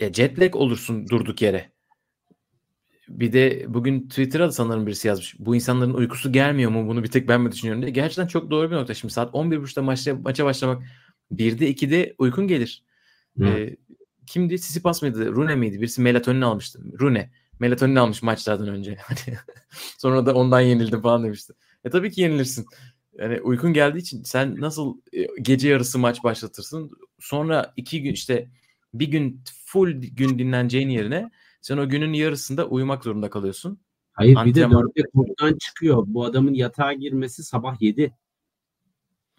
[0.00, 1.72] Ya jet lag olursun durduk yere.
[3.08, 5.36] Bir de bugün Twitter'a da sanırım birisi yazmış.
[5.38, 6.88] Bu insanların uykusu gelmiyor mu?
[6.88, 7.92] Bunu bir tek ben mi düşünüyorum diye.
[7.92, 8.94] Gerçekten çok doğru bir nokta.
[8.94, 10.82] Şimdi saat 11.30'da maçta, maça başlamak
[11.32, 12.84] 1'de 2'de uykun gelir.
[13.42, 13.76] Ee,
[14.26, 14.58] kimdi?
[14.58, 15.32] Sisipas mıydı?
[15.32, 15.80] Rune miydi?
[15.80, 16.80] Birisi melatonin almıştı.
[17.00, 17.30] Rune.
[17.60, 18.96] Melatonin almış maçlardan önce.
[19.02, 19.36] Hani
[19.98, 21.52] sonra da ondan yenildim falan demişti.
[21.84, 22.66] E tabii ki yenilirsin.
[23.18, 26.90] Yani uykun geldiği için sen nasıl e, gece yarısı maç başlatırsın?
[27.18, 28.50] Sonra iki gün işte
[28.94, 31.30] bir gün full gün dinleneceğin yerine
[31.60, 33.80] sen o günün yarısında uyumak zorunda kalıyorsun.
[34.12, 36.04] Hayır bir de dörtte çıkıyor.
[36.06, 38.14] Bu adamın yatağa girmesi sabah 7.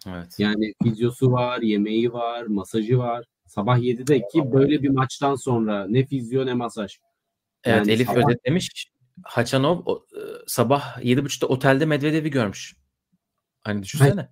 [0.06, 0.38] Evet.
[0.38, 3.24] Yani fizyosu var, yemeği var, masajı var.
[3.46, 6.98] Sabah 7'de ki böyle bir maçtan sonra ne fizyo ne masaj.
[7.64, 8.18] Evet yani Elif sabah...
[8.18, 8.90] özetlemiş.
[9.22, 12.76] Haçanov o, e, sabah 7.30'da otelde Medvedev'i görmüş.
[13.60, 14.28] Hani düşünsene.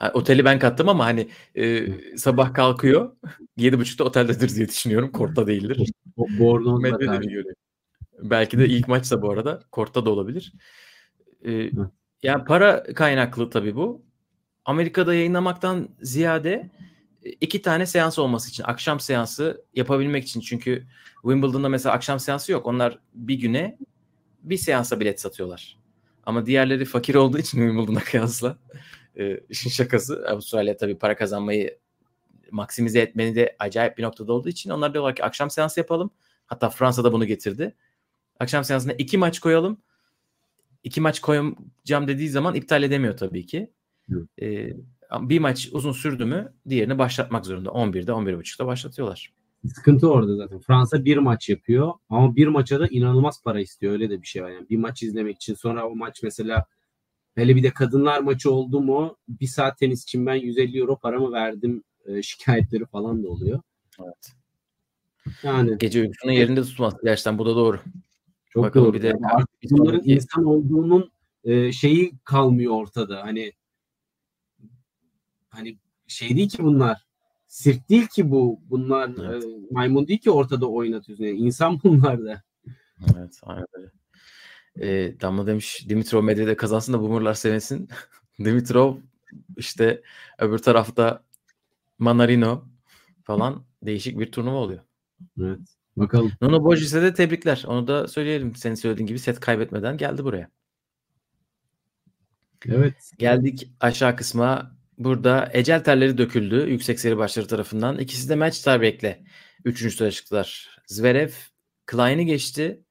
[0.00, 1.86] Ha, oteli ben kattım ama hani e,
[2.16, 3.16] sabah kalkıyor
[3.58, 5.12] 7.30'da oteldedir diye düşünüyorum.
[5.12, 5.92] Kortta değildir.
[7.22, 7.54] Görüyor.
[8.22, 9.60] Belki de ilk maçsa bu arada.
[9.72, 10.52] Kortta da olabilir.
[11.46, 11.70] E,
[12.22, 14.02] yani para kaynaklı tabii bu.
[14.64, 16.70] Amerika'da yayınlamaktan ziyade
[17.40, 20.86] iki tane seans olması için akşam seansı yapabilmek için çünkü
[21.22, 22.66] Wimbledon'da mesela akşam seansı yok.
[22.66, 23.78] Onlar bir güne
[24.42, 25.76] bir seansa bilet satıyorlar.
[26.26, 28.56] Ama diğerleri fakir olduğu için Wimbledon'a kıyasla
[29.20, 31.78] e, işin şakası Avustralya tabii para kazanmayı
[32.50, 36.10] maksimize etmeni de acayip bir noktada olduğu için onlar diyorlar ki akşam seansı yapalım.
[36.46, 37.74] Hatta Fransa'da bunu getirdi.
[38.40, 39.80] Akşam seansında iki maç koyalım.
[40.82, 43.70] İki maç koyacağım dediği zaman iptal edemiyor tabii ki.
[44.42, 44.72] Ee,
[45.20, 47.70] bir maç uzun sürdü mü diğerini başlatmak zorunda.
[47.70, 49.32] 11'de 11.30'da başlatıyorlar.
[49.74, 50.58] Sıkıntı orada zaten.
[50.58, 53.92] Fransa bir maç yapıyor ama bir maça da inanılmaz para istiyor.
[53.92, 54.50] Öyle de bir şey var.
[54.50, 56.66] Yani bir maç izlemek için sonra o maç mesela
[57.34, 61.32] hele bir de kadınlar maçı oldu mu bir saat tenis için ben 150 euro paramı
[61.32, 63.60] verdim e, şikayetleri falan da oluyor.
[64.00, 64.32] Evet.
[65.42, 66.94] Yani gece uykusunu yerinde tutmaz.
[67.04, 67.80] Gerçekten bu da doğru.
[68.50, 68.94] Çok Bakalım doğru.
[68.94, 71.12] Bir de yani artık bunların insan olduğunun
[71.44, 73.22] e, şeyi kalmıyor ortada.
[73.22, 73.52] Hani
[75.48, 77.06] hani şey değil ki bunlar.
[77.46, 78.60] Sirk değil ki bu.
[78.70, 79.44] Bunlar evet.
[79.44, 81.24] e, maymun değil ki ortada oynatıyorsun.
[81.24, 82.42] Yani insan bunlar da.
[83.16, 83.90] Evet aynen öyle.
[84.80, 87.88] E, Damla demiş Dimitrov medyada kazansın da boomerlar sevinsin.
[88.44, 88.96] Dimitrov
[89.56, 90.02] işte
[90.38, 91.22] öbür tarafta
[91.98, 92.64] Manarino
[93.24, 94.80] falan değişik bir turnuva oluyor.
[95.40, 95.58] Evet.
[95.96, 96.32] Bakalım.
[96.40, 97.64] Nuno Borges'e de tebrikler.
[97.66, 98.54] Onu da söyleyelim.
[98.56, 100.50] Senin söylediğin gibi set kaybetmeden geldi buraya.
[102.68, 103.10] Evet.
[103.18, 104.76] Geldik aşağı kısma.
[104.98, 107.98] Burada ecel terleri döküldü yüksek seri başları tarafından.
[107.98, 109.18] İkisi de match tiebreak'le
[109.64, 110.76] üçüncü tura çıktılar.
[110.86, 111.30] Zverev
[111.86, 112.84] Klein'i geçti.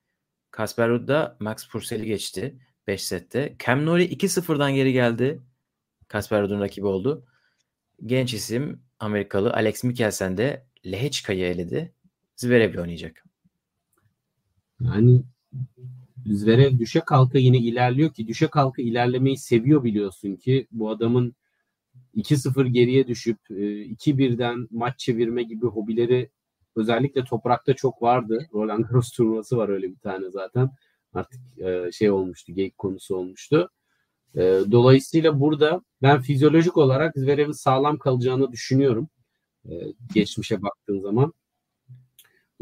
[0.59, 3.55] Kasper Ruud da Max Purcell'i geçti 5 sette.
[3.65, 5.41] Cam Nori 2-0'dan geri geldi.
[6.07, 7.25] Kasper Ruud'un rakibi oldu.
[8.05, 11.93] Genç isim Amerikalı Alex Mikkelsen de Lehechka'yı eledi.
[12.35, 13.25] Zverev'le oynayacak.
[14.81, 15.21] Yani
[16.25, 21.35] Zverev düşe kalka yine ilerliyor ki düşe kalka ilerlemeyi seviyor biliyorsun ki bu adamın
[22.15, 26.29] 2-0 geriye düşüp 2-1'den maç çevirme gibi hobileri
[26.75, 28.47] özellikle toprakta çok vardı.
[28.53, 30.69] Roland Garros turnuvası var öyle bir tane zaten.
[31.13, 33.69] Artık e, şey olmuştu, geyik konusu olmuştu.
[34.35, 34.41] E,
[34.71, 39.09] dolayısıyla burada ben fizyolojik olarak Zverev'in sağlam kalacağını düşünüyorum.
[39.65, 39.73] E,
[40.13, 41.33] geçmişe baktığın zaman.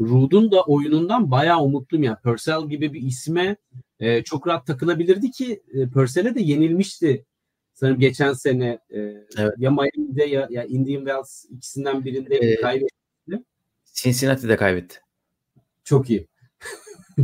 [0.00, 2.02] Rud'un da oyunundan bayağı umutluyum.
[2.02, 3.56] Yani Purcell gibi bir isme
[4.24, 5.62] çok rahat takılabilirdi ki
[5.92, 7.24] Purcell'e de yenilmişti
[7.78, 8.98] sanırım geçen sene e,
[9.36, 9.54] evet.
[9.58, 12.97] ya Miami'de ya, ya Indian Wells ikisinden birinde ee, kaybetti.
[14.02, 15.00] Cincinnati'de kaybetti.
[15.84, 16.28] Çok iyi.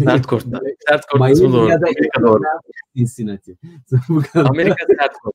[0.05, 0.61] Sert kortta.
[0.89, 1.73] Sert kort Miami doğru.
[1.73, 2.43] Amerika doğru.
[2.97, 3.57] Cincinnati.
[4.35, 5.35] Amerika sert kort.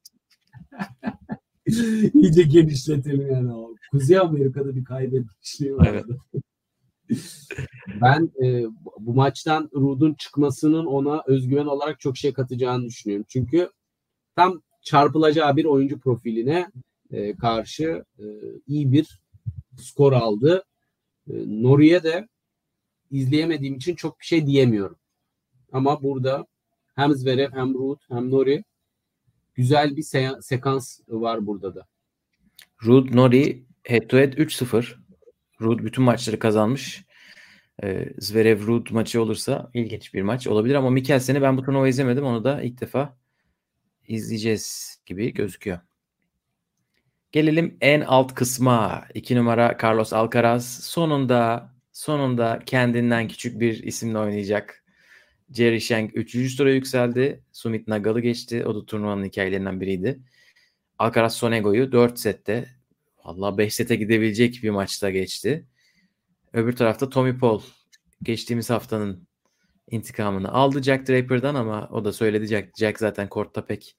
[2.13, 3.53] İyice genişletelim yani.
[3.53, 3.75] O.
[3.91, 5.87] Kuzey Amerika'da bir kaybetmişliği var.
[5.87, 6.05] Evet.
[8.01, 8.65] ben e,
[8.99, 13.25] bu maçtan Rud'un çıkmasının ona özgüven olarak çok şey katacağını düşünüyorum.
[13.29, 13.69] Çünkü
[14.35, 16.71] tam çarpılacağı bir oyuncu profiline
[17.11, 18.25] e, karşı e,
[18.67, 19.19] iyi bir
[19.77, 20.63] skor aldı.
[21.29, 21.33] E,
[21.63, 22.27] Nori'ye de
[23.11, 24.97] izleyemediğim için çok bir şey diyemiyorum.
[25.71, 26.47] Ama burada
[26.95, 28.63] hem Zverev hem Ruud hem Nori
[29.53, 31.87] güzel bir se- sekans var burada da.
[32.85, 34.95] Rud Nori head to head 3-0.
[35.61, 37.05] Rud bütün maçları kazanmış.
[37.83, 42.23] Ee, Zverev Rud maçı olursa ilginç bir maç olabilir ama Mikkelsen'i ben bu turnuva izlemedim.
[42.23, 43.17] Onu da ilk defa
[44.07, 45.79] izleyeceğiz gibi gözüküyor.
[47.31, 49.05] Gelelim en alt kısma.
[49.13, 54.83] 2 numara Carlos Alcaraz sonunda sonunda kendinden küçük bir isimle oynayacak.
[55.51, 56.57] Jerry Shank 3.
[56.57, 57.43] tura yükseldi.
[57.51, 58.65] Sumit Nagal'ı geçti.
[58.65, 60.19] O da turnuvanın hikayelerinden biriydi.
[60.99, 62.69] Alcaraz Sonego'yu 4 sette
[63.25, 65.65] valla 5 sete gidebilecek bir maçta geçti.
[66.53, 67.61] Öbür tarafta Tommy Paul
[68.23, 69.27] geçtiğimiz haftanın
[69.91, 73.95] intikamını aldı Jack Draper'dan ama o da söyledi Jack, Jack zaten kortta pek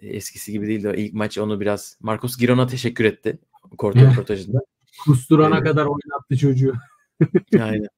[0.00, 0.94] eskisi gibi değildi.
[0.96, 3.38] İlk maç onu biraz Marcos Giron'a teşekkür etti
[3.78, 4.58] kort röportajında.
[5.04, 5.66] Kusturana evet.
[5.66, 6.74] kadar oynattı çocuğu.
[7.60, 7.88] Aynen.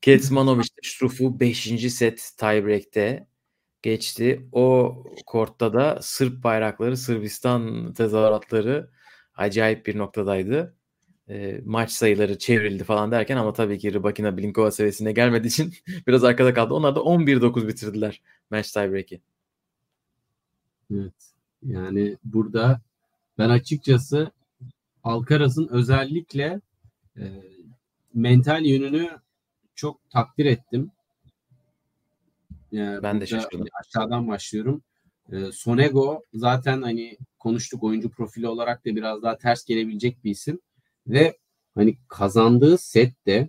[0.00, 1.92] Ketsmanovic Struff'u 5.
[1.92, 3.26] set tiebreak'te
[3.82, 4.48] geçti.
[4.52, 8.90] O kortta da Sırp bayrakları, Sırbistan tezahüratları
[9.34, 10.76] acayip bir noktadaydı.
[11.28, 15.74] E, maç sayıları çevrildi falan derken ama tabii ki Rybakina Blinkova seviyesine gelmediği için
[16.06, 16.74] biraz arkada kaldı.
[16.74, 19.22] Onlar da 11-9 bitirdiler match tiebreak'i.
[20.94, 21.32] Evet.
[21.62, 22.80] Yani burada
[23.38, 24.30] ben açıkçası
[25.04, 26.60] Alcaraz'ın özellikle
[27.16, 27.24] e,
[28.14, 29.10] mental yönünü
[29.74, 30.90] çok takdir ettim.
[32.72, 33.66] Yani ben de şaşırdım.
[33.80, 34.82] Aşağıdan başlıyorum.
[35.32, 40.60] E, Sonego zaten hani konuştuk oyuncu profili olarak da biraz daha ters gelebilecek bir isim
[41.06, 41.38] ve
[41.74, 43.48] hani kazandığı set de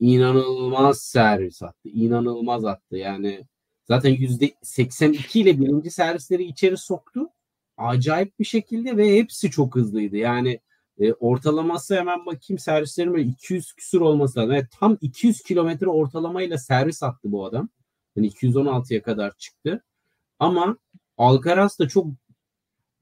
[0.00, 1.88] inanılmaz servis attı.
[1.88, 2.96] İnanılmaz attı.
[2.96, 3.46] Yani
[3.84, 7.28] zaten yüzde 82 ile birinci servisleri içeri soktu.
[7.76, 10.16] Acayip bir şekilde ve hepsi çok hızlıydı.
[10.16, 10.60] Yani
[10.98, 14.52] e, ortalaması hemen bakayım servislerin böyle 200 küsur olması lazım.
[14.52, 17.68] Evet, tam 200 kilometre ortalamayla servis attı bu adam.
[18.16, 19.84] Yani 216'ya kadar çıktı.
[20.38, 20.76] Ama
[21.18, 22.06] Alcaraz da çok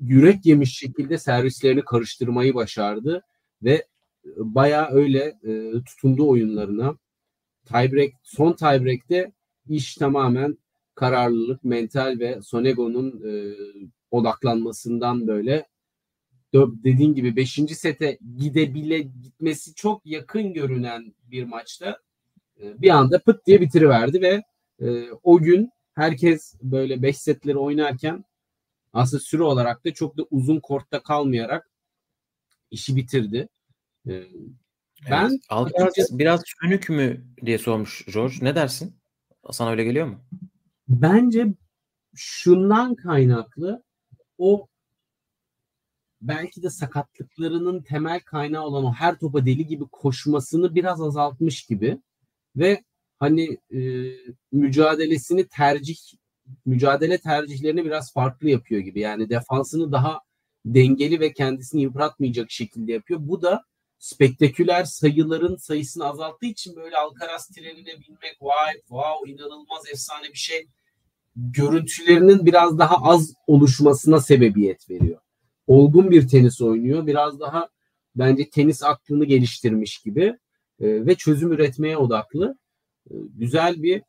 [0.00, 3.22] yürek yemiş şekilde servislerini karıştırmayı başardı
[3.62, 3.86] ve e,
[4.36, 6.96] baya öyle e, tutundu oyunlarına.
[7.64, 9.32] Tiebreak, son tiebreak'te
[9.68, 10.58] iş tamamen
[10.94, 13.54] kararlılık, mental ve Sonego'nun e,
[14.10, 15.66] odaklanmasından böyle
[16.54, 17.54] dediğin gibi 5.
[17.54, 21.98] sete gidebile gitmesi çok yakın görünen bir maçta
[22.60, 24.42] e, bir anda pıt diye bitiriverdi ve
[24.80, 28.24] e, o gün herkes böyle 5 setleri oynarken
[28.92, 31.70] aslında süre olarak da çok da uzun kortta kalmayarak
[32.70, 33.48] işi bitirdi.
[35.10, 35.40] Ben evet.
[35.48, 38.34] Alcaraz biraz sönük mü diye sormuş George.
[38.40, 38.96] Ne dersin?
[39.50, 40.24] Sana öyle geliyor mu?
[40.88, 41.46] Bence
[42.14, 43.82] şundan kaynaklı
[44.38, 44.66] o
[46.20, 51.98] belki de sakatlıklarının temel kaynağı olan o her topa deli gibi koşmasını biraz azaltmış gibi
[52.56, 52.84] ve
[53.18, 53.80] hani e,
[54.52, 55.96] mücadelesini tercih
[56.66, 59.00] mücadele tercihlerini biraz farklı yapıyor gibi.
[59.00, 60.20] Yani defansını daha
[60.64, 63.20] dengeli ve kendisini yıpratmayacak şekilde yapıyor.
[63.22, 63.64] Bu da
[64.02, 70.66] spektaküler sayıların sayısını azalttığı için böyle Alcaraz trenine binmek vay wow inanılmaz efsane bir şey
[71.36, 75.20] görüntülerinin biraz daha az oluşmasına sebebiyet veriyor.
[75.66, 77.06] Olgun bir tenis oynuyor.
[77.06, 77.68] Biraz daha
[78.16, 80.24] bence tenis aklını geliştirmiş gibi
[80.80, 82.58] e, ve çözüm üretmeye odaklı.
[83.10, 84.02] E, güzel bir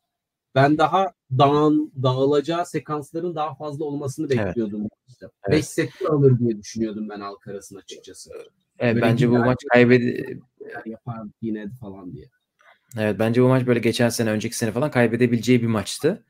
[0.55, 4.81] ben daha dağın, dağılacağı sekansların daha fazla olmasını bekliyordum.
[4.81, 4.91] Evet.
[5.07, 5.25] İşte.
[5.43, 5.57] Evet.
[5.57, 8.31] 5 setli alır diye düşünüyordum ben Alcaraz'ın açıkçası.
[8.79, 10.39] Evet, bence bu maç kaybedi
[10.85, 12.29] yapar yine falan diye.
[12.97, 16.25] Evet bence bu maç böyle geçen sene önceki sene falan kaybedebileceği bir maçtı.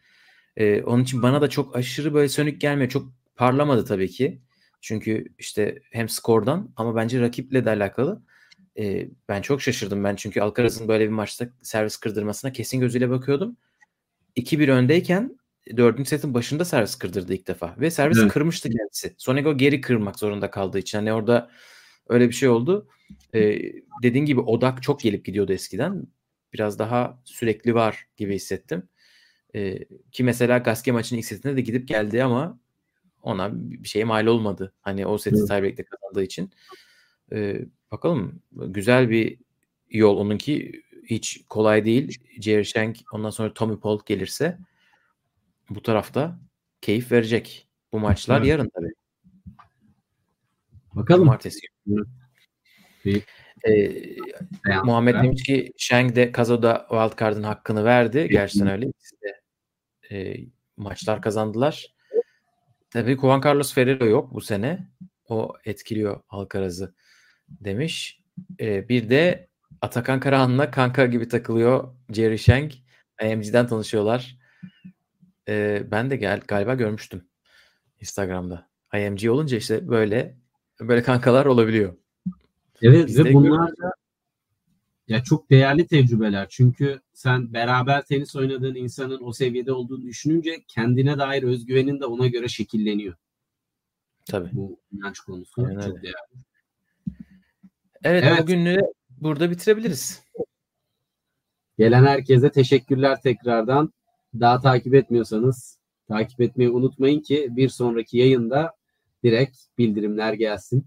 [0.57, 2.89] Ee, onun için bana da çok aşırı böyle sönük gelmiyor.
[2.89, 4.41] Çok parlamadı tabii ki.
[4.81, 8.21] Çünkü işte hem skordan ama bence rakiple de alakalı.
[8.79, 13.57] Ee, ben çok şaşırdım ben çünkü Alcaraz'ın böyle bir maçta servis kırdırmasına kesin gözüyle bakıyordum.
[14.35, 15.39] 2-1 öndeyken
[15.77, 17.75] dördüncü setin başında servis kırdırdı ilk defa.
[17.79, 18.31] Ve servis evet.
[18.31, 19.15] kırmıştı kendisi.
[19.17, 20.97] Sonego geri kırmak zorunda kaldığı için.
[20.97, 21.51] Hani orada
[22.09, 22.87] öyle bir şey oldu.
[23.33, 23.61] Ee,
[24.03, 26.07] dediğin gibi odak çok gelip gidiyordu eskiden.
[26.53, 28.89] Biraz daha sürekli var gibi hissettim.
[29.55, 29.79] Ee,
[30.11, 32.59] ki mesela Gaske maçının ilk setinde de gidip geldi ama
[33.21, 34.73] ona bir şeye mal olmadı.
[34.81, 35.47] Hani o seti evet.
[35.47, 36.51] tiebreak'te kazandığı için.
[37.31, 39.37] Ee, bakalım güzel bir
[39.89, 42.19] yol onunki hiç kolay değil.
[42.41, 44.57] Jerry Shank ondan sonra Tommy Paul gelirse
[45.69, 46.39] bu tarafta
[46.81, 47.67] keyif verecek.
[47.91, 48.47] Bu maçlar evet.
[48.47, 48.93] yarın tabii.
[50.95, 51.27] Bakalım.
[53.67, 54.15] Ee,
[54.83, 58.27] Muhammed demiş ki Shank de Kazo'da wildcard'ın hakkını verdi.
[58.31, 58.85] Gerçekten öyle.
[58.85, 59.41] İkisi de
[60.11, 60.37] e,
[60.77, 61.93] maçlar kazandılar.
[62.89, 64.87] Tabii Juan Carlos Ferrero yok bu sene.
[65.29, 66.95] O etkiliyor Alcaraz'ı
[67.49, 68.21] demiş.
[68.59, 69.47] Ee, bir de
[69.81, 72.73] Atakan Karahan'la kanka gibi takılıyor Jerry Shank.
[73.23, 74.37] IMG'den tanışıyorlar.
[75.47, 77.27] Ee, ben de gel galiba görmüştüm
[77.99, 78.69] Instagram'da.
[78.95, 80.37] IMG olunca işte böyle
[80.87, 81.93] böyle kankalar olabiliyor.
[82.81, 83.93] Evet Biz ve bunlar da
[85.07, 86.47] ya çok değerli tecrübeler.
[86.49, 92.27] Çünkü sen beraber tenis oynadığın insanın o seviyede olduğunu düşününce kendine dair özgüvenin de ona
[92.27, 93.15] göre şekilleniyor.
[94.25, 94.49] Tabii.
[94.53, 96.15] Bu inanç konusu Aynen çok değerli.
[98.03, 98.41] Evet, evet.
[98.41, 100.23] bugünü burada bitirebiliriz.
[101.77, 103.93] Gelen herkese teşekkürler tekrardan.
[104.39, 108.73] Daha takip etmiyorsanız takip etmeyi unutmayın ki bir sonraki yayında
[109.23, 110.85] direkt bildirimler gelsin.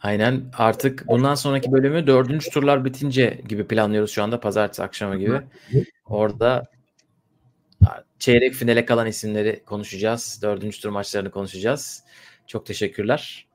[0.00, 5.40] Aynen artık bundan sonraki bölümü dördüncü turlar bitince gibi planlıyoruz şu anda pazartesi akşamı gibi.
[6.04, 6.70] Orada
[8.18, 10.38] çeyrek finale kalan isimleri konuşacağız.
[10.42, 12.04] Dördüncü tur maçlarını konuşacağız.
[12.46, 13.46] Çok teşekkürler.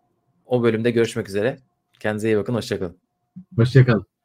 [0.46, 1.58] O bölümde görüşmek üzere.
[2.00, 2.54] Kendinize iyi bakın.
[2.54, 2.98] Hoşçakalın.
[3.56, 4.17] Hoşçakalın.